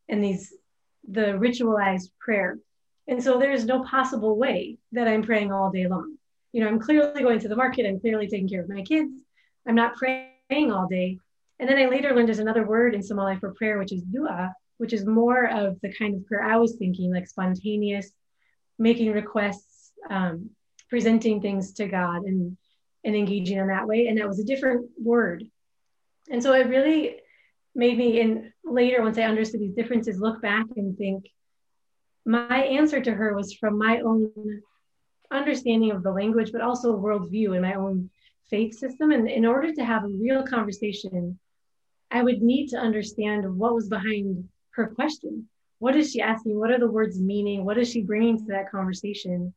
and 0.07 0.23
these 0.23 0.53
the 1.07 1.37
ritualized 1.39 2.11
prayer. 2.19 2.59
And 3.07 3.23
so 3.23 3.39
there's 3.39 3.65
no 3.65 3.83
possible 3.83 4.37
way 4.37 4.77
that 4.91 5.07
I'm 5.07 5.23
praying 5.23 5.51
all 5.51 5.71
day 5.71 5.87
long. 5.87 6.17
You 6.53 6.61
know, 6.61 6.67
I'm 6.67 6.79
clearly 6.79 7.21
going 7.21 7.39
to 7.39 7.47
the 7.47 7.55
market, 7.55 7.85
I'm 7.85 7.99
clearly 7.99 8.27
taking 8.27 8.49
care 8.49 8.61
of 8.61 8.69
my 8.69 8.81
kids. 8.81 9.11
I'm 9.67 9.75
not 9.75 9.95
praying 9.95 10.71
all 10.71 10.87
day. 10.87 11.17
And 11.59 11.69
then 11.69 11.77
I 11.77 11.85
later 11.85 12.13
learned 12.13 12.27
there's 12.27 12.39
another 12.39 12.65
word 12.65 12.95
in 12.95 13.03
Somali 13.03 13.37
for 13.37 13.53
prayer, 13.53 13.77
which 13.77 13.91
is 13.91 14.01
dua, 14.01 14.53
which 14.77 14.93
is 14.93 15.05
more 15.05 15.45
of 15.45 15.79
the 15.81 15.93
kind 15.93 16.15
of 16.15 16.25
prayer 16.25 16.43
I 16.43 16.57
was 16.57 16.75
thinking, 16.75 17.13
like 17.13 17.27
spontaneous, 17.27 18.11
making 18.79 19.11
requests, 19.11 19.91
um, 20.09 20.49
presenting 20.89 21.41
things 21.41 21.73
to 21.73 21.87
God 21.87 22.23
and 22.23 22.57
and 23.03 23.15
engaging 23.15 23.57
in 23.57 23.67
that 23.67 23.87
way. 23.87 24.07
And 24.07 24.17
that 24.19 24.27
was 24.27 24.39
a 24.39 24.43
different 24.43 24.89
word. 25.01 25.43
And 26.29 26.41
so 26.41 26.53
it 26.53 26.67
really 26.67 27.17
made 27.75 27.97
me 27.97 28.19
in 28.19 28.51
later 28.63 29.01
once 29.01 29.17
i 29.17 29.23
understood 29.23 29.61
these 29.61 29.75
differences 29.75 30.19
look 30.19 30.41
back 30.41 30.65
and 30.75 30.97
think 30.97 31.25
my 32.25 32.63
answer 32.63 33.01
to 33.01 33.11
her 33.11 33.33
was 33.33 33.53
from 33.53 33.77
my 33.77 33.99
own 34.01 34.31
understanding 35.31 35.91
of 35.91 36.03
the 36.03 36.11
language 36.11 36.51
but 36.51 36.61
also 36.61 36.97
worldview 36.97 37.53
and 37.53 37.61
my 37.61 37.73
own 37.73 38.09
faith 38.49 38.77
system. 38.77 39.11
And 39.11 39.29
in 39.29 39.45
order 39.45 39.73
to 39.73 39.85
have 39.85 40.03
a 40.03 40.07
real 40.07 40.43
conversation 40.45 41.39
i 42.11 42.21
would 42.21 42.41
need 42.41 42.67
to 42.67 42.77
understand 42.77 43.57
what 43.57 43.73
was 43.73 43.87
behind 43.87 44.47
her 44.71 44.87
question. 44.87 45.47
What 45.79 45.95
is 45.95 46.11
she 46.11 46.21
asking? 46.21 46.59
What 46.59 46.71
are 46.71 46.79
the 46.79 46.91
words 46.91 47.19
meaning? 47.19 47.65
What 47.65 47.77
is 47.77 47.89
she 47.89 48.03
bringing 48.03 48.37
to 48.37 48.45
that 48.49 48.69
conversation 48.69 49.53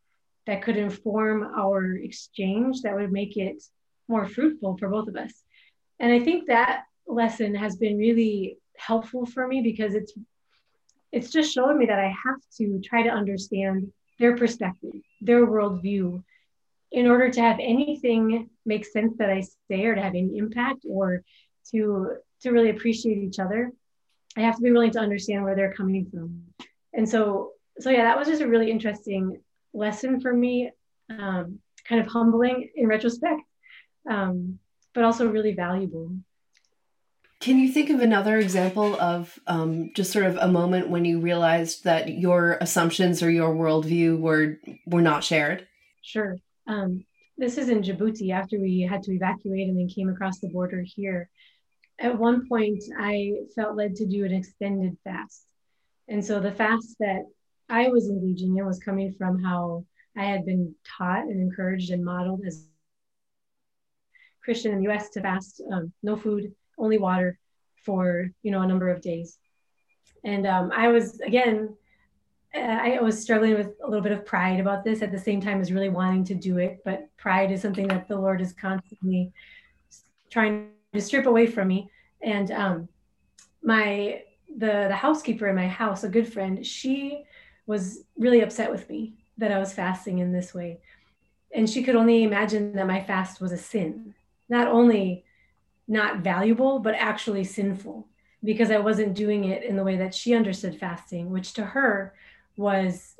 that 0.47 0.63
could 0.63 0.77
inform 0.77 1.43
our 1.57 1.97
exchange 1.97 2.83
that 2.83 2.95
would 2.95 3.13
make 3.13 3.37
it 3.37 3.63
more 4.09 4.27
fruitful 4.27 4.77
for 4.79 4.89
both 4.89 5.09
of 5.09 5.17
us? 5.17 5.33
And 6.01 6.13
i 6.13 6.21
think 6.21 6.47
that 6.47 6.85
lesson 7.07 7.55
has 7.55 7.77
been 7.77 7.99
really 7.99 8.59
helpful 8.77 9.27
for 9.27 9.47
me 9.47 9.61
because 9.61 9.95
it's 9.95 10.13
it's 11.13 11.31
just 11.31 11.53
showing 11.53 11.79
me 11.79 11.87
that 11.87 12.01
I 12.01 12.13
have 12.25 12.41
to 12.59 12.81
try 12.81 13.03
to 13.03 13.09
understand 13.09 13.93
their 14.19 14.37
perspective, 14.37 14.95
their 15.21 15.47
worldview, 15.47 16.23
in 16.93 17.07
order 17.07 17.29
to 17.31 17.41
have 17.41 17.59
anything 17.61 18.49
make 18.65 18.87
sense 18.87 19.17
that 19.19 19.31
I 19.31 19.43
say 19.69 19.85
or 19.85 19.95
to 19.95 20.01
have 20.01 20.15
any 20.15 20.39
impact 20.39 20.85
or 20.89 21.23
to 21.71 22.17
to 22.43 22.51
really 22.51 22.71
appreciate 22.71 23.19
each 23.19 23.39
other. 23.39 23.73
I 24.37 24.41
have 24.41 24.57
to 24.57 24.63
be 24.63 24.73
willing 24.73 24.93
to 24.93 25.01
understand 25.01 25.45
where 25.45 25.57
they're 25.57 25.73
coming 25.73 26.07
from. 26.11 26.45
And 26.93 27.09
so 27.09 27.53
so 27.79 27.91
yeah, 27.91 28.05
that 28.05 28.19
was 28.19 28.29
just 28.29 28.43
a 28.43 28.49
really 28.49 28.71
interesting 28.71 29.41
lesson 29.73 30.21
for 30.21 30.33
me, 30.33 30.71
um, 31.11 31.59
kind 31.89 32.01
of 32.01 32.07
humbling 32.07 32.71
in 32.77 32.87
retrospect, 32.87 33.43
um, 34.09 34.59
but 34.95 35.05
also 35.05 35.29
really 35.29 35.55
valuable. 35.55 36.17
Can 37.45 37.59
you 37.59 37.71
think 37.71 37.91
of 37.91 38.01
another 38.01 38.39
example 38.39 38.99
of 38.99 39.39
um, 39.47 39.91
just 39.95 40.11
sort 40.11 40.25
of 40.25 40.39
a 40.39 40.49
moment 40.49 40.89
when 40.89 41.05
you 41.05 41.21
realized 41.21 41.85
that 41.85 42.09
your 42.09 42.57
assumptions 42.63 43.23
or 43.23 43.31
your 43.31 43.55
worldview 43.55 44.19
were 44.19 44.59
were 44.87 45.03
not 45.03 45.23
shared? 45.23 45.69
Sure. 46.01 46.39
Um, 46.67 47.05
this 47.37 47.59
is 47.59 47.69
in 47.69 47.83
Djibouti 47.83 48.31
after 48.33 48.59
we 48.59 48.81
had 48.81 49.03
to 49.03 49.13
evacuate 49.13 49.69
and 49.69 49.79
then 49.79 49.89
came 49.95 50.09
across 50.09 50.39
the 50.39 50.49
border 50.49 50.83
here. 50.87 51.29
At 51.99 52.19
one 52.19 52.49
point, 52.49 52.83
I 52.99 53.35
felt 53.55 53.77
led 53.77 53.97
to 53.97 54.07
do 54.07 54.25
an 54.25 54.33
extended 54.33 54.97
fast. 55.05 55.45
And 56.09 56.25
so 56.25 56.41
the 56.41 56.51
fast 56.51 56.97
that 57.01 57.25
I 57.69 57.89
was 57.89 58.09
engaging 58.09 58.57
in 58.57 58.65
was 58.65 58.79
coming 58.79 59.13
from 59.19 59.45
how 59.45 59.85
I 60.17 60.25
had 60.25 60.47
been 60.47 60.75
taught 60.97 61.25
and 61.25 61.39
encouraged 61.43 61.91
and 61.91 62.07
modeled 62.07 62.41
as 62.47 62.67
Christian 64.43 64.73
in 64.73 64.83
the 64.83 64.91
US 64.91 65.11
to 65.11 65.21
fast 65.21 65.61
um, 65.71 65.93
no 66.03 66.17
food, 66.17 66.55
only 66.79 66.99
water 66.99 67.39
for 67.85 68.31
you 68.43 68.51
know 68.51 68.63
a 68.63 68.67
number 68.67 68.89
of 68.89 69.01
days. 69.01 69.39
And 70.25 70.47
um, 70.47 70.73
i 70.75 70.89
was 70.89 71.21
again 71.21 71.77
i 72.55 72.99
was 73.03 73.21
struggling 73.21 73.55
with 73.55 73.71
a 73.83 73.87
little 73.87 74.03
bit 74.03 74.13
of 74.13 74.25
pride 74.25 74.61
about 74.61 74.85
this 74.85 75.03
at 75.03 75.11
the 75.11 75.19
same 75.19 75.41
time 75.41 75.61
as 75.61 75.73
really 75.73 75.89
wanting 75.89 76.25
to 76.25 76.35
do 76.35 76.59
it 76.59 76.79
but 76.85 77.09
pride 77.17 77.51
is 77.51 77.61
something 77.61 77.89
that 77.89 78.07
the 78.07 78.17
lord 78.17 78.41
is 78.41 78.53
constantly 78.53 79.33
trying 80.35 80.71
to 80.93 81.01
strip 81.01 81.27
away 81.27 81.47
from 81.47 81.69
me. 81.69 81.89
And 82.21 82.51
um, 82.51 82.89
my 83.63 84.23
the 84.57 84.87
the 84.89 84.97
housekeeper 84.97 85.49
in 85.49 85.57
my 85.57 85.67
house 85.67 86.05
a 86.05 86.09
good 86.09 86.33
friend 86.33 86.65
she 86.65 87.25
was 87.67 88.05
really 88.17 88.41
upset 88.41 88.71
with 88.71 88.89
me 88.89 89.15
that 89.37 89.51
i 89.51 89.59
was 89.59 89.73
fasting 89.73 90.19
in 90.19 90.33
this 90.33 90.53
way. 90.53 90.81
And 91.53 91.71
she 91.71 91.83
could 91.85 91.95
only 91.95 92.25
imagine 92.25 92.75
that 92.75 92.87
my 92.87 93.01
fast 93.01 93.41
was 93.41 93.53
a 93.53 93.57
sin. 93.57 94.15
Not 94.49 94.67
only 94.67 95.25
not 95.87 96.19
valuable, 96.19 96.79
but 96.79 96.95
actually 96.95 97.45
sinful 97.45 98.09
because 98.43 98.71
I 98.71 98.79
wasn't 98.79 99.15
doing 99.15 99.45
it 99.45 99.63
in 99.65 99.77
the 99.77 99.85
way 99.85 99.97
that 99.97 100.15
she 100.15 100.35
understood 100.35 100.79
fasting, 100.79 101.31
which 101.31 101.55
to 101.55 101.65
her 101.65 102.15
was 102.57 103.17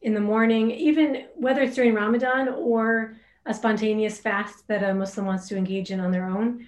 in 0.00 0.14
the 0.14 0.20
morning, 0.20 0.70
even 0.70 1.26
whether 1.34 1.62
it's 1.62 1.76
during 1.76 1.94
Ramadan 1.94 2.48
or 2.48 3.16
a 3.46 3.54
spontaneous 3.54 4.18
fast 4.18 4.66
that 4.68 4.82
a 4.82 4.94
Muslim 4.94 5.26
wants 5.26 5.48
to 5.48 5.56
engage 5.56 5.90
in 5.90 6.00
on 6.00 6.10
their 6.10 6.26
own. 6.26 6.66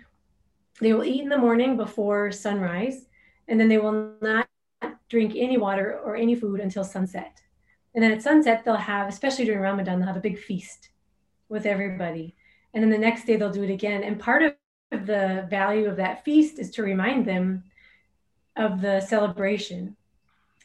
They 0.80 0.92
will 0.92 1.04
eat 1.04 1.22
in 1.22 1.28
the 1.28 1.38
morning 1.38 1.76
before 1.76 2.32
sunrise, 2.32 3.06
and 3.48 3.58
then 3.58 3.68
they 3.68 3.78
will 3.78 4.14
not 4.20 4.48
drink 5.08 5.34
any 5.36 5.56
water 5.56 6.00
or 6.04 6.16
any 6.16 6.34
food 6.34 6.60
until 6.60 6.84
sunset. 6.84 7.40
And 7.94 8.02
then 8.02 8.10
at 8.10 8.22
sunset, 8.22 8.64
they'll 8.64 8.74
have, 8.74 9.08
especially 9.08 9.44
during 9.44 9.60
Ramadan, 9.60 9.98
they'll 9.98 10.08
have 10.08 10.16
a 10.16 10.20
big 10.20 10.38
feast 10.38 10.88
with 11.48 11.64
everybody. 11.64 12.34
And 12.72 12.82
then 12.82 12.90
the 12.90 12.98
next 12.98 13.24
day, 13.24 13.36
they'll 13.36 13.52
do 13.52 13.62
it 13.62 13.70
again. 13.70 14.02
And 14.02 14.18
part 14.18 14.42
of 14.42 14.54
the 14.96 15.46
value 15.50 15.88
of 15.88 15.96
that 15.96 16.24
feast 16.24 16.58
is 16.58 16.70
to 16.72 16.82
remind 16.82 17.26
them 17.26 17.64
of 18.56 18.80
the 18.80 19.00
celebration 19.00 19.96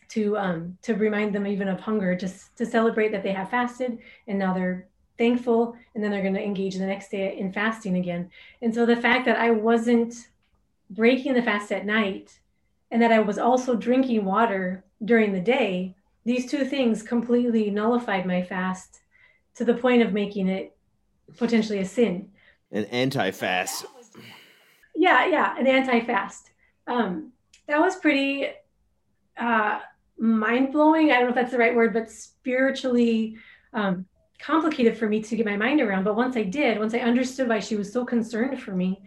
to 0.10 0.38
um, 0.38 0.78
to 0.82 0.96
remind 0.96 1.34
them 1.34 1.46
even 1.46 1.68
of 1.68 1.80
hunger 1.80 2.16
just 2.16 2.56
to 2.58 2.66
celebrate 2.66 3.12
that 3.12 3.24
they 3.24 3.32
have 3.32 3.50
fasted 3.50 4.00
and 4.28 4.40
now 4.40 4.54
they're 4.54 4.88
thankful 5.18 5.76
and 5.94 6.04
then 6.04 6.12
they're 6.12 6.22
going 6.22 6.34
to 6.34 6.44
engage 6.44 6.76
the 6.76 6.86
next 6.86 7.10
day 7.12 7.38
in 7.38 7.52
fasting 7.52 7.98
again 7.98 8.30
and 8.62 8.74
so 8.74 8.86
the 8.86 8.96
fact 8.96 9.26
that 9.26 9.38
i 9.38 9.52
wasn't 9.52 10.30
breaking 10.92 11.34
the 11.34 11.42
fast 11.42 11.72
at 11.72 11.86
night 11.86 12.40
and 12.90 13.02
that 13.02 13.12
i 13.12 13.20
was 13.20 13.38
also 13.38 13.76
drinking 13.76 14.24
water 14.24 14.84
during 15.04 15.34
the 15.34 15.42
day 15.42 15.94
these 16.26 16.50
two 16.50 16.64
things 16.64 17.04
completely 17.04 17.70
nullified 17.70 18.26
my 18.26 18.42
fast 18.42 19.02
to 19.56 19.66
the 19.66 19.74
point 19.74 20.02
of 20.02 20.14
making 20.14 20.48
it 20.48 20.76
potentially 21.38 21.80
a 21.80 21.86
sin. 21.86 22.30
An 22.72 22.86
anti-fast. 22.86 23.86
Yeah, 24.96 25.28
yeah, 25.28 25.58
an 25.58 25.68
anti-fast. 25.68 26.52
Um, 26.88 27.32
that 27.68 27.80
was 27.80 27.96
pretty 27.98 28.48
uh, 29.38 29.80
mind 30.18 30.72
blowing. 30.72 31.12
I 31.12 31.16
don't 31.16 31.24
know 31.24 31.30
if 31.30 31.36
that's 31.36 31.52
the 31.52 31.58
right 31.58 31.76
word, 31.76 31.94
but 31.94 32.12
spiritually 32.12 33.38
um, 33.74 34.06
complicated 34.40 34.98
for 34.98 35.08
me 35.08 35.22
to 35.22 35.36
get 35.36 35.46
my 35.46 35.56
mind 35.56 35.82
around. 35.82 36.04
But 36.04 36.16
once 36.16 36.36
I 36.36 36.44
did, 36.44 36.80
once 36.80 36.94
I 36.94 37.00
understood 37.00 37.48
why 37.48 37.60
she 37.60 37.76
was 37.76 37.92
so 37.92 38.06
concerned 38.06 38.62
for 38.62 38.72
me, 38.72 39.02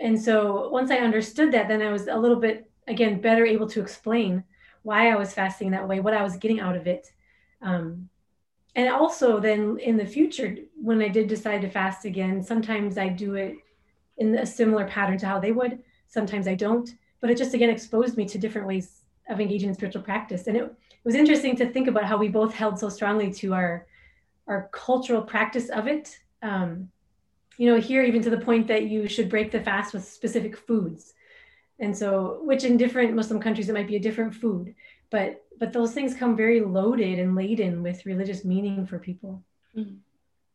and 0.00 0.20
so 0.20 0.68
once 0.70 0.90
I 0.90 0.96
understood 0.96 1.52
that, 1.52 1.68
then 1.68 1.82
I 1.82 1.92
was 1.92 2.08
a 2.08 2.16
little 2.16 2.40
bit 2.40 2.70
again 2.88 3.20
better 3.20 3.44
able 3.44 3.68
to 3.68 3.80
explain 3.80 4.42
why 4.82 5.12
I 5.12 5.16
was 5.16 5.34
fasting 5.34 5.70
that 5.72 5.86
way, 5.86 6.00
what 6.00 6.14
I 6.14 6.22
was 6.22 6.36
getting 6.36 6.58
out 6.58 6.74
of 6.74 6.86
it. 6.86 7.12
Um, 7.60 8.08
and 8.74 8.88
also 8.88 9.40
then 9.40 9.78
in 9.78 9.96
the 9.96 10.06
future, 10.06 10.56
when 10.80 11.02
I 11.02 11.08
did 11.08 11.28
decide 11.28 11.60
to 11.62 11.70
fast 11.70 12.04
again, 12.06 12.42
sometimes 12.42 12.96
I 12.96 13.08
do 13.08 13.34
it 13.34 13.56
in 14.20 14.36
a 14.36 14.46
similar 14.46 14.86
pattern 14.86 15.18
to 15.18 15.26
how 15.26 15.40
they 15.40 15.50
would. 15.50 15.82
Sometimes 16.06 16.46
I 16.46 16.54
don't, 16.54 16.88
but 17.20 17.30
it 17.30 17.38
just 17.38 17.54
again 17.54 17.70
exposed 17.70 18.16
me 18.16 18.26
to 18.26 18.38
different 18.38 18.68
ways 18.68 19.00
of 19.28 19.40
engaging 19.40 19.70
in 19.70 19.74
spiritual 19.74 20.02
practice. 20.02 20.46
And 20.46 20.56
it, 20.56 20.62
it 20.64 21.04
was 21.04 21.14
interesting 21.14 21.56
to 21.56 21.70
think 21.70 21.88
about 21.88 22.04
how 22.04 22.18
we 22.18 22.28
both 22.28 22.54
held 22.54 22.78
so 22.78 22.88
strongly 22.88 23.32
to 23.34 23.54
our 23.54 23.86
our 24.46 24.68
cultural 24.72 25.22
practice 25.22 25.68
of 25.70 25.86
it. 25.86 26.18
Um, 26.42 26.90
you 27.56 27.66
know, 27.66 27.80
here 27.80 28.02
even 28.02 28.22
to 28.22 28.30
the 28.30 28.40
point 28.40 28.68
that 28.68 28.84
you 28.84 29.08
should 29.08 29.28
break 29.28 29.50
the 29.50 29.60
fast 29.60 29.92
with 29.92 30.04
specific 30.04 30.56
foods. 30.56 31.14
And 31.78 31.96
so, 31.96 32.40
which 32.42 32.64
in 32.64 32.76
different 32.76 33.14
Muslim 33.14 33.40
countries, 33.40 33.68
it 33.68 33.74
might 33.74 33.88
be 33.88 33.96
a 33.96 34.00
different 34.00 34.34
food, 34.34 34.74
but 35.10 35.42
but 35.58 35.72
those 35.72 35.92
things 35.92 36.14
come 36.14 36.36
very 36.36 36.60
loaded 36.60 37.18
and 37.18 37.34
laden 37.34 37.82
with 37.82 38.06
religious 38.06 38.44
meaning 38.44 38.86
for 38.86 38.98
people. 38.98 39.42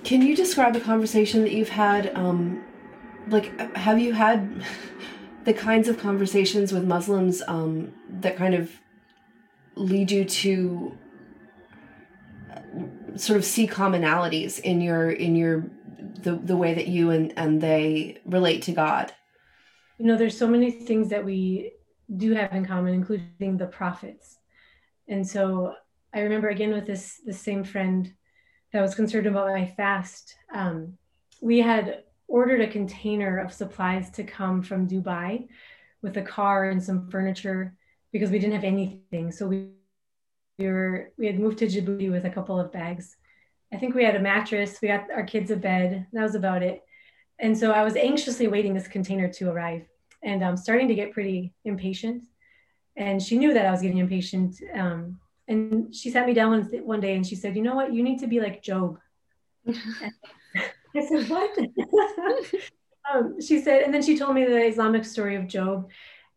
Can 0.03 0.21
you 0.21 0.35
describe 0.35 0.75
a 0.75 0.79
conversation 0.79 1.41
that 1.41 1.51
you've 1.51 1.69
had? 1.69 2.15
Um, 2.15 2.63
like, 3.27 3.75
have 3.75 3.99
you 3.99 4.13
had 4.13 4.63
the 5.45 5.53
kinds 5.53 5.87
of 5.87 5.99
conversations 5.99 6.71
with 6.71 6.83
Muslims 6.83 7.41
um, 7.47 7.93
that 8.09 8.35
kind 8.35 8.53
of 8.53 8.71
lead 9.75 10.11
you 10.11 10.25
to 10.25 10.97
uh, 12.51 13.17
sort 13.17 13.37
of 13.37 13.45
see 13.45 13.67
commonalities 13.67 14.59
in 14.59 14.81
your 14.81 15.11
in 15.11 15.35
your 15.35 15.69
the 16.21 16.35
the 16.35 16.57
way 16.57 16.73
that 16.73 16.87
you 16.87 17.11
and 17.11 17.33
and 17.37 17.61
they 17.61 18.19
relate 18.25 18.61
to 18.63 18.71
God? 18.71 19.11
You 19.97 20.05
know, 20.05 20.17
there's 20.17 20.37
so 20.37 20.47
many 20.47 20.71
things 20.71 21.09
that 21.09 21.23
we 21.23 21.71
do 22.17 22.33
have 22.33 22.53
in 22.53 22.65
common, 22.65 22.93
including 22.93 23.57
the 23.57 23.67
prophets. 23.67 24.37
And 25.07 25.27
so 25.27 25.73
I 26.13 26.21
remember 26.21 26.49
again 26.49 26.73
with 26.73 26.85
this 26.85 27.21
the 27.25 27.33
same 27.33 27.63
friend 27.63 28.13
that 28.73 28.81
was 28.81 28.95
concerned 28.95 29.27
about 29.27 29.47
my 29.47 29.65
fast. 29.65 30.35
Um, 30.53 30.97
we 31.41 31.59
had 31.59 32.04
ordered 32.27 32.61
a 32.61 32.67
container 32.67 33.37
of 33.37 33.53
supplies 33.53 34.09
to 34.11 34.23
come 34.23 34.61
from 34.61 34.87
Dubai 34.87 35.47
with 36.01 36.17
a 36.17 36.21
car 36.21 36.69
and 36.69 36.83
some 36.83 37.09
furniture 37.09 37.75
because 38.11 38.31
we 38.31 38.39
didn't 38.39 38.55
have 38.55 38.63
anything. 38.63 39.31
So 39.31 39.47
we, 39.47 39.69
we 40.57 40.67
were 40.67 41.11
we 41.17 41.25
had 41.27 41.39
moved 41.39 41.59
to 41.59 41.67
Djibouti 41.67 42.11
with 42.11 42.25
a 42.25 42.29
couple 42.29 42.59
of 42.59 42.71
bags. 42.71 43.17
I 43.73 43.77
think 43.77 43.95
we 43.95 44.03
had 44.03 44.15
a 44.15 44.21
mattress, 44.21 44.79
we 44.81 44.87
got 44.87 45.11
our 45.11 45.23
kids 45.23 45.51
a 45.51 45.55
bed. 45.55 46.07
That 46.13 46.23
was 46.23 46.35
about 46.35 46.63
it. 46.63 46.81
And 47.39 47.57
so 47.57 47.71
I 47.71 47.83
was 47.83 47.95
anxiously 47.95 48.47
waiting 48.47 48.73
this 48.73 48.87
container 48.87 49.27
to 49.33 49.49
arrive 49.49 49.85
and 50.23 50.43
I'm 50.43 50.57
starting 50.57 50.87
to 50.87 50.95
get 50.95 51.11
pretty 51.11 51.53
impatient. 51.65 52.23
And 52.95 53.21
she 53.21 53.37
knew 53.37 53.53
that 53.53 53.65
I 53.65 53.71
was 53.71 53.81
getting 53.81 53.97
impatient. 53.97 54.55
Um, 54.73 55.19
and 55.47 55.93
she 55.93 56.09
sat 56.09 56.25
me 56.25 56.33
down 56.33 56.51
one, 56.51 56.85
one 56.85 57.01
day 57.01 57.15
and 57.15 57.25
she 57.25 57.35
said, 57.35 57.55
You 57.55 57.61
know 57.61 57.75
what? 57.75 57.93
You 57.93 58.03
need 58.03 58.19
to 58.19 58.27
be 58.27 58.39
like 58.39 58.63
Job. 58.63 58.99
I 60.97 61.05
said, 61.05 61.29
What? 61.29 61.57
um, 63.13 63.41
she 63.41 63.61
said, 63.61 63.83
and 63.83 63.93
then 63.93 64.01
she 64.01 64.17
told 64.17 64.35
me 64.35 64.45
the 64.45 64.65
Islamic 64.65 65.05
story 65.05 65.35
of 65.35 65.47
Job. 65.47 65.89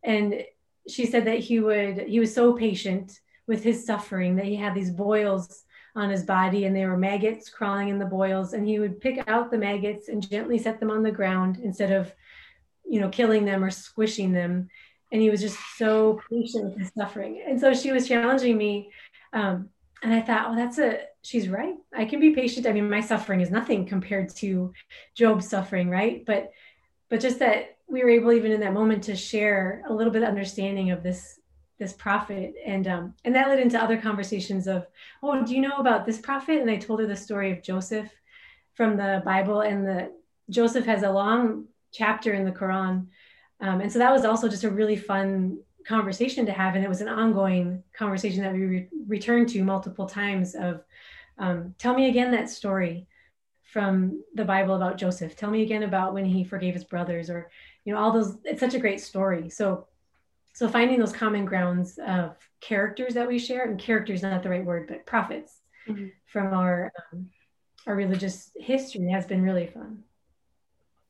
And 0.02 0.44
she 0.88 1.06
said 1.06 1.24
that 1.26 1.38
he 1.38 1.60
would, 1.60 2.08
he 2.08 2.20
was 2.20 2.34
so 2.34 2.52
patient 2.52 3.18
with 3.46 3.62
his 3.62 3.84
suffering 3.84 4.36
that 4.36 4.44
he 4.44 4.56
had 4.56 4.74
these 4.74 4.90
boils 4.90 5.64
on 5.94 6.10
his 6.10 6.22
body 6.22 6.64
and 6.64 6.76
there 6.76 6.88
were 6.88 6.96
maggots 6.96 7.48
crawling 7.48 7.88
in 7.88 7.98
the 7.98 8.04
boils. 8.04 8.52
And 8.52 8.66
he 8.66 8.78
would 8.78 9.00
pick 9.00 9.24
out 9.28 9.50
the 9.50 9.58
maggots 9.58 10.08
and 10.08 10.28
gently 10.28 10.58
set 10.58 10.80
them 10.80 10.90
on 10.90 11.02
the 11.02 11.10
ground 11.10 11.58
instead 11.62 11.92
of, 11.92 12.12
you 12.86 13.00
know, 13.00 13.08
killing 13.08 13.44
them 13.44 13.64
or 13.64 13.70
squishing 13.70 14.32
them. 14.32 14.68
And 15.10 15.22
he 15.22 15.30
was 15.30 15.40
just 15.40 15.58
so 15.76 16.20
patient 16.30 16.64
with 16.64 16.78
his 16.78 16.92
suffering. 16.96 17.42
And 17.46 17.58
so 17.58 17.72
she 17.72 17.92
was 17.92 18.06
challenging 18.06 18.56
me 18.56 18.92
um, 19.32 19.70
and 20.02 20.14
I 20.14 20.20
thought, 20.20 20.48
well, 20.48 20.56
that's 20.56 20.78
a, 20.78 21.00
she's 21.22 21.48
right. 21.48 21.74
I 21.94 22.04
can 22.04 22.20
be 22.20 22.30
patient. 22.34 22.66
I 22.66 22.72
mean, 22.72 22.88
my 22.88 23.00
suffering 23.00 23.40
is 23.40 23.50
nothing 23.50 23.86
compared 23.86 24.34
to 24.36 24.72
Job's 25.14 25.48
suffering, 25.48 25.90
right? 25.90 26.24
But, 26.24 26.52
but 27.08 27.20
just 27.20 27.40
that 27.40 27.78
we 27.88 28.02
were 28.02 28.10
able, 28.10 28.32
even 28.32 28.52
in 28.52 28.60
that 28.60 28.72
moment, 28.72 29.04
to 29.04 29.16
share 29.16 29.82
a 29.88 29.92
little 29.92 30.12
bit 30.12 30.22
of 30.22 30.28
understanding 30.28 30.90
of 30.90 31.02
this, 31.02 31.40
this 31.78 31.92
prophet. 31.92 32.54
And, 32.64 32.86
um, 32.86 33.14
and 33.24 33.34
that 33.34 33.48
led 33.48 33.60
into 33.60 33.82
other 33.82 34.00
conversations 34.00 34.66
of, 34.66 34.86
oh, 35.22 35.44
do 35.44 35.54
you 35.54 35.60
know 35.60 35.76
about 35.78 36.06
this 36.06 36.18
prophet? 36.18 36.60
And 36.60 36.70
I 36.70 36.76
told 36.76 37.00
her 37.00 37.06
the 37.06 37.16
story 37.16 37.50
of 37.50 37.62
Joseph 37.62 38.10
from 38.74 38.96
the 38.96 39.22
Bible. 39.24 39.62
And 39.62 39.86
the 39.86 40.12
Joseph 40.50 40.86
has 40.86 41.02
a 41.02 41.10
long 41.10 41.64
chapter 41.92 42.34
in 42.34 42.44
the 42.44 42.52
Quran. 42.52 43.06
Um, 43.60 43.80
and 43.80 43.92
so 43.92 43.98
that 43.98 44.12
was 44.12 44.24
also 44.24 44.48
just 44.48 44.64
a 44.64 44.70
really 44.70 44.96
fun 44.96 45.58
conversation 45.88 46.44
to 46.44 46.52
have 46.52 46.74
and 46.74 46.84
it 46.84 46.88
was 46.88 47.00
an 47.00 47.08
ongoing 47.08 47.82
conversation 47.96 48.42
that 48.42 48.52
we 48.52 48.64
re- 48.64 48.88
returned 49.06 49.48
to 49.48 49.64
multiple 49.64 50.06
times 50.06 50.54
of 50.54 50.84
um, 51.38 51.74
tell 51.78 51.94
me 51.94 52.10
again 52.10 52.30
that 52.30 52.50
story 52.50 53.06
from 53.64 54.22
the 54.34 54.44
bible 54.44 54.74
about 54.74 54.98
joseph. 54.98 55.34
Tell 55.34 55.50
me 55.50 55.62
again 55.62 55.84
about 55.84 56.12
when 56.12 56.26
he 56.26 56.44
forgave 56.44 56.74
his 56.74 56.84
brothers 56.84 57.30
or 57.30 57.50
you 57.84 57.94
know 57.94 57.98
all 57.98 58.12
those 58.12 58.36
it's 58.44 58.60
such 58.60 58.74
a 58.74 58.78
great 58.78 59.00
story. 59.00 59.48
So 59.48 59.86
so 60.52 60.68
finding 60.68 60.98
those 60.98 61.12
common 61.12 61.46
grounds 61.46 61.98
of 62.06 62.36
characters 62.60 63.14
that 63.14 63.28
we 63.28 63.38
share 63.38 63.64
and 63.64 63.78
characters 63.78 64.22
not 64.22 64.42
the 64.42 64.50
right 64.50 64.64
word 64.64 64.88
but 64.88 65.06
prophets 65.06 65.60
mm-hmm. 65.88 66.08
from 66.26 66.52
our 66.52 66.92
um, 67.12 67.30
our 67.86 67.94
religious 67.94 68.50
history 68.56 69.08
has 69.10 69.24
been 69.24 69.42
really 69.42 69.68
fun 69.68 70.02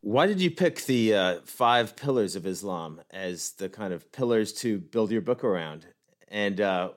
why 0.00 0.26
did 0.26 0.40
you 0.40 0.50
pick 0.50 0.84
the 0.84 1.14
uh, 1.14 1.40
five 1.44 1.96
pillars 1.96 2.36
of 2.36 2.46
Islam 2.46 3.00
as 3.10 3.50
the 3.52 3.68
kind 3.68 3.92
of 3.92 4.10
pillars 4.12 4.52
to 4.54 4.78
build 4.78 5.10
your 5.10 5.20
book 5.20 5.42
around? 5.42 5.86
And 6.28 6.60
uh, 6.60 6.90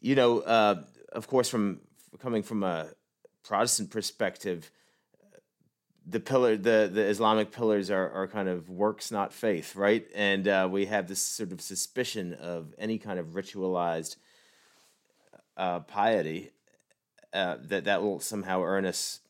you 0.00 0.14
know, 0.14 0.40
uh, 0.40 0.82
of 1.12 1.28
course, 1.28 1.48
from 1.48 1.80
coming 2.20 2.42
from 2.42 2.62
a 2.62 2.88
Protestant 3.44 3.90
perspective, 3.90 4.70
the 6.06 6.20
pillar, 6.20 6.56
the 6.56 6.90
the 6.92 7.02
Islamic 7.02 7.52
pillars 7.52 7.90
are 7.90 8.10
are 8.10 8.26
kind 8.26 8.48
of 8.48 8.70
works, 8.70 9.10
not 9.10 9.32
faith, 9.32 9.76
right? 9.76 10.06
And 10.14 10.48
uh, 10.48 10.68
we 10.70 10.86
have 10.86 11.06
this 11.06 11.20
sort 11.20 11.52
of 11.52 11.60
suspicion 11.60 12.34
of 12.34 12.74
any 12.78 12.98
kind 12.98 13.18
of 13.18 13.28
ritualized 13.28 14.16
uh, 15.56 15.80
piety 15.80 16.50
uh, 17.32 17.56
that 17.62 17.84
that 17.84 18.02
will 18.02 18.20
somehow 18.20 18.62
earn 18.62 18.86
us 18.86 19.20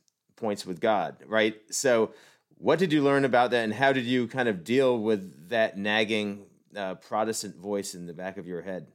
points 0.43 0.66
with 0.66 0.80
God, 0.80 1.16
right? 1.26 1.55
So, 1.70 2.12
what 2.59 2.78
did 2.78 2.93
you 2.93 3.03
learn 3.03 3.24
about 3.24 3.53
that, 3.53 3.64
and 3.64 3.72
how 3.72 3.93
did 3.93 4.05
you 4.05 4.26
kind 4.26 4.49
of 4.49 4.64
deal 4.64 4.99
with 4.99 5.49
that 5.49 5.78
nagging 5.78 6.47
uh, 6.76 6.97
Protestant 6.97 7.57
voice 7.57 7.95
in 7.95 8.07
the 8.07 8.12
back 8.12 8.36
of 8.38 8.47
your 8.47 8.62
head? 8.62 8.88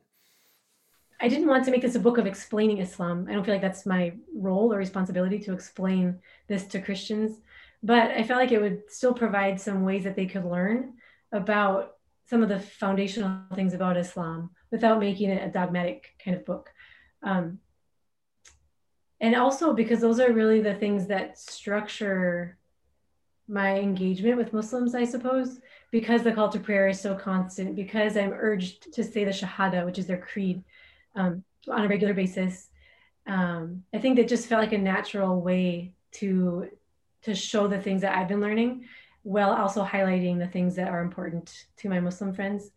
I 1.19 1.29
didn't 1.29 1.47
want 1.47 1.65
to 1.65 1.71
make 1.71 1.81
this 1.81 1.95
a 1.95 1.99
book 2.07 2.17
of 2.17 2.27
explaining 2.27 2.79
Islam. 2.79 3.25
I 3.27 3.33
don't 3.33 3.43
feel 3.43 3.55
like 3.55 3.67
that's 3.67 3.85
my 3.85 4.13
role 4.35 4.71
or 4.73 4.77
responsibility 4.77 5.39
to 5.39 5.53
explain 5.53 6.19
this 6.47 6.65
to 6.67 6.81
Christians, 6.81 7.39
but 7.81 8.11
I 8.11 8.23
felt 8.23 8.41
like 8.41 8.51
it 8.51 8.61
would 8.61 8.83
still 8.89 9.13
provide 9.13 9.59
some 9.59 9.83
ways 9.83 10.03
that 10.03 10.15
they 10.15 10.27
could 10.27 10.45
learn 10.45 10.93
about 11.31 11.95
some 12.29 12.43
of 12.43 12.49
the 12.49 12.59
foundational 12.59 13.41
things 13.55 13.73
about 13.73 13.97
Islam 13.97 14.51
without 14.69 14.99
making 14.99 15.29
it 15.29 15.43
a 15.47 15.51
dogmatic 15.51 16.13
kind 16.23 16.35
of 16.37 16.45
book. 16.45 16.71
Um, 17.23 17.59
and 19.19 19.35
also 19.35 19.73
because 19.73 20.01
those 20.01 20.19
are 20.19 20.31
really 20.31 20.61
the 20.61 20.75
things 20.75 21.07
that 21.07 21.37
structure 21.39 22.57
my 23.47 23.79
engagement 23.79 24.37
with 24.37 24.53
Muslims, 24.53 24.93
I 24.93 25.05
suppose, 25.05 25.59
because 25.89 26.23
the 26.23 26.33
call 26.33 26.49
to 26.49 26.59
prayer 26.59 26.89
is 26.89 26.99
so 26.99 27.15
constant, 27.15 27.75
because 27.75 28.17
I'm 28.17 28.33
urged 28.33 28.93
to 28.93 29.03
say 29.03 29.23
the 29.23 29.31
Shahada, 29.31 29.85
which 29.85 29.97
is 29.97 30.05
their 30.05 30.17
creed, 30.17 30.63
um, 31.15 31.43
on 31.69 31.85
a 31.85 31.87
regular 31.87 32.13
basis. 32.13 32.69
Um, 33.25 33.83
I 33.93 33.99
think 33.99 34.17
that 34.17 34.27
just 34.27 34.47
felt 34.47 34.61
like 34.61 34.73
a 34.73 34.77
natural 34.77 35.41
way 35.41 35.93
to 36.13 36.69
to 37.23 37.33
show 37.33 37.67
the 37.67 37.81
things 37.81 38.01
that 38.01 38.15
I've 38.15 38.27
been 38.27 38.39
learning, 38.39 38.85
while 39.23 39.51
also 39.51 39.83
highlighting 39.83 40.39
the 40.39 40.47
things 40.47 40.75
that 40.75 40.87
are 40.87 41.01
important 41.01 41.65
to 41.77 41.89
my 41.89 41.99
Muslim 41.99 42.33
friends. 42.33 42.71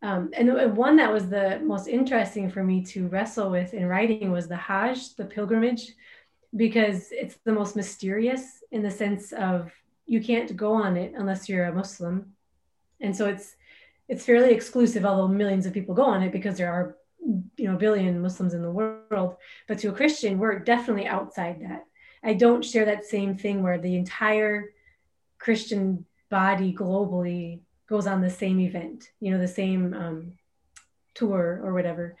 Um, 0.00 0.30
and 0.32 0.76
one 0.76 0.96
that 0.96 1.12
was 1.12 1.28
the 1.28 1.60
most 1.64 1.88
interesting 1.88 2.50
for 2.50 2.62
me 2.62 2.84
to 2.86 3.08
wrestle 3.08 3.50
with 3.50 3.74
in 3.74 3.86
writing 3.86 4.30
was 4.30 4.46
the 4.46 4.56
Hajj, 4.56 5.16
the 5.16 5.24
pilgrimage, 5.24 5.92
because 6.54 7.08
it's 7.10 7.36
the 7.44 7.52
most 7.52 7.74
mysterious 7.74 8.62
in 8.70 8.82
the 8.82 8.90
sense 8.90 9.32
of 9.32 9.72
you 10.06 10.22
can't 10.22 10.56
go 10.56 10.72
on 10.72 10.96
it 10.96 11.14
unless 11.16 11.48
you're 11.48 11.66
a 11.66 11.74
Muslim. 11.74 12.32
And 13.00 13.14
so 13.14 13.28
it's 13.28 13.56
it's 14.08 14.24
fairly 14.24 14.52
exclusive, 14.52 15.04
although 15.04 15.28
millions 15.28 15.66
of 15.66 15.74
people 15.74 15.94
go 15.94 16.04
on 16.04 16.22
it 16.22 16.32
because 16.32 16.56
there 16.56 16.72
are 16.72 16.96
you 17.56 17.68
know 17.68 17.74
a 17.74 17.78
billion 17.78 18.20
muslims 18.20 18.54
in 18.54 18.62
the 18.62 18.70
world 18.70 19.36
but 19.66 19.78
to 19.78 19.88
a 19.88 19.92
christian 19.92 20.38
we're 20.38 20.58
definitely 20.58 21.06
outside 21.06 21.60
that 21.60 21.84
i 22.22 22.32
don't 22.32 22.64
share 22.64 22.84
that 22.84 23.04
same 23.04 23.36
thing 23.36 23.62
where 23.62 23.78
the 23.78 23.96
entire 23.96 24.70
christian 25.38 26.04
body 26.30 26.72
globally 26.72 27.60
goes 27.88 28.06
on 28.06 28.20
the 28.20 28.30
same 28.30 28.60
event 28.60 29.10
you 29.20 29.30
know 29.30 29.38
the 29.38 29.48
same 29.48 29.94
um, 29.94 30.32
tour 31.14 31.60
or 31.62 31.72
whatever 31.72 32.16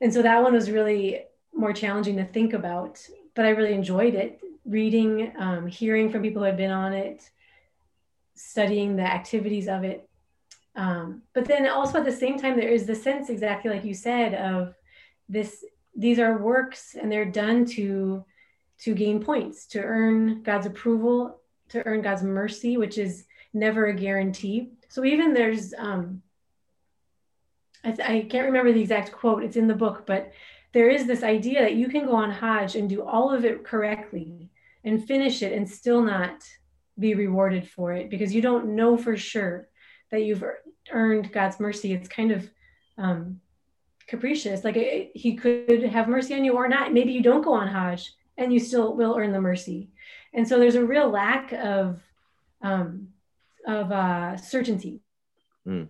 and 0.00 0.12
so 0.12 0.22
that 0.22 0.42
one 0.42 0.52
was 0.52 0.70
really 0.70 1.24
more 1.54 1.72
challenging 1.72 2.16
to 2.16 2.24
think 2.24 2.52
about 2.52 3.00
but 3.34 3.44
i 3.44 3.50
really 3.50 3.74
enjoyed 3.74 4.14
it 4.14 4.40
reading 4.64 5.32
um, 5.38 5.66
hearing 5.66 6.10
from 6.10 6.22
people 6.22 6.42
who 6.42 6.46
had 6.46 6.56
been 6.56 6.70
on 6.70 6.92
it 6.92 7.30
studying 8.34 8.96
the 8.96 9.02
activities 9.02 9.68
of 9.68 9.84
it 9.84 10.08
um, 10.76 11.22
but 11.34 11.44
then 11.44 11.68
also 11.68 11.98
at 11.98 12.04
the 12.04 12.12
same 12.12 12.38
time, 12.38 12.56
there 12.56 12.68
is 12.68 12.86
the 12.86 12.94
sense, 12.94 13.28
exactly 13.28 13.70
like 13.70 13.84
you 13.84 13.94
said, 13.94 14.34
of 14.34 14.74
this. 15.28 15.64
These 15.96 16.18
are 16.18 16.38
works, 16.38 16.94
and 17.00 17.10
they're 17.10 17.24
done 17.24 17.64
to 17.76 18.24
to 18.78 18.94
gain 18.94 19.22
points, 19.22 19.66
to 19.66 19.82
earn 19.82 20.42
God's 20.42 20.66
approval, 20.66 21.40
to 21.70 21.84
earn 21.86 22.02
God's 22.02 22.22
mercy, 22.22 22.76
which 22.76 22.96
is 22.96 23.26
never 23.52 23.86
a 23.86 23.94
guarantee. 23.94 24.70
So 24.90 25.04
even 25.04 25.32
there's, 25.32 25.72
um, 25.78 26.20
I, 27.84 27.96
I 28.02 28.26
can't 28.28 28.46
remember 28.46 28.72
the 28.72 28.80
exact 28.80 29.12
quote. 29.12 29.44
It's 29.44 29.56
in 29.56 29.68
the 29.68 29.74
book, 29.74 30.04
but 30.04 30.32
there 30.72 30.90
is 30.90 31.06
this 31.06 31.22
idea 31.22 31.62
that 31.62 31.76
you 31.76 31.88
can 31.88 32.06
go 32.06 32.14
on 32.14 32.30
Hajj 32.30 32.74
and 32.74 32.88
do 32.88 33.02
all 33.02 33.32
of 33.32 33.44
it 33.44 33.64
correctly 33.64 34.50
and 34.84 35.06
finish 35.06 35.42
it 35.42 35.52
and 35.52 35.68
still 35.68 36.02
not 36.02 36.42
be 36.98 37.14
rewarded 37.14 37.68
for 37.68 37.92
it 37.92 38.10
because 38.10 38.34
you 38.34 38.42
don't 38.42 38.74
know 38.74 38.98
for 38.98 39.16
sure 39.16 39.68
that 40.10 40.24
you've 40.24 40.44
earned 40.90 41.32
God's 41.32 41.60
mercy. 41.60 41.92
It's 41.92 42.08
kind 42.08 42.32
of 42.32 42.50
um, 42.98 43.40
capricious. 44.08 44.64
Like 44.64 44.76
it, 44.76 45.12
He 45.14 45.36
could 45.36 45.84
have 45.84 46.08
mercy 46.08 46.34
on 46.34 46.44
you 46.44 46.54
or 46.54 46.66
not. 46.66 46.92
Maybe 46.92 47.12
you 47.12 47.22
don't 47.22 47.44
go 47.44 47.54
on 47.54 47.68
Hajj 47.68 48.12
and 48.36 48.52
you 48.52 48.58
still 48.58 48.96
will 48.96 49.16
earn 49.16 49.30
the 49.30 49.40
mercy. 49.40 49.90
And 50.34 50.46
so 50.46 50.58
there's 50.58 50.74
a 50.74 50.84
real 50.84 51.08
lack 51.08 51.52
of 51.52 52.02
um, 52.60 53.08
of 53.66 53.92
uh, 53.92 54.36
certainty. 54.36 55.00
Mm. 55.66 55.88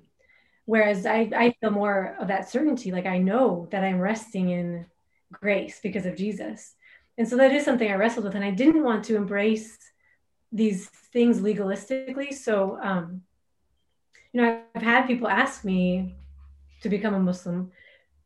Whereas 0.65 1.07
I, 1.07 1.31
I 1.35 1.55
feel 1.61 1.71
more 1.71 2.17
of 2.21 2.29
that 2.29 2.49
certainty. 2.49 2.93
Like 2.93 3.07
I 3.07 3.19
know 3.19 3.69
that 3.71 3.85
I'm 3.85 4.01
resting 4.01 4.51
in 4.51 4.87
grace 5.33 5.81
because 5.83 6.07
of 6.07 6.17
Jesus. 6.17 6.75
And 7.19 7.29
so 7.29 7.37
that 7.37 7.53
is 7.53 7.65
something 7.65 7.91
I 7.91 7.97
wrestled 7.97 8.25
with. 8.25 8.35
And 8.35 8.45
I 8.45 8.51
didn't 8.51 8.85
want 8.85 9.05
to 9.07 9.17
embrace 9.17 9.77
these 10.53 10.89
things 11.13 11.41
legalistically. 11.41 12.33
So 12.33 12.79
um, 12.83 13.23
you 14.33 14.41
know, 14.41 14.63
I've 14.75 14.83
had 14.83 15.07
people 15.07 15.29
ask 15.29 15.65
me 15.65 16.15
to 16.83 16.89
become 16.89 17.15
a 17.15 17.21
Muslim, 17.21 17.73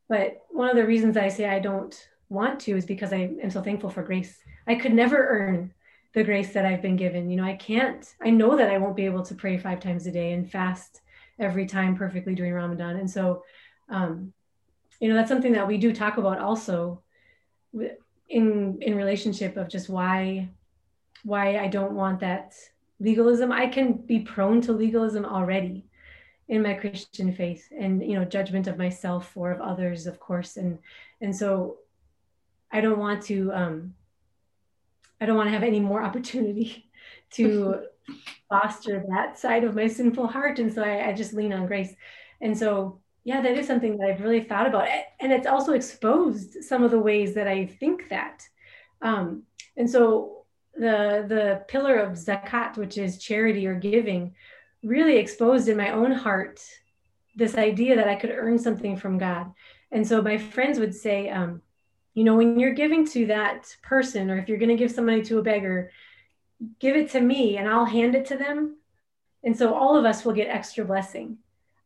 but 0.07 0.43
one 0.49 0.69
of 0.69 0.75
the 0.75 0.85
reasons 0.85 1.17
I 1.17 1.29
say 1.29 1.45
I 1.45 1.59
don't 1.59 1.95
want 2.29 2.59
to 2.61 2.75
is 2.77 2.85
because 2.85 3.11
I 3.11 3.35
am 3.41 3.49
so 3.49 3.61
thankful 3.61 3.89
for 3.89 4.03
grace. 4.03 4.37
I 4.67 4.75
could 4.75 4.93
never 4.93 5.17
earn 5.17 5.73
the 6.15 6.23
grace 6.23 6.53
that 6.53 6.65
I've 6.65 6.81
been 6.81 6.95
given. 6.95 7.29
You 7.29 7.35
know, 7.35 7.43
I 7.43 7.55
can't, 7.57 8.11
I 8.21 8.29
know 8.29 8.55
that 8.55 8.71
I 8.71 8.77
won't 8.77 8.95
be 8.95 9.05
able 9.05 9.23
to 9.23 9.35
pray 9.35 9.57
five 9.57 9.81
times 9.81 10.07
a 10.07 10.11
day 10.11 10.31
and 10.31 10.49
fast 10.49 11.01
every 11.37 11.65
time 11.65 11.95
perfectly 11.95 12.33
during 12.33 12.53
Ramadan. 12.53 12.95
And 12.95 13.11
so, 13.11 13.43
um, 13.89 14.31
you 15.01 15.09
know, 15.09 15.15
that's 15.15 15.29
something 15.29 15.51
that 15.51 15.67
we 15.67 15.77
do 15.77 15.93
talk 15.93 16.17
about 16.17 16.39
also 16.39 17.01
in 18.29 18.79
in 18.81 18.95
relationship 18.95 19.57
of 19.57 19.67
just 19.67 19.89
why 19.89 20.49
why 21.23 21.57
I 21.57 21.67
don't 21.67 21.93
want 21.93 22.21
that 22.21 22.55
legalism. 23.01 23.51
I 23.51 23.67
can 23.67 23.93
be 23.93 24.19
prone 24.19 24.61
to 24.61 24.71
legalism 24.71 25.25
already 25.25 25.85
in 26.47 26.63
my 26.63 26.75
Christian 26.75 27.33
faith 27.33 27.67
and 27.77 28.01
you 28.01 28.17
know 28.17 28.23
judgment 28.23 28.67
of 28.67 28.77
myself 28.77 29.35
or 29.35 29.51
of 29.51 29.59
others 29.59 30.07
of 30.07 30.19
course 30.19 30.55
and 30.55 30.79
and 31.19 31.35
so 31.35 31.79
I 32.71 32.79
don't 32.79 32.99
want 32.99 33.23
to 33.23 33.51
um 33.51 33.93
I 35.25 35.27
don't 35.27 35.37
want 35.37 35.47
to 35.47 35.53
have 35.53 35.63
any 35.63 35.79
more 35.79 36.03
opportunity 36.03 36.87
to 37.31 37.79
foster 38.47 39.03
that 39.09 39.39
side 39.39 39.63
of 39.63 39.73
my 39.73 39.87
sinful 39.87 40.27
heart. 40.27 40.59
And 40.59 40.71
so 40.71 40.83
I, 40.83 41.09
I 41.09 41.13
just 41.13 41.33
lean 41.33 41.51
on 41.51 41.65
grace. 41.65 41.95
And 42.41 42.55
so 42.55 42.99
yeah 43.23 43.41
that 43.41 43.57
is 43.57 43.65
something 43.65 43.97
that 43.97 44.07
I've 44.07 44.21
really 44.21 44.43
thought 44.43 44.67
about. 44.67 44.87
And 45.19 45.31
it's 45.31 45.47
also 45.47 45.73
exposed 45.73 46.63
some 46.63 46.83
of 46.83 46.91
the 46.91 46.99
ways 46.99 47.33
that 47.33 47.47
I 47.47 47.65
think 47.65 48.07
that. 48.09 48.43
Um 49.01 49.41
and 49.75 49.89
so 49.89 50.45
the 50.75 51.25
the 51.27 51.63
pillar 51.67 51.95
of 51.95 52.11
zakat 52.11 52.77
which 52.77 52.99
is 52.99 53.17
charity 53.17 53.65
or 53.65 53.73
giving 53.73 54.35
really 54.83 55.17
exposed 55.17 55.67
in 55.67 55.75
my 55.75 55.89
own 55.89 56.11
heart 56.11 56.61
this 57.35 57.55
idea 57.55 57.95
that 57.95 58.07
I 58.07 58.15
could 58.15 58.29
earn 58.29 58.59
something 58.59 58.95
from 58.95 59.17
God. 59.17 59.51
And 59.91 60.07
so 60.07 60.21
my 60.21 60.37
friends 60.37 60.77
would 60.77 60.93
say, 60.93 61.29
um, 61.29 61.63
you 62.15 62.23
know, 62.23 62.35
when 62.35 62.59
you're 62.59 62.73
giving 62.73 63.05
to 63.09 63.27
that 63.27 63.75
person, 63.83 64.31
or 64.31 64.37
if 64.37 64.47
you're 64.47 64.57
going 64.57 64.69
to 64.69 64.75
give 64.75 64.91
some 64.91 65.05
money 65.05 65.21
to 65.23 65.37
a 65.37 65.43
beggar, 65.43 65.91
give 66.79 66.95
it 66.95 67.11
to 67.11 67.21
me 67.21 67.57
and 67.57 67.67
I'll 67.67 67.85
hand 67.85 68.15
it 68.15 68.25
to 68.27 68.37
them. 68.37 68.77
And 69.43 69.55
so 69.55 69.75
all 69.75 69.95
of 69.95 70.05
us 70.05 70.23
will 70.25 70.33
get 70.33 70.47
extra 70.47 70.85
blessing. 70.85 71.37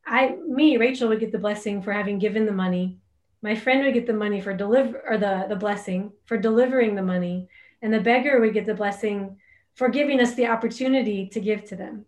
I, 0.06 0.38
me, 0.48 0.78
Rachel 0.78 1.10
would 1.10 1.20
get 1.20 1.32
the 1.32 1.40
blessing 1.40 1.82
for 1.82 1.92
having 1.92 2.20
given 2.20 2.46
the 2.46 2.52
money. 2.52 3.00
My 3.42 3.56
friend 3.56 3.84
would 3.84 3.94
get 3.96 4.06
the 4.06 4.14
money 4.14 4.40
for 4.40 4.54
deliver 4.54 5.02
or 5.08 5.18
the, 5.18 5.48
the 5.50 5.56
blessing 5.56 6.12
for 6.26 6.38
delivering 6.38 6.94
the 6.94 7.02
money. 7.02 7.50
And 7.82 7.92
the 7.92 8.00
beggar 8.00 8.40
would 8.40 8.54
get 8.54 8.68
the 8.68 8.76
blessing 8.76 9.38
for 9.74 9.90
giving 9.90 10.20
us 10.20 10.36
the 10.36 10.48
opportunity 10.48 11.28
to 11.30 11.40
give 11.40 11.66
to 11.66 11.76
them. 11.76 12.06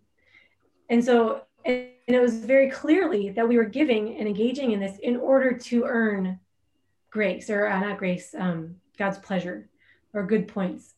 And 0.89 1.03
so, 1.03 1.41
and 1.65 1.87
it 2.07 2.19
was 2.19 2.35
very 2.35 2.69
clearly 2.69 3.29
that 3.31 3.47
we 3.47 3.57
were 3.57 3.65
giving 3.65 4.17
and 4.17 4.27
engaging 4.27 4.73
in 4.73 4.79
this 4.79 4.97
in 4.99 5.17
order 5.17 5.57
to 5.57 5.85
earn 5.85 6.39
grace 7.11 7.49
or 7.49 7.67
uh, 7.67 7.79
not 7.79 7.97
grace, 7.97 8.33
um, 8.37 8.75
God's 8.97 9.19
pleasure 9.19 9.69
or 10.13 10.25
good 10.25 10.47
points. 10.47 10.95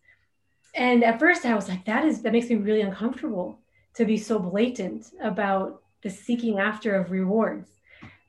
And 0.75 1.03
at 1.03 1.19
first 1.19 1.45
I 1.45 1.53
was 1.53 1.67
like, 1.67 1.85
that 1.85 2.05
is, 2.05 2.21
that 2.21 2.31
makes 2.31 2.49
me 2.49 2.55
really 2.55 2.81
uncomfortable 2.81 3.59
to 3.95 4.05
be 4.05 4.17
so 4.17 4.39
blatant 4.39 5.11
about 5.21 5.81
the 6.01 6.09
seeking 6.09 6.59
after 6.59 6.95
of 6.95 7.11
rewards. 7.11 7.69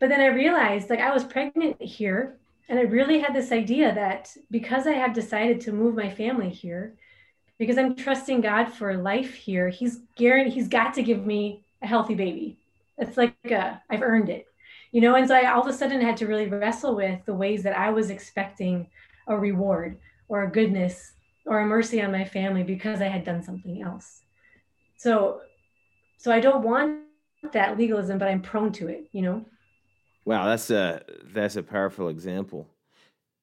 But 0.00 0.08
then 0.08 0.20
I 0.20 0.26
realized 0.26 0.90
like 0.90 1.00
I 1.00 1.12
was 1.12 1.24
pregnant 1.24 1.80
here 1.80 2.36
and 2.68 2.78
I 2.78 2.82
really 2.82 3.20
had 3.20 3.34
this 3.34 3.52
idea 3.52 3.94
that 3.94 4.34
because 4.50 4.86
I 4.86 4.92
have 4.92 5.12
decided 5.12 5.60
to 5.62 5.72
move 5.72 5.94
my 5.94 6.10
family 6.10 6.48
here, 6.48 6.94
because 7.58 7.78
I'm 7.78 7.94
trusting 7.94 8.40
God 8.40 8.66
for 8.72 8.96
life 8.96 9.34
here. 9.34 9.68
He's 9.68 10.00
guaranteed, 10.16 10.54
he's 10.54 10.68
got 10.68 10.94
to 10.94 11.02
give 11.02 11.26
me 11.26 11.62
a 11.82 11.86
healthy 11.86 12.14
baby. 12.14 12.58
It's 12.96 13.16
like 13.16 13.34
i 13.44 13.78
I've 13.90 14.02
earned 14.02 14.30
it, 14.30 14.46
you 14.94 15.00
know? 15.00 15.16
And 15.16 15.26
so 15.26 15.34
I 15.34 15.52
all 15.52 15.60
of 15.60 15.66
a 15.66 15.72
sudden 15.72 16.00
had 16.00 16.16
to 16.18 16.26
really 16.26 16.46
wrestle 16.46 16.94
with 16.94 17.18
the 17.26 17.34
ways 17.34 17.64
that 17.64 17.76
I 17.76 17.90
was 17.90 18.10
expecting 18.10 18.86
a 19.26 19.36
reward 19.36 19.98
or 20.28 20.44
a 20.44 20.50
goodness 20.50 21.12
or 21.46 21.58
a 21.60 21.66
mercy 21.66 22.00
on 22.00 22.12
my 22.12 22.24
family 22.24 22.62
because 22.62 23.02
I 23.02 23.08
had 23.08 23.24
done 23.24 23.42
something 23.42 23.82
else. 23.82 24.22
So, 24.96 25.40
so 26.16 26.30
I 26.30 26.38
don't 26.38 26.62
want 26.62 27.00
that 27.52 27.76
legalism, 27.76 28.18
but 28.18 28.28
I'm 28.28 28.40
prone 28.40 28.70
to 28.74 28.86
it, 28.86 29.08
you 29.10 29.22
know? 29.22 29.44
Wow, 30.24 30.46
that's 30.46 30.70
a 30.70 31.02
that's 31.24 31.56
a 31.56 31.62
powerful 31.62 32.08
example. 32.08 32.68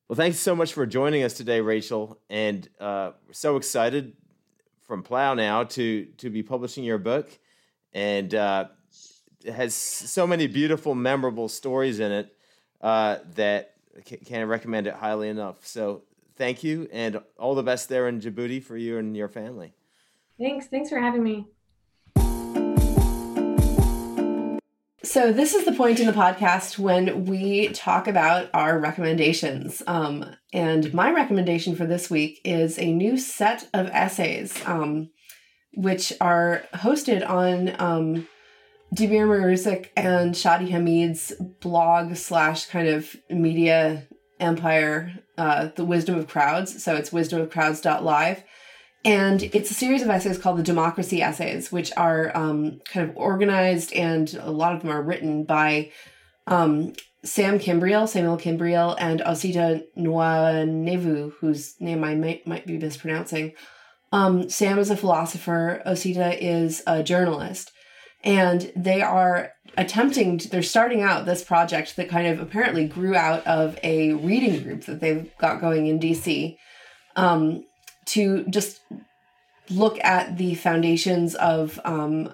Well, 0.07 0.15
thanks 0.15 0.39
so 0.39 0.55
much 0.55 0.71
for 0.73 0.85
joining 0.85 1.21
us 1.23 1.33
today, 1.33 1.59
Rachel. 1.59 2.17
And 2.29 2.67
uh, 2.79 3.11
so 3.31 3.57
excited 3.57 4.13
from 4.87 5.03
Plough 5.03 5.33
now 5.33 5.65
to 5.65 6.05
to 6.17 6.29
be 6.29 6.43
publishing 6.43 6.85
your 6.85 6.97
book, 6.97 7.37
and 7.93 8.33
uh, 8.33 8.65
has 9.45 9.73
so 9.73 10.25
many 10.27 10.47
beautiful, 10.47 10.95
memorable 10.95 11.49
stories 11.49 11.99
in 11.99 12.11
it 12.11 12.35
uh, 12.81 13.17
that 13.35 13.73
can't 14.25 14.49
recommend 14.49 14.87
it 14.87 14.93
highly 14.93 15.29
enough. 15.29 15.65
So, 15.65 16.03
thank 16.35 16.63
you, 16.63 16.87
and 16.91 17.21
all 17.37 17.55
the 17.55 17.63
best 17.63 17.89
there 17.89 18.07
in 18.07 18.19
Djibouti 18.19 18.63
for 18.63 18.77
you 18.77 18.97
and 18.97 19.15
your 19.15 19.27
family. 19.27 19.73
Thanks. 20.39 20.67
Thanks 20.67 20.89
for 20.89 20.99
having 20.99 21.23
me. 21.23 21.45
So, 25.03 25.33
this 25.33 25.53
is 25.53 25.65
the 25.65 25.73
point 25.73 25.99
in 25.99 26.05
the 26.05 26.13
podcast 26.13 26.79
when 26.79 27.25
we 27.25 27.67
talk 27.69 28.07
about 28.07 28.49
our 28.53 28.79
recommendations. 28.79 29.83
Um, 29.85 30.25
and 30.53 30.93
my 30.93 31.11
recommendation 31.11 31.75
for 31.75 31.85
this 31.85 32.09
week 32.09 32.39
is 32.45 32.79
a 32.79 32.93
new 32.93 33.17
set 33.17 33.67
of 33.73 33.87
essays, 33.87 34.55
um, 34.65 35.09
which 35.73 36.13
are 36.21 36.63
hosted 36.75 37.27
on 37.27 37.75
um, 37.81 38.27
Damir 38.93 39.25
Marusic 39.25 39.89
and 39.95 40.35
Shadi 40.35 40.69
Hamid's 40.69 41.33
blog 41.61 42.15
slash 42.15 42.65
kind 42.65 42.87
of 42.87 43.15
media 43.29 44.03
empire, 44.39 45.13
uh, 45.37 45.69
The 45.75 45.85
Wisdom 45.85 46.15
of 46.15 46.27
Crowds. 46.27 46.83
So, 46.83 46.95
it's 46.95 47.11
wisdomofcrowds.live. 47.11 48.43
And 49.03 49.41
it's 49.41 49.71
a 49.71 49.75
series 49.75 50.03
of 50.03 50.09
essays 50.09 50.37
called 50.37 50.59
the 50.59 50.63
Democracy 50.63 51.21
Essays, 51.21 51.71
which 51.71 51.91
are 51.97 52.35
um, 52.37 52.81
kind 52.85 53.09
of 53.09 53.17
organized 53.17 53.93
and 53.93 54.31
a 54.35 54.51
lot 54.51 54.75
of 54.75 54.81
them 54.81 54.91
are 54.91 55.01
written 55.01 55.43
by 55.43 55.91
um, 56.45 56.93
Sam 57.23 57.59
Kimbriel, 57.59 58.07
Samuel 58.07 58.37
Kimbriel, 58.37 58.95
and 58.99 59.21
Osita 59.21 59.83
Nwanevu, 59.97 61.33
whose 61.39 61.79
name 61.79 62.03
I 62.03 62.15
might, 62.15 62.45
might 62.45 62.67
be 62.67 62.77
mispronouncing. 62.77 63.53
Um, 64.11 64.49
Sam 64.49 64.77
is 64.77 64.89
a 64.89 64.97
philosopher, 64.97 65.81
Osita 65.85 66.37
is 66.39 66.83
a 66.85 67.01
journalist. 67.01 67.71
And 68.23 68.71
they 68.75 69.01
are 69.01 69.51
attempting 69.77 70.37
to, 70.37 70.49
they're 70.49 70.61
starting 70.61 71.01
out 71.01 71.25
this 71.25 71.43
project 71.43 71.95
that 71.95 72.09
kind 72.09 72.27
of 72.27 72.39
apparently 72.39 72.87
grew 72.87 73.15
out 73.15 73.45
of 73.47 73.79
a 73.83 74.13
reading 74.13 74.63
group 74.63 74.85
that 74.85 74.99
they've 74.99 75.35
got 75.37 75.61
going 75.61 75.87
in 75.87 75.99
DC 75.99 76.57
um, 77.15 77.63
to 78.05 78.45
just 78.45 78.81
look 79.69 79.99
at 80.03 80.37
the 80.37 80.55
foundations 80.55 81.35
of 81.35 81.79
um, 81.85 82.33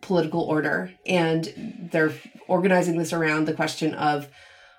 political 0.00 0.42
order. 0.42 0.92
And 1.06 1.88
they're 1.90 2.12
organizing 2.48 2.98
this 2.98 3.12
around 3.12 3.46
the 3.46 3.54
question 3.54 3.94
of 3.94 4.28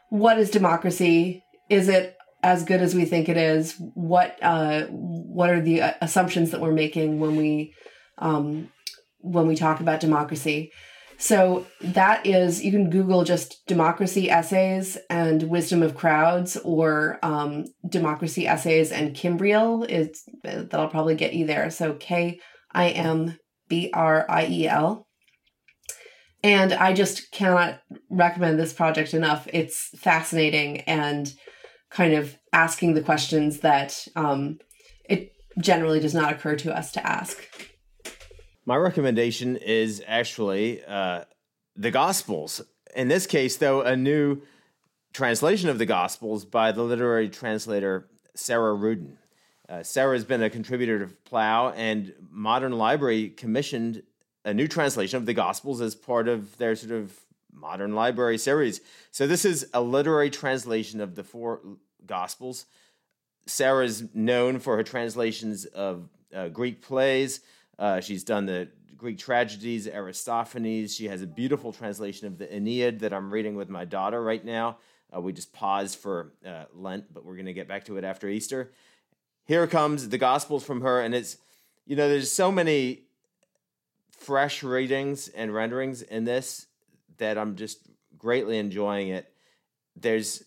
what 0.09 0.37
is 0.37 0.49
democracy? 0.49 1.43
Is 1.69 1.89
it 1.89 2.17
as 2.43 2.63
good 2.63 2.81
as 2.81 2.95
we 2.95 3.05
think 3.05 3.27
it 3.27 3.37
is? 3.37 3.75
What 3.93 4.37
uh, 4.41 4.83
what 4.83 5.49
are 5.49 5.61
the 5.61 5.81
uh, 5.81 5.93
assumptions 6.01 6.51
that 6.51 6.61
we're 6.61 6.71
making 6.71 7.19
when 7.19 7.35
we 7.35 7.73
um, 8.17 8.69
when 9.27 9.47
we 9.47 9.55
talk 9.55 9.79
about 9.79 9.99
democracy? 9.99 10.71
So 11.17 11.65
that 11.81 12.25
is 12.27 12.63
you 12.63 12.71
can 12.71 12.89
Google 12.89 13.23
just 13.23 13.65
democracy 13.65 14.29
essays 14.29 14.97
and 15.09 15.43
wisdom 15.43 15.81
of 15.81 15.95
crowds 15.95 16.57
or 16.57 17.17
um, 17.23 17.65
democracy 17.89 18.47
essays 18.47 18.91
and 18.91 19.15
Kimbriel 19.15 19.87
is 19.89 20.23
that'll 20.43 20.89
probably 20.89 21.15
get 21.15 21.33
you 21.33 21.47
there. 21.47 21.71
So 21.71 21.93
K 21.93 22.39
I 22.71 22.89
M 22.89 23.37
B 23.67 23.89
R 23.93 24.25
I 24.29 24.45
E 24.47 24.67
L. 24.67 25.07
And 26.43 26.71
I 26.71 26.93
just 26.93 27.31
cannot 27.31 27.79
recommend 28.11 28.59
this 28.59 28.71
project 28.71 29.15
enough. 29.15 29.47
It's 29.51 29.89
fascinating 29.97 30.81
and 30.81 31.33
kind 31.89 32.13
of 32.13 32.37
asking 32.53 32.93
the 32.93 33.01
questions 33.01 33.61
that 33.61 34.07
um, 34.15 34.59
it 35.09 35.31
generally 35.59 35.99
does 35.99 36.13
not 36.13 36.31
occur 36.31 36.55
to 36.57 36.77
us 36.77 36.91
to 36.91 37.05
ask. 37.05 37.41
My 38.67 38.75
recommendation 38.75 39.55
is 39.55 40.03
actually 40.05 40.83
uh, 40.83 41.21
the 41.77 41.89
Gospels. 41.89 42.61
In 42.93 43.07
this 43.07 43.25
case, 43.25 43.55
though, 43.55 43.79
a 43.79 43.95
new 43.95 44.41
translation 45.13 45.69
of 45.69 45.77
the 45.77 45.85
Gospels 45.85 46.43
by 46.43 46.73
the 46.73 46.83
literary 46.83 47.29
translator 47.29 48.09
Sarah 48.35 48.75
Ruden. 48.75 49.13
Uh, 49.69 49.83
Sarah 49.83 50.17
has 50.17 50.25
been 50.25 50.43
a 50.43 50.49
contributor 50.49 50.99
to 50.99 51.07
Plough, 51.23 51.71
and 51.77 52.13
Modern 52.29 52.73
Library 52.73 53.29
commissioned 53.29 54.03
a 54.43 54.53
new 54.53 54.67
translation 54.67 55.15
of 55.15 55.25
the 55.25 55.33
Gospels 55.33 55.79
as 55.79 55.95
part 55.95 56.27
of 56.27 56.57
their 56.57 56.75
sort 56.75 56.91
of 56.91 57.17
modern 57.53 57.95
library 57.95 58.37
series. 58.37 58.81
So 59.11 59.27
this 59.27 59.45
is 59.45 59.69
a 59.73 59.79
literary 59.79 60.29
translation 60.29 60.99
of 60.99 61.15
the 61.15 61.23
four 61.23 61.61
Gospels. 62.05 62.65
Sarah 63.45 63.85
is 63.85 64.13
known 64.13 64.59
for 64.59 64.75
her 64.75 64.83
translations 64.83 65.63
of 65.63 66.09
uh, 66.35 66.49
Greek 66.49 66.81
plays. 66.81 67.39
Uh, 67.79 67.99
she's 67.99 68.23
done 68.23 68.45
the 68.45 68.69
Greek 68.97 69.17
tragedies, 69.17 69.87
Aristophanes. 69.87 70.95
She 70.95 71.07
has 71.07 71.21
a 71.21 71.27
beautiful 71.27 71.71
translation 71.71 72.27
of 72.27 72.37
the 72.37 72.53
Aeneid 72.53 72.99
that 73.01 73.13
I'm 73.13 73.31
reading 73.31 73.55
with 73.55 73.69
my 73.69 73.85
daughter 73.85 74.21
right 74.21 74.43
now. 74.43 74.77
Uh, 75.15 75.21
we 75.21 75.31
just 75.33 75.53
paused 75.53 75.99
for 75.99 76.33
uh, 76.45 76.65
Lent, 76.73 77.13
but 77.13 77.23
we're 77.23 77.35
going 77.35 77.45
to 77.45 77.53
get 77.53 77.67
back 77.67 77.85
to 77.85 77.97
it 77.97 78.03
after 78.03 78.27
Easter. 78.27 78.71
Here 79.45 79.65
comes 79.67 80.09
the 80.09 80.17
Gospels 80.17 80.63
from 80.63 80.81
her, 80.81 80.99
and 81.01 81.15
it's, 81.15 81.37
you 81.85 81.95
know, 81.95 82.09
there's 82.09 82.31
so 82.31 82.51
many 82.51 83.03
fresh 84.17 84.63
readings 84.63 85.27
and 85.29 85.53
renderings 85.53 86.01
in 86.01 86.25
this 86.25 86.65
that 87.17 87.37
I'm 87.37 87.55
just 87.55 87.79
greatly 88.17 88.57
enjoying 88.57 89.09
it. 89.09 89.31
There's 89.95 90.43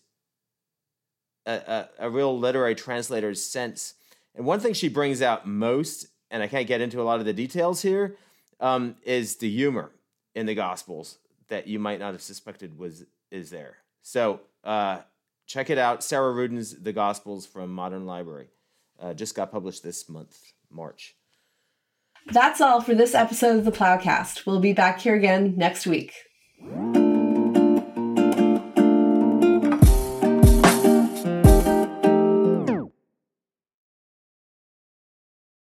a, 1.47 1.53
a, 1.53 1.89
a, 2.07 2.11
real 2.11 2.39
literary 2.39 2.75
translator's 2.75 3.45
sense. 3.45 3.95
And 4.35 4.45
one 4.45 4.61
thing 4.61 4.75
she 4.75 4.89
brings 4.89 5.23
out 5.23 5.47
most, 5.47 6.07
and 6.31 6.43
I 6.43 6.47
can't 6.47 6.67
get 6.67 6.81
into 6.81 7.01
a 7.01 7.05
lot 7.05 7.21
of 7.21 7.27
the 7.27 7.33
details 7.33 7.83
here, 7.83 8.17
um, 8.61 8.97
is 9.03 9.37
the 9.37 9.51
humor 9.51 9.91
in 10.35 10.47
the 10.47 10.55
Gospels 10.55 11.19
that 11.49 11.67
you 11.67 11.79
might 11.79 11.99
not 11.99 12.13
have 12.13 12.23
suspected 12.23 12.79
was 12.79 13.05
is 13.31 13.51
there. 13.51 13.77
So 14.03 14.41
uh, 14.65 15.01
check 15.47 15.71
it 15.71 15.79
out. 15.79 16.03
Sarah 16.03 16.33
Ruden's 16.33 16.81
The 16.81 16.93
Gospels 16.93 17.47
from 17.47 17.73
Modern 17.73 18.07
Library. 18.07 18.49
Uh, 19.01 19.15
just 19.15 19.35
got 19.35 19.51
published 19.51 19.83
this 19.83 20.09
month, 20.09 20.39
March. 20.71 21.15
That's 22.27 22.61
all 22.61 22.81
for 22.81 22.95
this 22.95 23.15
episode 23.15 23.59
of 23.59 23.65
the 23.65 23.73
PloughCast. 23.73 24.47
We'll 24.47 24.61
be 24.61 24.73
back 24.73 25.01
here 25.01 25.15
again 25.15 25.55
next 25.57 25.87
week. 25.87 26.13